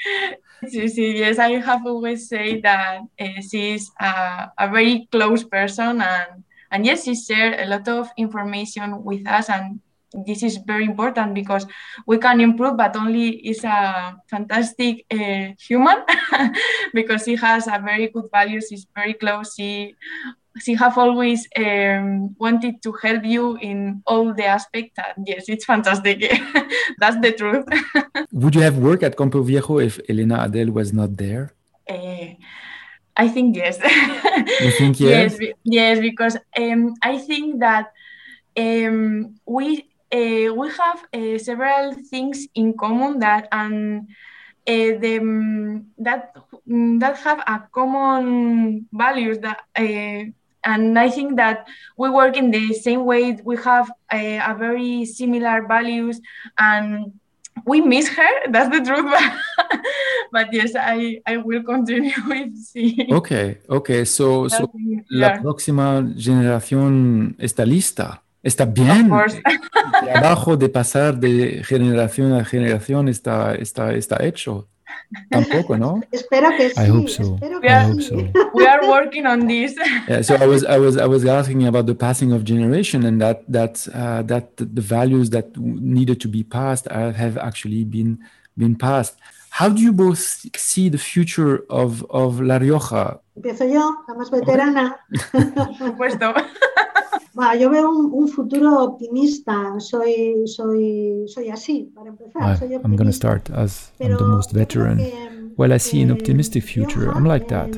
yes, 0.70 1.38
I 1.38 1.50
have 1.60 1.86
always 1.86 2.28
said 2.28 2.62
that 2.62 3.00
uh, 3.20 3.40
she's 3.48 3.90
a, 4.00 4.50
a, 4.58 4.68
very 4.70 5.08
close 5.12 5.44
person, 5.44 6.00
and 6.00 6.44
and 6.70 6.86
yes, 6.86 7.04
she 7.04 7.14
shared 7.14 7.60
a 7.60 7.66
lot 7.66 7.86
of 7.88 8.08
information 8.16 9.04
with 9.04 9.26
us, 9.26 9.48
and 9.48 9.80
this 10.26 10.42
is 10.42 10.58
very 10.66 10.84
important 10.84 11.34
because 11.34 11.66
we 12.06 12.18
can 12.18 12.40
improve, 12.40 12.76
but 12.76 12.96
only 12.96 13.28
is 13.46 13.62
a 13.64 14.16
fantastic 14.28 15.04
uh, 15.10 15.52
human 15.60 16.02
because 16.94 17.24
she 17.24 17.36
has 17.36 17.66
a 17.66 17.80
very 17.84 18.08
good 18.08 18.28
values. 18.32 18.66
She's 18.68 18.86
very 18.94 19.14
close. 19.14 19.54
She 19.54 19.94
she 20.58 20.74
have 20.74 20.98
always 20.98 21.46
um, 21.56 22.34
wanted 22.38 22.82
to 22.82 22.92
help 23.02 23.24
you 23.24 23.56
in 23.58 24.02
all 24.06 24.34
the 24.34 24.44
aspects. 24.44 24.98
And 24.98 25.26
yes, 25.26 25.44
it's 25.48 25.64
fantastic. 25.64 26.20
That's 26.98 27.20
the 27.20 27.32
truth. 27.32 27.66
Would 28.32 28.54
you 28.54 28.62
have 28.62 28.78
worked 28.78 29.02
at 29.02 29.16
Campo 29.16 29.42
Viejo 29.42 29.78
if 29.78 30.00
Elena 30.08 30.48
Adell 30.48 30.70
was 30.70 30.92
not 30.92 31.16
there? 31.16 31.54
Uh, 31.88 32.34
I 33.16 33.28
think 33.28 33.56
yes. 33.56 33.78
You 34.60 34.70
think 34.70 35.00
yes? 35.00 35.36
yes, 35.40 35.52
yes, 35.64 36.00
because 36.00 36.36
um, 36.56 36.94
I 37.02 37.18
think 37.18 37.60
that 37.60 37.92
um, 38.56 39.36
we 39.46 39.84
uh, 40.12 40.52
we 40.54 40.70
have 40.70 41.04
uh, 41.12 41.38
several 41.38 41.94
things 42.10 42.46
in 42.54 42.76
common 42.76 43.18
that 43.20 43.48
and. 43.52 44.08
Uh, 44.66 45.00
the, 45.00 45.16
um, 45.16 45.86
that 45.96 46.34
that 47.00 47.16
have 47.24 47.38
a 47.38 47.62
common 47.72 48.86
values 48.92 49.38
that 49.38 49.60
uh, 49.74 50.30
and 50.68 50.98
I 50.98 51.08
think 51.08 51.36
that 51.36 51.66
we 51.96 52.10
work 52.10 52.36
in 52.36 52.50
the 52.50 52.74
same 52.74 53.04
way. 53.04 53.38
We 53.42 53.56
have 53.64 53.90
a, 54.12 54.36
a 54.36 54.54
very 54.54 55.06
similar 55.06 55.66
values, 55.66 56.20
and 56.58 57.12
we 57.64 57.80
miss 57.80 58.08
her. 58.08 58.34
That's 58.52 58.70
the 58.70 58.84
truth. 58.84 59.12
but 60.32 60.52
yes, 60.52 60.72
I, 60.76 61.20
I 61.26 61.38
will 61.38 61.62
continue 61.62 62.12
with 62.28 62.52
sí. 62.54 63.10
Okay, 63.10 63.58
okay. 63.68 64.04
So, 64.04 64.48
so 64.48 64.70
la 65.08 65.40
próxima 65.40 66.04
generación 66.16 67.34
está 67.38 67.64
lista. 67.64 68.22
Está 68.42 68.66
bien. 68.66 69.10
El 69.10 70.12
trabajo 70.12 70.56
de 70.56 70.68
pasar 70.68 71.18
de 71.18 71.64
generación 71.64 72.34
a 72.34 72.44
generación 72.44 73.08
está, 73.08 73.54
está, 73.56 73.92
está 73.94 74.24
hecho. 74.24 74.68
Tampoco, 75.30 75.76
¿no? 75.76 76.00
Espero 76.12 76.50
que 76.56 76.70
sí. 76.70 76.80
I 76.80 76.90
hope 76.90 77.08
so. 77.08 77.38
I 77.42 77.84
hope 77.84 78.02
so. 78.02 78.16
We 78.54 78.66
are 78.66 78.86
working 78.88 79.26
on 79.26 79.46
this. 79.46 79.74
yeah, 80.08 80.22
so 80.22 80.36
I 80.36 80.46
was 80.46 80.64
I 80.64 80.78
was 80.78 80.96
I 80.96 81.06
was 81.06 81.24
asking 81.24 81.66
about 81.66 81.86
the 81.86 81.94
passing 81.94 82.32
of 82.32 82.44
generation 82.44 83.04
and 83.04 83.20
that 83.20 83.44
that 83.48 83.88
uh, 83.94 84.22
that 84.22 84.56
the 84.56 84.82
values 84.82 85.30
that 85.30 85.56
needed 85.56 86.20
to 86.20 86.28
be 86.28 86.42
passed 86.42 86.86
have 86.90 87.36
actually 87.38 87.84
been 87.84 88.18
been 88.56 88.76
passed. 88.76 89.16
How 89.50 89.68
do 89.68 89.80
you 89.80 89.92
both 89.92 90.18
see 90.56 90.88
the 90.88 90.98
future 90.98 91.64
of 91.70 92.04
of 92.10 92.40
La 92.40 92.58
Rioja? 92.58 93.20
Empiezo 93.38 93.66
yo, 93.66 94.02
la 94.08 94.14
más 94.14 94.30
veterana. 94.32 94.96
Por 95.32 95.74
supuesto. 95.74 96.34
Bueno, 97.34 97.54
yo 97.54 97.70
veo 97.70 97.88
un, 97.88 98.10
un, 98.12 98.26
futuro 98.26 98.82
optimista. 98.82 99.78
Soy, 99.78 100.44
soy, 100.46 101.24
soy 101.28 101.50
así, 101.50 101.92
para 101.94 102.08
empezar. 102.08 102.58
Soy 102.58 102.74
I'm 102.74 102.96
going 102.96 103.06
to 103.06 103.12
start 103.12 103.48
as 103.50 103.92
I'm 104.00 104.16
the 104.16 104.24
most 104.24 104.50
veteran. 104.50 104.98
Well, 105.56 105.72
I 105.72 105.78
see 105.78 106.02
an 106.02 106.10
optimistic 106.10 106.64
future. 106.64 107.12
I'm 107.12 107.24
like 107.24 107.46
that. 107.48 107.76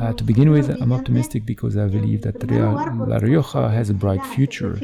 Uh, 0.00 0.12
to 0.12 0.22
begin 0.22 0.52
with, 0.52 0.70
I'm 0.80 0.92
optimistic 0.92 1.44
because 1.44 1.76
I 1.76 1.88
believe 1.88 2.22
that 2.22 2.40
La 2.48 3.18
Rioja 3.18 3.68
has 3.72 3.90
a 3.90 3.94
bright 3.94 4.24
future. 4.26 4.78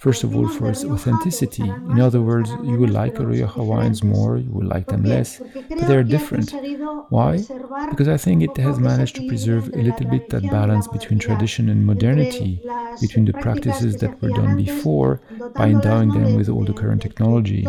First 0.00 0.24
of 0.24 0.34
all, 0.34 0.48
for 0.48 0.70
its 0.70 0.82
authenticity. 0.82 1.68
In 1.68 2.00
other 2.00 2.22
words, 2.22 2.50
you 2.62 2.78
will 2.78 2.88
like 2.88 3.18
Rioja 3.18 3.62
wines 3.62 4.02
more, 4.02 4.38
you 4.38 4.50
will 4.50 4.66
like 4.66 4.86
them 4.86 5.04
less, 5.04 5.40
but 5.68 5.86
they 5.86 5.94
are 5.94 6.02
different. 6.02 6.54
Why? 7.10 7.44
Because 7.90 8.08
I 8.08 8.16
think 8.16 8.42
it 8.42 8.56
has 8.56 8.78
managed 8.78 9.16
to 9.16 9.26
preserve 9.28 9.68
a 9.74 9.82
little 9.82 10.06
bit 10.06 10.30
that 10.30 10.50
balance 10.50 10.88
between 10.88 11.18
tradition 11.18 11.68
and 11.68 11.84
modernity, 11.84 12.62
between 12.98 13.26
the 13.26 13.34
practices 13.34 13.98
that 13.98 14.20
were 14.22 14.30
done 14.30 14.56
before, 14.56 15.20
by 15.54 15.68
endowing 15.68 16.08
them 16.10 16.34
with 16.34 16.48
all 16.48 16.64
the 16.64 16.72
current 16.72 17.02
technology. 17.02 17.64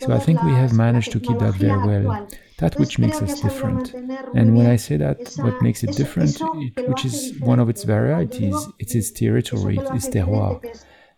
So 0.00 0.12
I 0.12 0.20
think 0.20 0.40
we 0.42 0.52
have 0.52 0.72
managed 0.72 1.10
to 1.12 1.20
keep 1.20 1.38
that 1.40 1.54
very 1.54 1.78
well 1.84 2.28
that 2.58 2.78
which 2.78 2.96
makes 2.96 3.20
us 3.20 3.40
different. 3.40 3.92
And 4.34 4.56
when 4.56 4.66
I 4.66 4.76
say 4.76 4.96
that, 4.98 5.18
what 5.38 5.60
makes 5.60 5.82
it 5.82 5.96
different, 5.96 6.40
it, 6.40 6.88
which 6.88 7.04
is 7.04 7.36
one 7.40 7.58
of 7.58 7.68
its 7.68 7.82
varieties, 7.82 8.56
it's 8.78 8.94
its 8.94 9.10
territory, 9.10 9.78
its 9.78 10.08
terroir. 10.08 10.60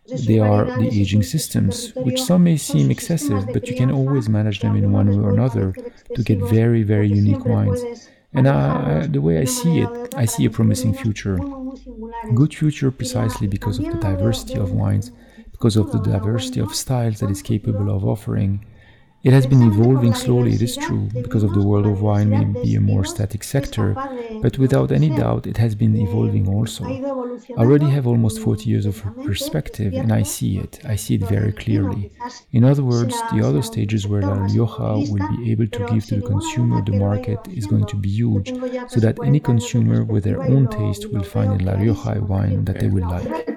They 0.07 0.39
are 0.39 0.65
the 0.65 0.87
aging 0.87 1.23
systems, 1.23 1.93
which 1.95 2.21
some 2.21 2.43
may 2.43 2.57
seem 2.57 2.91
excessive, 2.91 3.47
but 3.53 3.67
you 3.67 3.75
can 3.75 3.91
always 3.91 4.29
manage 4.29 4.59
them 4.59 4.75
in 4.75 4.91
one 4.91 5.09
way 5.09 5.17
or 5.17 5.31
another 5.31 5.73
to 6.15 6.23
get 6.23 6.39
very, 6.39 6.83
very 6.83 7.07
unique 7.07 7.45
wines. 7.45 8.09
And 8.33 8.47
I, 8.47 9.07
the 9.07 9.21
way 9.21 9.39
I 9.39 9.45
see 9.45 9.79
it, 9.79 10.13
I 10.15 10.25
see 10.25 10.45
a 10.45 10.49
promising 10.49 10.93
future. 10.93 11.39
Good 12.35 12.53
future 12.53 12.91
precisely 12.91 13.47
because 13.47 13.79
of 13.79 13.85
the 13.85 13.97
diversity 13.97 14.55
of 14.55 14.71
wines, 14.71 15.11
because 15.51 15.75
of 15.75 15.91
the 15.91 15.99
diversity 15.99 16.59
of 16.59 16.75
styles 16.75 17.19
that 17.21 17.31
is 17.31 17.41
capable 17.41 17.89
of 17.95 18.05
offering. 18.05 18.65
It 19.25 19.33
has 19.33 19.47
been 19.47 19.63
evolving 19.63 20.13
slowly, 20.13 20.53
it 20.53 20.61
is 20.61 20.77
true, 20.77 21.09
because 21.19 21.41
of 21.41 21.55
the 21.55 21.63
world 21.63 21.87
of 21.87 22.03
wine 22.03 22.29
may 22.29 22.45
be 22.61 22.75
a 22.75 22.79
more 22.79 23.03
static 23.03 23.43
sector, 23.43 23.95
but 24.43 24.59
without 24.59 24.91
any 24.91 25.09
doubt 25.09 25.47
it 25.47 25.57
has 25.57 25.73
been 25.73 25.95
evolving 25.97 26.47
also. 26.47 26.85
I 26.85 27.61
already 27.61 27.89
have 27.89 28.05
almost 28.05 28.39
40 28.39 28.69
years 28.69 28.85
of 28.85 29.03
perspective 29.23 29.95
and 29.95 30.11
I 30.11 30.21
see 30.21 30.59
it. 30.59 30.79
I 30.85 30.95
see 30.95 31.15
it 31.15 31.23
very 31.23 31.51
clearly. 31.53 32.11
In 32.51 32.63
other 32.63 32.83
words, 32.83 33.19
the 33.33 33.43
other 33.43 33.63
stages 33.63 34.05
where 34.05 34.21
La 34.21 34.35
Rioja 34.45 35.11
will 35.11 35.27
be 35.35 35.51
able 35.51 35.69
to 35.69 35.85
give 35.87 36.05
to 36.05 36.17
the 36.17 36.21
consumer 36.21 36.83
the 36.83 36.91
market 36.91 37.39
is 37.47 37.65
going 37.65 37.87
to 37.87 37.95
be 37.95 38.09
huge, 38.09 38.53
so 38.89 38.99
that 38.99 39.17
any 39.25 39.39
consumer 39.39 40.03
with 40.03 40.23
their 40.23 40.43
own 40.43 40.67
taste 40.67 41.11
will 41.11 41.23
find 41.23 41.59
in 41.59 41.65
La 41.65 41.73
Rioja 41.73 42.21
wine 42.21 42.63
that 42.65 42.79
they 42.79 42.89
will 42.89 43.09
like. 43.09 43.49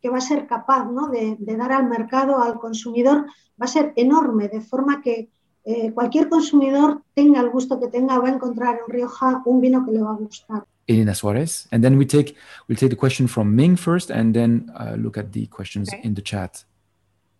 Que 0.00 0.08
va 0.08 0.18
a 0.18 0.22
ser 0.22 0.46
capaz 0.46 0.84
¿no? 0.90 1.08
de, 1.08 1.36
de, 1.38 1.56
dar 1.56 1.72
al 1.72 1.88
mercado, 1.88 2.42
al 2.42 2.58
consumidor, 2.58 3.26
va 3.60 3.64
a 3.64 3.68
ser 3.68 3.92
enorme, 3.96 4.48
de 4.48 4.60
forma 4.60 5.00
que 5.02 5.28
eh, 5.64 5.92
cualquier 5.92 6.28
consumidor 6.28 7.02
tenga 7.14 7.40
el 7.40 7.50
gusto 7.50 7.78
que 7.78 7.88
tenga, 7.88 8.18
va 8.18 8.28
a 8.28 8.32
encontrar 8.32 8.78
en 8.78 8.92
Rioja 8.92 9.42
un 9.44 9.60
vino 9.60 9.84
que 9.84 9.92
le 9.92 10.02
va 10.02 10.10
a 10.10 10.14
gustar. 10.14 10.64
Elena 10.86 11.14
Suarez, 11.14 11.68
and 11.70 11.84
then 11.84 11.96
we 11.96 12.04
take 12.04 12.34
we'll 12.66 12.76
take 12.76 12.90
the 12.90 12.96
question 12.96 13.28
from 13.28 13.54
Ming 13.54 13.76
first, 13.76 14.10
and 14.10 14.34
then 14.34 14.72
uh, 14.74 14.96
look 14.96 15.16
at 15.16 15.30
the 15.32 15.46
questions 15.46 15.88
okay. 15.88 16.00
in 16.02 16.14
the 16.14 16.22
chat. 16.22 16.64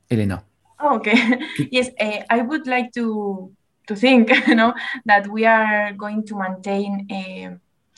Elena. 0.09 0.45
Oh, 0.79 0.97
okay. 0.97 1.39
yes, 1.71 1.91
uh, 2.01 2.23
I 2.31 2.43
would 2.43 2.69
like 2.69 2.93
to 2.93 3.51
to 3.89 3.97
think, 3.97 4.31
you 4.47 4.55
know, 4.55 4.73
that 5.05 5.27
we 5.29 5.47
are 5.47 5.93
going 5.95 6.25
to 6.27 6.39
maintain 6.39 7.09
uh, 7.11 7.57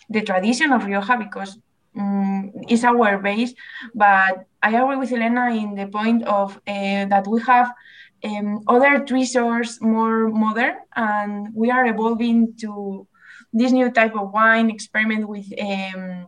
the 0.09 0.23
tradition 0.23 0.73
of 0.73 0.85
Rioja 0.85 1.19
because 1.19 1.59
um, 1.97 2.53
it's 2.69 2.85
our 2.85 3.19
base. 3.19 3.55
But 3.95 4.47
I 4.63 4.77
agree 4.77 4.97
with 4.97 5.13
Elena 5.13 5.51
in 5.55 5.75
the 5.75 5.87
point 5.87 6.25
of 6.25 6.57
uh, 6.67 7.07
that 7.07 7.27
we 7.27 7.41
have 7.43 7.73
um, 8.25 8.63
other 8.69 9.05
treasures 9.05 9.81
more 9.81 10.29
modern, 10.29 10.77
and 10.95 11.55
we 11.55 11.71
are 11.71 11.87
evolving 11.87 12.55
to 12.59 13.07
this 13.53 13.73
new 13.73 13.91
type 13.91 14.17
of 14.17 14.33
wine, 14.33 14.71
experiment 14.71 15.29
with 15.29 15.47
um, 15.61 16.27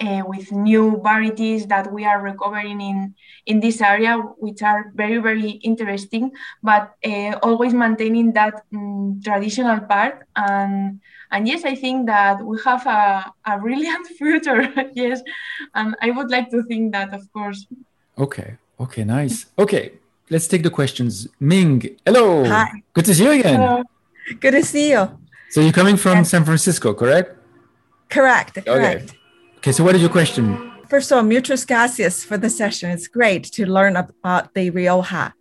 uh, 0.00 0.22
with 0.26 0.52
new 0.52 1.00
varieties 1.02 1.66
that 1.66 1.92
we 1.92 2.04
are 2.04 2.20
recovering 2.20 2.80
in 2.80 3.14
in 3.46 3.60
this 3.60 3.80
area, 3.80 4.16
which 4.16 4.62
are 4.62 4.92
very 4.94 5.18
very 5.18 5.50
interesting, 5.62 6.30
but 6.62 6.94
uh, 7.04 7.38
always 7.42 7.74
maintaining 7.74 8.32
that 8.32 8.62
um, 8.74 9.20
traditional 9.24 9.80
part. 9.80 10.26
And 10.36 11.00
and 11.32 11.48
yes, 11.48 11.64
I 11.64 11.74
think 11.74 12.06
that 12.06 12.44
we 12.44 12.58
have 12.64 12.86
a, 12.86 13.32
a 13.44 13.58
brilliant 13.58 14.06
future. 14.18 14.62
yes, 14.94 15.22
and 15.74 15.96
I 16.00 16.10
would 16.10 16.30
like 16.30 16.50
to 16.50 16.62
think 16.64 16.92
that, 16.92 17.12
of 17.12 17.22
course. 17.32 17.66
Okay. 18.18 18.58
Okay. 18.78 19.04
Nice. 19.04 19.46
Okay. 19.58 19.92
Let's 20.30 20.46
take 20.46 20.62
the 20.62 20.70
questions. 20.70 21.28
Ming, 21.40 21.96
hello. 22.06 22.44
Hi. 22.44 22.70
Good 22.94 23.06
to 23.06 23.14
see 23.14 23.24
you 23.24 23.30
again. 23.32 23.60
Hello. 23.60 23.82
Good 24.40 24.52
to 24.52 24.62
see 24.62 24.90
you. 24.92 25.18
So 25.50 25.60
you're 25.60 25.72
coming 25.72 25.96
from 25.96 26.18
yes. 26.18 26.30
San 26.30 26.44
Francisco, 26.44 26.94
correct? 26.94 27.36
Correct. 28.08 28.54
Correct. 28.64 28.68
Okay. 28.68 29.18
Okay. 29.58 29.72
So 29.72 29.84
what 29.84 29.94
is 29.94 30.00
your 30.00 30.10
question? 30.10 30.72
First 30.88 31.10
of 31.10 31.16
all, 31.16 31.24
muchas 31.24 31.64
gracias 31.64 32.24
for 32.24 32.36
the 32.36 32.50
session. 32.50 32.90
It's 32.90 33.08
great 33.08 33.44
to 33.56 33.66
learn 33.66 33.96
about 33.96 34.54
the 34.54 34.70
Rioja. 34.70 35.34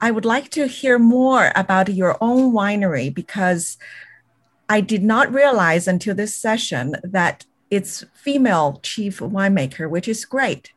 I 0.00 0.10
would 0.10 0.24
like 0.24 0.50
to 0.50 0.66
hear 0.66 0.98
more 0.98 1.52
about 1.56 1.88
your 1.88 2.16
own 2.20 2.52
winery 2.52 3.12
because 3.12 3.78
I 4.68 4.80
did 4.80 5.02
not 5.02 5.32
realize 5.32 5.88
until 5.88 6.14
this 6.14 6.34
session 6.34 6.96
that 7.02 7.46
it's 7.70 8.04
female 8.14 8.80
chief 8.82 9.18
winemaker, 9.20 9.88
which 9.88 10.08
is 10.08 10.24
great 10.24 10.72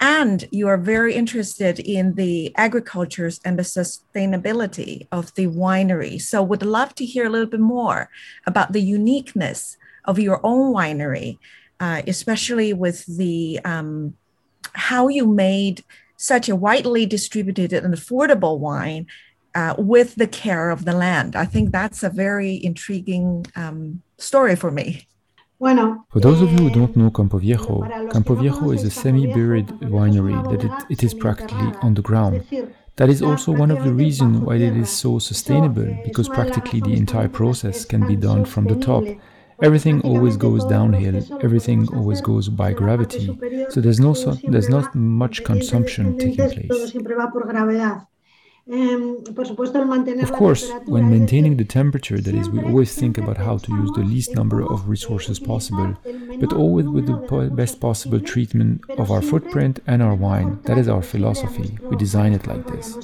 and 0.00 0.46
you 0.50 0.68
are 0.68 0.76
very 0.76 1.14
interested 1.14 1.78
in 1.78 2.14
the 2.14 2.52
agricultures 2.56 3.40
and 3.44 3.58
the 3.58 3.62
sustainability 3.62 5.06
of 5.10 5.32
the 5.34 5.46
winery. 5.46 6.20
So 6.20 6.42
would 6.42 6.62
love 6.62 6.94
to 6.96 7.04
hear 7.04 7.26
a 7.26 7.30
little 7.30 7.46
bit 7.46 7.60
more 7.60 8.10
about 8.46 8.72
the 8.72 8.82
uniqueness 8.82 9.76
of 10.04 10.18
your 10.18 10.40
own 10.44 10.74
winery, 10.74 11.38
uh, 11.80 12.02
especially 12.06 12.72
with 12.72 13.06
the 13.06 13.60
um, 13.64 14.14
how 14.74 15.08
you 15.08 15.26
made 15.26 15.82
such 16.18 16.48
a 16.48 16.56
widely 16.56 17.06
distributed 17.06 17.72
and 17.72 17.94
affordable 17.94 18.58
wine 18.58 19.06
uh, 19.56 19.74
with 19.78 20.14
the 20.16 20.26
care 20.26 20.70
of 20.70 20.84
the 20.84 20.92
land. 20.92 21.34
I 21.34 21.46
think 21.46 21.72
that's 21.72 22.02
a 22.02 22.10
very 22.10 22.62
intriguing 22.62 23.46
um, 23.56 24.02
story 24.18 24.54
for 24.54 24.70
me. 24.70 24.86
For 26.12 26.20
those 26.20 26.42
of 26.42 26.52
you 26.52 26.68
who 26.68 26.70
don't 26.70 26.94
know 26.94 27.10
Campo 27.10 27.38
Viejo, 27.38 27.80
Campo 28.12 28.34
Viejo 28.34 28.70
is 28.72 28.84
a 28.84 28.90
semi-buried 28.90 29.68
winery 29.96 30.38
that 30.50 30.62
it, 30.62 30.72
it 30.90 31.02
is 31.02 31.14
practically 31.14 31.72
on 31.80 31.94
the 31.94 32.02
ground. 32.02 32.44
That 32.96 33.08
is 33.08 33.22
also 33.22 33.52
one 33.52 33.70
of 33.70 33.82
the 33.82 33.92
reasons 33.92 34.40
why 34.40 34.56
it 34.56 34.76
is 34.76 34.90
so 34.90 35.18
sustainable, 35.18 35.96
because 36.04 36.28
practically 36.28 36.80
the 36.80 36.94
entire 36.94 37.28
process 37.28 37.86
can 37.86 38.06
be 38.06 38.16
done 38.16 38.44
from 38.44 38.64
the 38.66 38.76
top. 38.76 39.04
Everything 39.62 40.02
always 40.02 40.36
goes 40.36 40.62
downhill, 40.66 41.16
everything 41.42 41.88
always 41.94 42.20
goes 42.20 42.50
by 42.50 42.74
gravity, 42.74 43.26
so 43.70 43.80
there's, 43.80 44.00
no, 44.00 44.12
so, 44.12 44.32
there's 44.52 44.68
not 44.68 44.94
much 44.94 45.44
consumption 45.44 46.18
taking 46.18 46.50
place. 46.50 46.94
Of 48.68 50.32
course, 50.32 50.72
when 50.86 51.08
maintaining 51.08 51.56
the 51.56 51.64
temperature, 51.64 52.20
that 52.20 52.34
is, 52.34 52.50
we 52.50 52.60
always 52.64 52.96
think 52.96 53.16
about 53.16 53.36
how 53.36 53.58
to 53.58 53.70
use 53.72 53.92
the 53.92 54.02
least 54.02 54.34
number 54.34 54.60
of 54.60 54.88
resources 54.88 55.38
possible, 55.38 55.96
but 56.40 56.52
always 56.52 56.86
with 56.88 57.06
the 57.06 57.50
best 57.54 57.80
possible 57.80 58.18
treatment 58.18 58.82
of 58.98 59.12
our 59.12 59.22
footprint 59.22 59.78
and 59.86 60.02
our 60.02 60.16
wine. 60.16 60.58
That 60.64 60.78
is 60.78 60.88
our 60.88 61.02
philosophy. 61.02 61.78
We 61.82 61.96
design 61.96 62.32
it 62.32 62.48
like 62.48 62.66
this. 62.66 62.98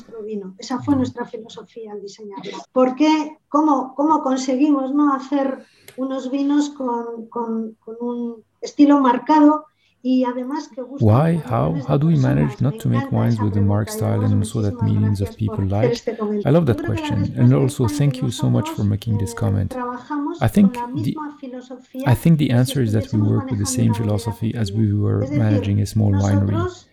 Esa 0.59 0.81
fue 0.81 0.97
nuestra 0.97 1.25
filosofía 1.27 1.93
al 1.93 2.01
diseñarla. 2.01 2.59
Porque, 2.73 3.39
¿cómo, 3.49 3.95
cómo 3.95 4.23
conseguimos 4.23 4.93
¿no? 4.95 5.15
hacer 5.15 5.65
unos 5.97 6.31
vinos 6.31 6.71
con, 6.71 7.27
con, 7.27 7.77
con 7.85 7.97
un 8.01 8.45
estilo 8.61 9.01
marcado 9.01 9.67
why? 10.03 11.37
How? 11.37 11.75
How 11.87 11.97
do 11.97 12.09
we 12.09 12.17
manage 12.17 12.61
not 12.61 12.81
to 12.81 12.89
make 12.89 13.13
wines 13.13 13.41
with 13.41 13.55
the 13.55 13.61
mark 13.61 13.89
style 13.89 14.23
and 14.23 14.47
so 14.47 14.61
that 14.61 14.83
millions 14.83 15.21
of 15.21 15.37
people 15.37 15.65
like? 15.65 16.03
I 16.45 16.51
love 16.51 16.67
that 16.67 16.85
question, 16.85 17.33
and 17.37 17.55
also 17.55 17.87
thank 17.87 18.21
you 18.21 18.31
so 18.31 18.51
much 18.51 18.69
for 18.71 18.83
making 18.83 19.19
this 19.19 19.33
comment. 19.33 19.77
I 20.41 20.49
think 20.49 20.75
the 20.75 21.17
I 22.07 22.15
think 22.15 22.39
the 22.39 22.51
answer 22.51 22.83
is 22.83 22.93
that 22.95 23.13
we 23.13 23.21
work 23.21 23.49
with 23.51 23.61
the 23.61 23.67
same 23.67 23.95
philosophy 23.95 24.55
as 24.55 24.73
we 24.73 24.93
were 24.93 25.27
managing 25.29 25.81
a 25.81 25.87
small 25.87 26.13
winery. 26.13 26.85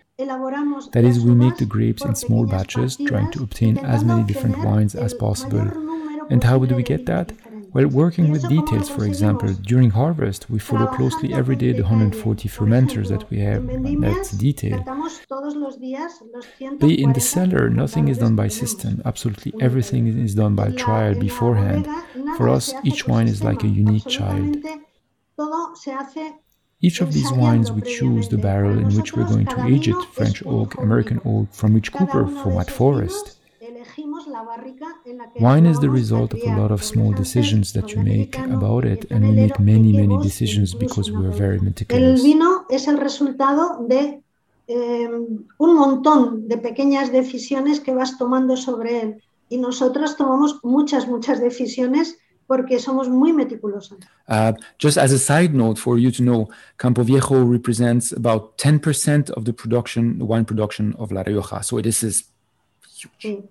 That 0.92 1.06
is, 1.06 1.20
we 1.22 1.34
make 1.34 1.58
the 1.58 1.66
grapes 1.66 2.04
in 2.04 2.14
small 2.14 2.46
batches, 2.46 2.98
trying 2.98 3.32
to 3.32 3.42
obtain 3.42 3.78
as 3.78 4.04
many 4.04 4.24
different 4.24 4.58
wines 4.60 4.94
as 4.94 5.14
possible. 5.14 5.72
And 6.30 6.44
how 6.44 6.60
do 6.60 6.76
we 6.76 6.84
get 6.84 7.06
that? 7.06 7.32
While 7.72 7.88
working 7.88 8.32
with 8.32 8.50
details, 8.50 8.90
for 8.90 9.06
example, 9.06 9.54
during 9.54 9.92
harvest, 9.92 10.50
we 10.50 10.60
follow 10.60 10.88
closely 10.88 11.34
every 11.34 11.56
day 11.56 11.72
the 11.72 11.84
140 11.84 12.50
fermenters 12.50 13.10
that 13.10 13.30
we 13.30 13.40
have. 13.40 13.66
That's 14.02 14.32
detail. 14.32 14.84
But 16.80 16.92
in 16.92 17.14
the 17.14 17.20
cellar, 17.20 17.70
nothing 17.70 18.08
is 18.08 18.18
done 18.18 18.36
by 18.36 18.48
system. 18.48 19.02
Absolutely 19.06 19.54
everything 19.62 20.08
is 20.08 20.36
done 20.36 20.56
by 20.56 20.72
trial 20.72 21.16
beforehand. 21.16 21.88
For 22.38 22.50
us, 22.50 22.74
each 22.84 23.08
wine 23.08 23.28
is 23.28 23.44
like 23.44 23.64
a 23.64 23.68
unique 23.68 24.08
child. 24.08 24.58
Each 26.82 27.02
of 27.02 27.14
these 27.14 27.32
wines, 27.34 27.72
we 27.72 27.82
choose 27.82 28.30
the 28.30 28.38
barrel 28.38 28.78
in 28.80 28.96
which 28.96 29.14
we're 29.14 29.28
going 29.28 29.48
to 29.48 29.66
age 29.66 29.88
it 29.88 30.02
French 30.14 30.42
oak, 30.46 30.76
American 30.76 31.22
oak, 31.26 31.52
from 31.52 31.74
which 31.74 31.92
cooper, 31.92 32.26
from 32.26 32.56
what 32.56 32.72
forest. 32.72 33.39
Wine 35.40 35.66
is 35.66 35.80
the 35.80 35.90
result 35.90 36.34
of 36.34 36.42
a 36.44 36.56
lot 36.56 36.72
of 36.72 36.84
small 36.84 37.12
decisions 37.12 37.74
that 37.74 37.94
you 37.94 38.02
make 38.02 38.38
about 38.38 38.86
it, 38.86 39.10
and 39.12 39.28
we 39.28 39.32
make 39.32 39.60
many, 39.60 39.92
many 39.92 40.18
decisions 40.22 40.74
because 40.74 41.12
we 41.12 41.26
are 41.26 41.32
very 41.32 41.60
meticulous. 41.60 42.20
El 42.20 42.24
vino 42.24 42.66
es 42.70 42.88
el 42.88 42.98
resultado 42.98 43.86
de 43.88 44.22
un 44.70 45.76
montón 45.76 46.48
de 46.48 46.58
pequeñas 46.58 47.12
decisiones 47.12 47.80
que 47.80 47.94
vas 47.94 48.18
tomando 48.18 48.56
sobre 48.56 49.02
él. 49.02 49.24
Y 49.50 49.58
nosotros 49.58 50.16
tomamos 50.16 50.60
muchas, 50.64 51.08
muchas 51.08 51.42
decisiones 51.42 52.18
porque 52.46 52.80
somos 52.80 53.10
muy 53.10 53.34
meticulosos. 53.34 54.00
Uh, 54.28 54.54
just 54.78 54.98
as 54.98 55.12
a 55.12 55.20
side 55.20 55.54
note 55.54 55.80
for 55.80 55.98
you 55.98 56.12
to 56.12 56.24
know, 56.24 56.50
Campo 56.78 57.04
Viejo 57.04 57.44
represents 57.44 58.12
about 58.12 58.58
10% 58.58 59.32
of 59.32 59.46
the 59.46 59.54
production, 59.54 60.20
the 60.20 60.26
wine 60.26 60.46
production 60.46 60.96
of 60.98 61.12
La 61.12 61.24
Rioja. 61.24 61.64
So 61.64 61.82
this 61.82 62.04
is 62.04 62.26
huge. 62.96 63.26
Uh, 63.26 63.42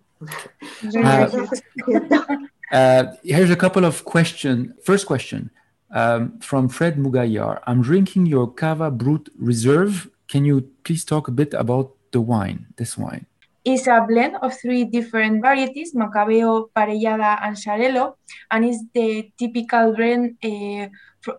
uh, 2.72 3.04
here's 3.22 3.50
a 3.50 3.56
couple 3.56 3.84
of 3.84 4.04
questions. 4.04 4.72
First 4.82 5.06
question 5.06 5.50
um, 5.90 6.38
from 6.40 6.68
Fred 6.68 6.96
Mugayar. 6.96 7.60
I'm 7.66 7.82
drinking 7.82 8.26
your 8.26 8.50
Cava 8.50 8.90
Brut 8.90 9.28
Reserve. 9.38 10.10
Can 10.28 10.44
you 10.44 10.68
please 10.84 11.04
talk 11.04 11.28
a 11.28 11.30
bit 11.32 11.54
about 11.54 11.94
the 12.10 12.20
wine, 12.20 12.66
this 12.76 12.98
wine? 12.98 13.26
It's 13.64 13.86
a 13.86 14.04
blend 14.06 14.36
of 14.40 14.58
three 14.58 14.84
different 14.84 15.42
varieties, 15.42 15.94
Macabeo, 15.94 16.70
Parellada, 16.74 17.38
and 17.42 17.56
Xarel·lo, 17.56 18.14
and 18.50 18.64
it's 18.64 18.82
the 18.94 19.30
typical 19.36 19.92
blend 19.92 20.36
uh, 20.42 20.88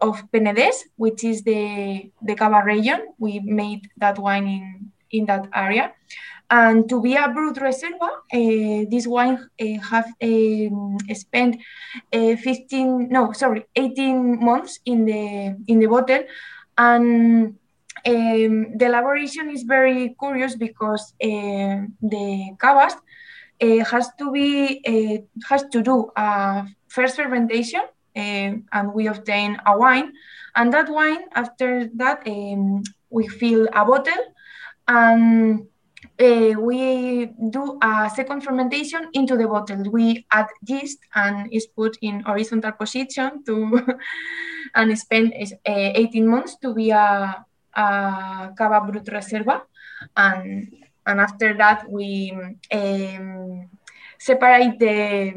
of 0.01 0.21
Penedès, 0.31 0.83
which 0.95 1.23
is 1.23 1.41
the, 1.41 2.11
the 2.21 2.35
Cava 2.35 2.61
region. 2.63 3.13
We 3.17 3.39
made 3.39 3.89
that 3.97 4.19
wine 4.19 4.47
in, 4.47 4.91
in 5.09 5.25
that 5.25 5.49
area 5.55 5.93
And 6.51 6.89
to 6.89 6.99
be 6.99 7.15
a 7.15 7.29
Brut 7.29 7.57
Reserva, 7.57 8.09
uh, 8.33 8.89
this 8.89 9.05
wine 9.05 9.37
uh, 9.61 9.65
have 9.91 10.11
um, 10.21 10.97
spent 11.13 11.61
uh, 12.11 12.35
15, 12.35 13.09
no, 13.09 13.31
sorry, 13.33 13.67
18 13.75 14.43
months 14.43 14.79
in 14.85 15.05
the 15.05 15.55
in 15.67 15.79
the 15.79 15.85
bottle, 15.85 16.23
and 16.75 17.55
um, 18.05 18.77
the 18.77 18.85
elaboration 18.85 19.51
is 19.51 19.61
very 19.61 20.15
curious 20.19 20.55
because 20.55 21.13
the 21.19 22.55
cavas 22.57 22.95
has 23.61 24.09
to 24.17 24.31
be 24.31 24.81
has 25.47 25.65
to 25.65 25.83
do 25.83 26.09
a 26.15 26.65
first 26.87 27.15
fermentation, 27.15 27.83
and 28.15 28.93
we 28.95 29.05
obtain 29.05 29.55
a 29.67 29.77
wine, 29.77 30.13
and 30.55 30.73
that 30.73 30.89
wine 30.89 31.25
after 31.35 31.89
that 31.93 32.25
um, 32.25 32.81
we 33.11 33.27
fill 33.27 33.67
a 33.71 33.85
bottle. 33.85 34.33
And 34.87 35.67
uh, 36.19 36.53
we 36.59 37.27
do 37.49 37.77
a 37.81 38.09
second 38.13 38.41
fermentation 38.41 39.09
into 39.13 39.37
the 39.37 39.47
bottle. 39.47 39.89
We 39.89 40.25
add 40.31 40.47
yeast 40.65 40.99
and 41.15 41.47
it's 41.51 41.67
put 41.67 41.97
in 42.01 42.21
horizontal 42.21 42.73
position 42.73 43.43
to 43.45 43.97
and 44.75 44.99
spend 44.99 45.33
uh, 45.33 45.45
18 45.65 46.27
months 46.27 46.57
to 46.57 46.73
be 46.73 46.91
a, 46.91 47.45
a 47.73 48.53
Cava 48.57 48.85
Brut 48.85 49.05
Reserva. 49.05 49.61
And, 50.15 50.73
and 51.05 51.19
after 51.21 51.53
that, 51.55 51.89
we 51.89 52.33
um, 52.71 53.69
separate 54.17 54.77
the 54.79 55.33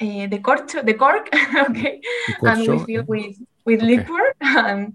uh, 0.00 0.26
the 0.26 0.38
cork, 0.38 0.68
the 0.68 0.94
cork, 0.98 1.28
okay, 1.70 2.00
the 2.40 2.50
and 2.50 2.60
we 2.66 2.78
fill 2.78 3.04
with 3.04 3.36
with 3.64 3.82
okay. 3.82 3.96
liquor, 3.96 4.34
and 4.40 4.92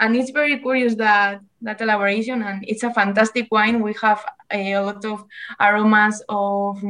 and 0.00 0.16
it's 0.16 0.30
very 0.30 0.58
curious 0.58 0.94
that 0.96 1.40
that 1.62 1.80
elaboration, 1.80 2.42
and 2.42 2.64
it's 2.66 2.82
a 2.82 2.92
fantastic 2.92 3.48
wine. 3.50 3.80
We 3.82 3.94
have 4.02 4.24
a 4.50 4.78
lot 4.78 5.04
of 5.04 5.24
aromas 5.60 6.22
of 6.28 6.82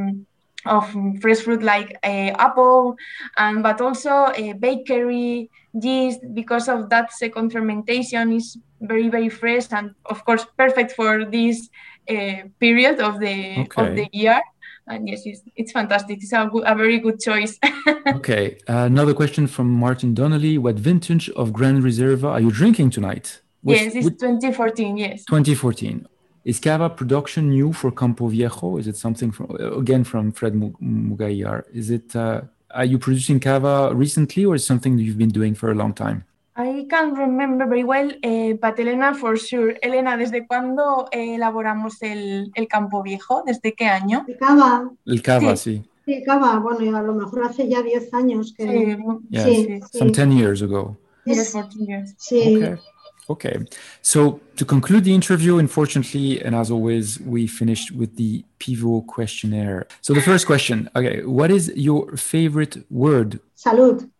of 0.64 0.94
fresh 1.20 1.40
fruit 1.40 1.62
like 1.62 1.96
uh, 2.04 2.32
apple, 2.38 2.96
and 3.36 3.62
but 3.62 3.80
also 3.80 4.32
a 4.34 4.52
bakery 4.52 5.50
yeast 5.80 6.20
because 6.34 6.68
of 6.68 6.90
that 6.90 7.12
second 7.12 7.50
fermentation 7.50 8.32
is 8.32 8.58
very 8.82 9.08
very 9.08 9.28
fresh 9.28 9.66
and 9.70 9.94
of 10.06 10.24
course 10.24 10.44
perfect 10.58 10.92
for 10.92 11.24
this 11.24 11.70
uh, 12.10 12.42
period 12.60 13.00
of 13.00 13.20
the 13.20 13.60
okay. 13.60 13.82
of 13.82 13.96
the 13.96 14.08
year 14.12 14.40
and 14.88 15.08
yes, 15.08 15.22
it's, 15.24 15.42
it's 15.56 15.72
fantastic. 15.72 16.22
It's 16.22 16.32
a, 16.32 16.48
a 16.48 16.74
very 16.74 16.98
good 16.98 17.20
choice. 17.20 17.58
okay, 18.06 18.58
uh, 18.68 18.84
another 18.92 19.14
question 19.14 19.46
from 19.46 19.70
Martin 19.70 20.14
Donnelly. 20.14 20.58
What 20.58 20.76
vintage 20.76 21.30
of 21.30 21.52
Grand 21.52 21.82
Reserva 21.82 22.30
are 22.30 22.40
you 22.40 22.50
drinking 22.50 22.90
tonight? 22.90 23.40
What's, 23.62 23.80
yes, 23.80 23.94
it's 23.94 24.20
2014. 24.20 24.96
Yes. 24.96 25.24
2014. 25.26 26.06
Is 26.44 26.58
Cava 26.58 26.90
production 26.90 27.50
new 27.50 27.72
for 27.72 27.92
Campo 27.92 28.26
Viejo? 28.26 28.76
Is 28.76 28.88
it 28.88 28.96
something 28.96 29.30
from 29.30 29.50
again 29.78 30.02
from 30.02 30.32
Fred 30.32 30.54
Mugayar? 30.54 31.62
Is 31.72 31.90
it? 31.90 32.16
Uh, 32.16 32.42
are 32.72 32.84
you 32.84 32.98
producing 32.98 33.38
Cava 33.38 33.94
recently, 33.94 34.44
or 34.44 34.56
is 34.56 34.66
something 34.66 34.96
that 34.96 35.02
you've 35.02 35.18
been 35.18 35.28
doing 35.28 35.54
for 35.54 35.70
a 35.70 35.74
long 35.74 35.92
time? 35.92 36.24
I 36.55 36.86
can't 36.88 37.16
remember 37.16 37.66
very 37.66 37.82
well, 37.82 38.11
eh, 38.22 38.53
but 38.61 38.78
Elena 38.78 39.14
for 39.14 39.38
sure. 39.38 39.78
Elena, 39.82 40.18
¿desde 40.18 40.46
cuándo 40.46 41.09
eh, 41.11 41.36
elaboramos 41.36 42.03
el, 42.03 42.50
el, 42.55 42.68
Campo 42.68 43.03
Viejo? 43.03 43.42
¿Desde 43.46 43.72
qué 43.72 43.86
año? 43.86 44.26
El 44.28 44.36
cava. 44.36 44.90
El 45.07 45.22
cava, 45.22 45.57
sí. 45.57 45.82
Sí, 46.05 46.14
el 46.14 46.24
cava. 46.24 46.59
Bueno, 46.59 46.96
a 46.96 47.03
lo 47.03 47.14
mejor 47.14 47.44
hace 47.44 47.68
ya 47.68 47.80
10 47.80 48.12
años 48.12 48.53
que... 48.55 48.64
Sí, 48.64 48.96
yeah, 49.30 49.44
sí, 49.44 49.66
sí. 49.66 49.98
Some 49.98 50.12
10 50.12 50.32
years 50.32 50.62
ago. 50.62 50.98
Yes, 51.24 51.53
14 51.53 51.86
years. 51.86 52.14
Sí. 52.18 52.57
Okay. 52.57 52.76
Okay. 53.30 53.57
So 54.03 54.40
to 54.57 54.64
conclude 54.64 55.05
the 55.05 55.14
interview, 55.14 55.59
unfortunately, 55.59 56.42
and 56.42 56.55
as 56.55 56.70
always, 56.70 57.18
we 57.20 57.46
finished 57.46 57.92
with 57.92 58.16
the 58.16 58.44
Pivot 58.59 59.07
questionnaire. 59.07 59.86
So 60.03 60.12
the 60.12 60.20
first 60.20 60.46
question, 60.46 60.90
okay, 60.96 61.24
what 61.24 61.50
is 61.50 61.72
your 61.74 62.16
favorite 62.16 62.84
word? 62.90 63.40
Salud 63.57 64.11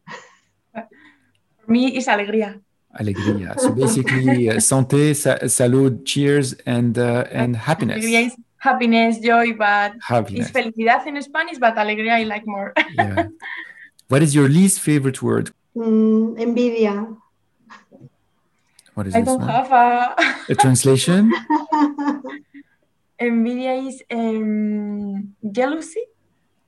me 1.73 1.97
is 1.97 2.07
alegría. 2.09 2.61
Alegría. 2.95 3.57
So 3.59 3.73
basically, 3.73 4.51
uh, 4.51 4.61
santé, 4.61 5.15
sa 5.17 5.33
salud, 5.49 6.05
cheers, 6.05 6.53
and 6.67 6.99
uh, 6.99 7.25
and 7.33 7.57
happiness. 7.57 7.97
Alegría 8.05 8.21
is 8.29 8.35
happiness, 8.59 9.19
joy, 9.19 9.55
but 9.57 9.97
happiness. 10.05 10.49
it's 10.49 10.53
felicidad 10.53 11.07
in 11.09 11.17
Spanish, 11.23 11.59
but 11.59 11.75
alegría 11.77 12.21
I 12.21 12.25
like 12.25 12.47
more. 12.47 12.75
yeah. 12.95 13.29
What 14.13 14.21
is 14.23 14.35
your 14.35 14.49
least 14.49 14.81
favorite 14.81 15.23
word? 15.23 15.51
Mm, 15.75 16.37
envidia. 16.37 17.17
What 18.95 19.07
is 19.09 19.15
I 19.17 19.21
this 19.21 19.29
don't 19.29 19.41
one? 19.41 19.49
have 19.49 19.73
a, 19.73 20.15
a 20.53 20.55
translation. 20.55 21.33
envidia 23.19 23.89
is 23.89 24.03
um, 24.13 25.33
jealousy. 25.51 26.05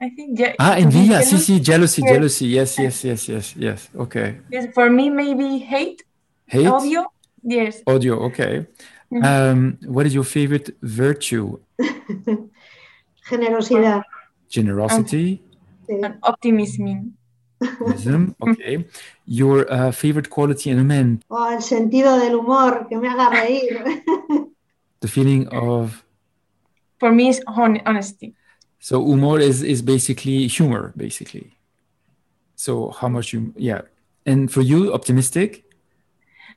I 0.01 0.11
think. 0.11 0.39
Je- 0.39 0.55
ah, 0.59 0.79
envidia. 0.79 1.23
Sí, 1.23 1.39
sí, 1.39 1.61
jealousy, 1.61 2.03
yes. 2.03 2.11
jealousy. 2.11 2.47
Yes, 2.47 2.79
yes, 2.79 3.05
yes, 3.05 3.29
yes, 3.29 3.57
yes. 3.57 3.91
Okay. 3.97 4.41
Yes, 4.51 4.67
for 4.75 4.91
me, 4.91 5.11
maybe 5.11 5.59
hate. 5.59 6.05
Hate. 6.47 6.69
Odio. 6.69 7.07
Yes. 7.43 7.83
Audio. 7.87 8.21
Okay. 8.27 8.67
Mm-hmm. 9.13 9.25
Um, 9.25 9.79
what 9.87 10.07
is 10.07 10.15
your 10.15 10.25
favorite 10.25 10.77
virtue? 10.83 11.59
Generosidad. 13.31 14.03
Generosity. 14.49 15.41
And, 15.89 16.05
and 16.05 16.19
optimism. 16.23 17.15
Optimism. 17.63 18.35
Okay. 18.43 18.85
Your 19.27 19.71
uh, 19.71 19.93
favorite 19.93 20.31
quality 20.31 20.71
in 20.71 20.79
a 20.79 20.85
man? 20.85 21.23
Oh, 21.31 21.51
el 21.53 21.63
sentido 21.63 22.19
del 22.19 22.41
humor, 22.41 22.87
que 22.89 22.99
me 22.99 23.09
haga 23.09 23.31
reír. 23.31 23.85
the 25.01 25.09
feeling 25.09 25.49
of. 25.49 26.05
For 26.99 27.13
me, 27.13 27.29
is 27.29 27.43
honesty. 27.47 28.35
So 28.85 29.03
humor 29.03 29.41
is 29.41 29.63
is 29.63 29.81
basically 29.81 30.47
humor, 30.47 30.93
basically. 30.95 31.47
So 32.55 32.91
how 32.91 33.09
much 33.09 33.33
you 33.33 33.55
yeah. 33.57 33.81
And 34.27 34.53
for 34.53 34.61
you, 34.61 34.93
optimistic? 34.93 35.65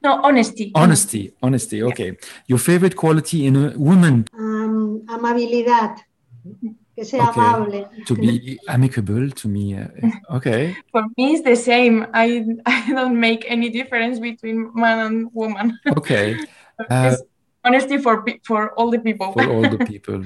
No, 0.04 0.20
honesty. 0.22 0.74
Honesty, 0.76 1.32
honesty. 1.42 1.82
Okay. 1.84 2.08
Yeah. 2.08 2.48
Your 2.48 2.60
favorite 2.60 2.98
quality 2.98 3.46
in 3.46 3.56
a 3.56 3.78
woman? 3.78 4.26
Um, 4.34 5.04
amabilidad. 5.08 6.00
Que 6.96 7.06
sea 7.06 7.22
okay. 7.22 7.40
amable. 7.40 7.90
To 8.08 8.16
be 8.16 8.60
amicable, 8.68 9.30
to 9.30 9.48
me. 9.48 9.76
Uh, 9.76 9.88
okay. 10.36 10.76
For 10.92 11.04
me, 11.16 11.34
it's 11.34 11.44
the 11.44 11.56
same. 11.56 12.08
I 12.14 12.44
I 12.66 12.92
don't 12.92 13.18
make 13.18 13.46
any 13.48 13.70
difference 13.70 14.20
between 14.20 14.70
man 14.76 15.00
and 15.00 15.30
woman. 15.34 15.80
Okay. 15.98 16.36
Uh, 16.92 17.16
honesty 17.68 17.98
for 17.98 18.26
for 18.44 18.62
all 18.78 18.90
the 18.90 19.00
people. 19.00 19.32
For 19.34 19.48
all 19.54 19.66
the 19.76 19.82
people. 19.94 20.20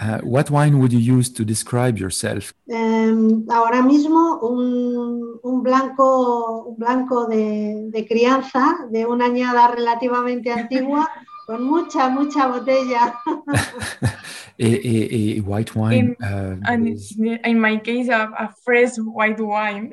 Uh, 0.00 0.18
what 0.34 0.50
wine 0.50 0.74
would 0.80 0.92
you 0.92 1.02
use 1.16 1.28
to 1.38 1.44
describe 1.44 1.98
yourself? 1.98 2.52
Um, 2.72 3.46
ahora 3.48 3.82
mismo 3.82 4.40
un, 4.42 5.38
un, 5.42 5.62
blanco, 5.62 6.64
un 6.70 6.76
blanco 6.76 7.26
de, 7.26 7.90
de 7.90 8.06
crianza 8.06 8.62
de 8.90 9.06
una 9.06 9.26
añada 9.26 9.68
relativamente 9.68 10.50
antigua. 10.50 11.08
con 11.50 11.64
mucha, 11.64 12.08
mucha 12.08 12.46
botella. 12.46 13.12
a, 13.26 14.64
a, 14.64 15.38
a, 15.38 15.40
white 15.40 15.74
wine. 15.74 15.98
In, 15.98 16.24
uh, 16.24 16.56
and 16.64 16.88
is... 16.88 17.18
in 17.18 17.58
my 17.58 17.76
case, 17.78 18.08
a, 18.08 18.30
a, 18.38 18.54
fresh 18.64 18.96
white 18.98 19.40
wine, 19.40 19.92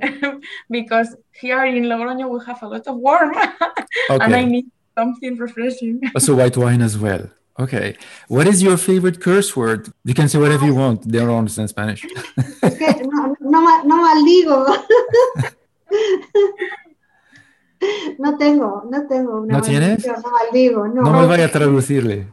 because 0.69 1.15
here 1.31 1.65
in 1.65 1.85
Logroño 1.85 2.29
we 2.29 2.39
have 2.45 2.61
a 2.61 2.67
lot 2.67 2.85
of 2.85 2.97
warm, 2.97 3.35
okay. 3.35 4.23
and 4.23 4.35
I 4.35 4.45
need 4.45 4.67
something 4.97 5.33
refreshing. 5.45 5.95
Oh, 6.07 6.15
also, 6.15 6.35
white 6.39 6.57
wine 6.57 6.81
as 6.81 6.95
well. 6.97 7.23
Okay. 7.59 7.87
What 8.27 8.45
is 8.47 8.61
your 8.67 8.77
favorite 8.77 9.17
curse 9.27 9.49
word? 9.59 9.81
You 10.09 10.13
can 10.19 10.27
say 10.29 10.39
whatever 10.43 10.65
you 10.65 10.75
uh, 10.77 10.83
want. 10.83 10.97
They 11.11 11.19
don't 11.19 11.39
understand 11.43 11.69
Spanish. 11.69 12.01
no, 13.13 13.21
no, 13.53 13.59
no 13.89 13.95
maldigo. 14.03 14.57
No 18.17 18.29
tengo, 18.39 18.69
no 18.89 19.07
tengo. 19.07 19.45
¿No 19.45 19.61
tienes? 19.61 20.03
No 20.03 20.15
maldigo, 20.35 20.87
no. 20.87 21.03
No 21.03 21.11
me 21.13 21.27
vaya 21.27 21.45
a 21.45 21.51
traducirle. 21.51 22.25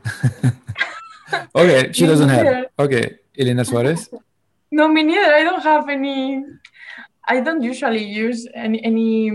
okay, 1.52 1.92
she 1.92 2.06
doesn't 2.06 2.30
have. 2.30 2.70
Okay, 2.78 3.20
Elena 3.36 3.62
Suarez. 3.62 4.08
No, 4.70 4.88
me 4.88 5.02
neither. 5.02 5.34
I 5.34 5.42
don't 5.44 5.62
have 5.62 5.86
any. 5.90 6.42
I 7.26 7.40
don't 7.40 7.62
usually 7.62 8.04
use 8.04 8.46
any 8.54 8.82
any 8.84 9.30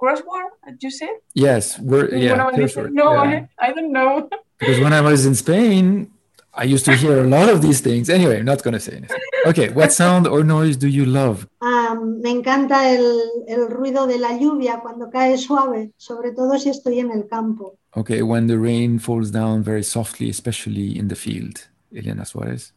crossword, 0.00 0.50
you 0.80 0.90
said? 0.90 1.16
Yes, 1.34 1.78
we're 1.78 2.14
yeah. 2.14 2.36
Crossword. 2.36 2.92
No, 2.92 3.12
yeah. 3.12 3.46
I, 3.58 3.68
I 3.68 3.72
don't 3.72 3.92
know. 3.92 4.28
because 4.58 4.80
when 4.80 4.92
I 4.92 5.00
was 5.00 5.26
in 5.26 5.34
Spain, 5.34 6.10
I 6.54 6.64
used 6.64 6.86
to 6.86 6.96
hear 6.96 7.20
a 7.20 7.26
lot 7.26 7.50
of 7.50 7.60
these 7.60 7.80
things. 7.80 8.08
Anyway, 8.08 8.38
I'm 8.38 8.46
not 8.46 8.62
going 8.62 8.72
to 8.72 8.80
say 8.80 8.96
anything. 8.96 9.20
Okay, 9.44 9.68
what 9.70 9.92
sound 10.02 10.26
or 10.26 10.42
noise 10.42 10.76
do 10.78 10.88
you 10.88 11.04
love? 11.04 11.46
Um, 11.60 12.22
me 12.22 12.30
encanta 12.30 12.94
el, 12.94 13.44
el 13.46 13.68
ruido 13.68 14.06
de 14.06 14.18
la 14.18 14.32
lluvia 14.38 14.80
cuando 14.80 15.10
cae 15.10 15.36
suave, 15.36 15.90
sobre 15.98 16.32
todo 16.32 16.58
si 16.58 16.70
estoy 16.70 17.00
en 17.00 17.10
el 17.10 17.28
campo. 17.28 17.78
Okay, 17.94 18.22
when 18.22 18.46
the 18.46 18.58
rain 18.58 18.98
falls 18.98 19.30
down 19.30 19.62
very 19.62 19.82
softly, 19.82 20.30
especially 20.30 20.98
in 20.98 21.08
the 21.08 21.16
field. 21.16 21.68
Elena 21.94 22.24
Suarez. 22.24 22.72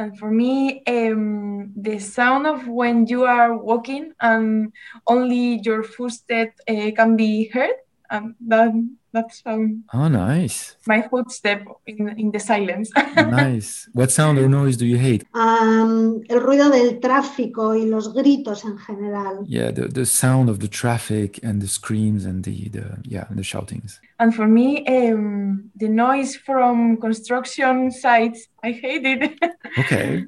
And 0.00 0.18
for 0.18 0.30
me, 0.30 0.82
um, 0.86 1.72
the 1.76 1.98
sound 1.98 2.46
of 2.46 2.66
when 2.66 3.06
you 3.06 3.24
are 3.24 3.56
walking 3.56 4.12
and 4.20 4.72
only 5.06 5.60
your 5.62 5.82
footstep 5.82 6.54
uh, 6.68 6.90
can 6.96 7.16
be 7.16 7.48
heard, 7.48 7.76
and 8.10 8.34
that 8.48 8.72
That's 9.12 9.42
um. 9.44 9.84
Oh, 9.92 10.08
nice. 10.08 10.76
My 10.86 11.02
footstep 11.02 11.64
in 11.86 12.08
in 12.18 12.30
the 12.30 12.38
silence. 12.38 12.90
nice. 13.16 13.88
What 13.92 14.10
sound 14.10 14.38
or 14.38 14.48
noise 14.48 14.76
do 14.76 14.86
you 14.86 14.98
hate? 14.98 15.26
Um, 15.34 16.22
el 16.28 16.40
ruido 16.40 16.70
del 16.70 17.00
tráfico 17.00 17.74
y 17.74 17.86
los 17.86 18.14
gritos 18.14 18.64
en 18.64 18.78
general. 18.78 19.44
Yeah, 19.46 19.72
the, 19.72 19.88
the 19.88 20.06
sound 20.06 20.48
of 20.48 20.60
the 20.60 20.68
traffic 20.68 21.40
and 21.42 21.60
the 21.60 21.68
screams 21.68 22.24
and 22.24 22.44
the, 22.44 22.68
the 22.68 22.98
yeah 23.02 23.26
and 23.28 23.38
the 23.38 23.42
shoutings. 23.42 24.00
And 24.18 24.34
for 24.34 24.46
me, 24.46 24.86
um, 24.86 25.70
the 25.74 25.88
noise 25.88 26.36
from 26.36 26.98
construction 26.98 27.90
sites, 27.90 28.48
I 28.62 28.72
hate 28.72 29.06
it. 29.06 29.38
okay. 29.78 30.26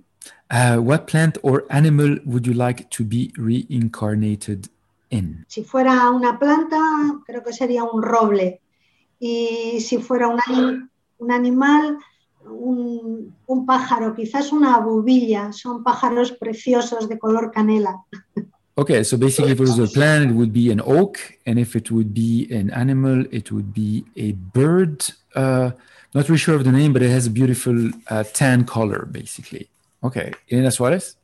Uh, 0.51 0.77
what 0.77 1.07
plant 1.07 1.39
or 1.43 1.65
animal 1.71 2.19
would 2.27 2.47
you 2.47 2.53
like 2.53 2.91
to 2.91 3.05
be 3.05 3.33
reincarnated 3.39 4.69
in? 5.11 5.45
Si 5.49 5.65
fuera 5.65 6.11
una 6.11 6.39
planta, 6.39 6.79
creo 7.27 7.43
que 7.43 7.53
sería 7.53 7.85
un 7.85 8.03
roble. 8.03 8.61
Y 9.25 9.79
si 9.81 9.99
fuera 9.99 10.27
un, 10.27 10.91
un 11.19 11.31
animal, 11.31 11.97
un, 12.45 13.33
un, 13.47 13.67
pájaro, 13.67 14.17
quizás 14.17 14.51
una 14.51 14.81
bubilla, 14.81 15.53
son 15.53 15.85
pájaros 15.85 16.33
preciosos 16.33 17.09
de 17.09 17.21
color 17.21 17.53
canela. 17.53 18.03
Okay, 18.75 19.05
so 19.05 19.17
basically, 19.17 19.53
if 19.53 19.61
it 19.61 19.69
was 19.69 19.79
a 19.79 19.87
plant, 19.87 20.33
it 20.33 20.35
would 20.35 20.53
be 20.53 20.73
an 20.73 20.81
oak, 20.85 21.19
and 21.47 21.57
if 21.61 21.77
it 21.77 21.93
would 21.93 22.13
be 22.13 22.49
an 22.51 22.71
animal, 22.71 23.25
it 23.31 23.53
would 23.53 23.73
be 23.73 24.05
a 24.17 24.33
bird. 24.33 25.05
Uh, 25.37 25.71
not 26.15 26.29
really 26.29 26.39
sure 26.39 26.57
of 26.57 26.65
the 26.65 26.73
name, 26.73 26.93
but 26.93 27.01
it 27.01 27.11
has 27.11 27.29
a 27.29 27.31
beautiful 27.31 27.91
uh, 28.09 28.25
tan 28.25 28.65
color, 28.65 29.07
basically. 29.07 29.69
Okay, 30.03 30.33
Elena 30.51 30.71
Suárez. 30.71 31.15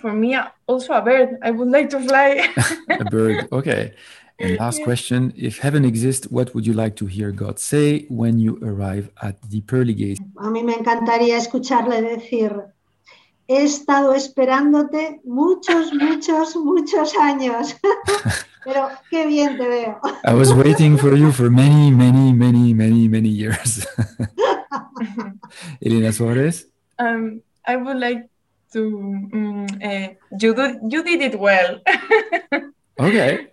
For 0.00 0.12
me, 0.12 0.36
also 0.66 0.92
a 0.92 1.02
bird. 1.02 1.38
I 1.40 1.52
would 1.52 1.68
like 1.68 1.88
to 1.90 2.00
fly. 2.00 2.48
a 2.90 3.04
bird. 3.04 3.46
Okay. 3.52 3.94
And 4.38 4.56
last 4.58 4.82
question 4.84 5.32
If 5.36 5.58
heaven 5.58 5.84
exists, 5.84 6.26
what 6.28 6.54
would 6.54 6.66
you 6.66 6.72
like 6.72 6.94
to 6.96 7.06
hear 7.06 7.32
God 7.32 7.58
say 7.58 8.06
when 8.08 8.38
you 8.38 8.58
arrive 8.62 9.10
at 9.20 9.36
the 9.50 9.60
pearly 9.62 9.94
gates? 9.94 10.20
A 10.36 10.48
mí 10.50 10.62
me 10.62 10.74
encantaría 10.74 11.36
escucharle 11.36 12.00
decir: 12.02 12.52
He 13.48 13.64
estado 13.64 14.14
esperándote 14.14 15.20
muchos, 15.24 15.92
muchos, 15.92 16.54
muchos 16.56 17.14
años. 17.16 17.74
Pero 18.64 18.90
qué 19.10 19.26
bien 19.26 19.56
te 19.56 19.66
veo. 19.66 20.00
I 20.24 20.34
was 20.34 20.52
waiting 20.52 20.98
for 20.98 21.16
you 21.16 21.32
for 21.32 21.50
many, 21.50 21.90
many, 21.90 22.32
many, 22.32 22.74
many, 22.74 23.08
many 23.08 23.28
years. 23.30 23.86
Elena 25.84 26.12
Suárez? 26.12 26.66
Um, 26.98 27.42
I 27.66 27.76
would 27.76 27.98
like 27.98 28.28
to. 28.72 28.86
Um, 29.32 29.66
uh, 29.82 30.08
you, 30.38 30.54
do, 30.54 30.78
you 30.88 31.02
did 31.02 31.22
it 31.22 31.40
well. 31.40 31.80
okay. 33.00 33.48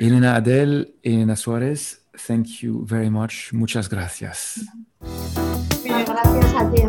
Elena 0.00 0.36
Adell, 0.36 0.94
Elena 1.04 1.36
Suárez, 1.36 2.00
thank 2.16 2.62
you 2.62 2.84
very 2.86 3.10
much. 3.10 3.52
Muchas 3.52 3.88
gracias. 3.88 4.64
Gracias 5.84 6.54
a 6.54 6.70
ti, 6.70 6.82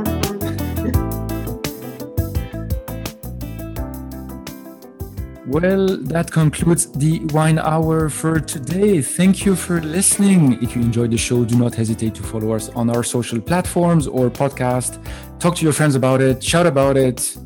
Well, 5.45 5.97
that 6.05 6.31
concludes 6.31 6.89
the 6.93 7.19
wine 7.33 7.59
hour 7.59 8.09
for 8.09 8.39
today. 8.39 9.01
Thank 9.01 9.45
you 9.45 9.55
for 9.55 9.81
listening. 9.81 10.57
If 10.63 10.75
you 10.75 10.81
enjoyed 10.81 11.11
the 11.11 11.17
show, 11.17 11.43
do 11.45 11.55
not 11.55 11.75
hesitate 11.75 12.15
to 12.15 12.23
follow 12.23 12.53
us 12.53 12.69
on 12.69 12.89
our 12.89 13.03
social 13.03 13.39
platforms 13.39 14.07
or 14.07 14.31
podcast. 14.31 14.97
Talk 15.39 15.55
to 15.57 15.63
your 15.63 15.73
friends 15.73 15.95
about 15.95 16.21
it, 16.21 16.41
shout 16.41 16.65
about 16.65 16.97
it. 16.97 17.37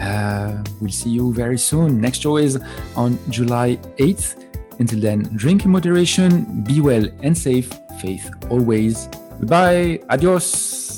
Uh, 0.00 0.62
we'll 0.80 0.90
see 0.90 1.10
you 1.10 1.34
very 1.34 1.58
soon. 1.58 2.00
Next 2.00 2.22
show 2.22 2.38
is 2.38 2.58
on 2.96 3.18
July 3.28 3.76
8th. 3.98 4.39
Until 4.80 4.98
then, 4.98 5.22
drink 5.36 5.66
in 5.66 5.70
moderation, 5.70 6.62
be 6.62 6.80
well 6.80 7.06
and 7.22 7.36
safe, 7.36 7.70
faith 8.00 8.30
always. 8.48 9.08
Goodbye, 9.38 10.00
adios. 10.08 10.89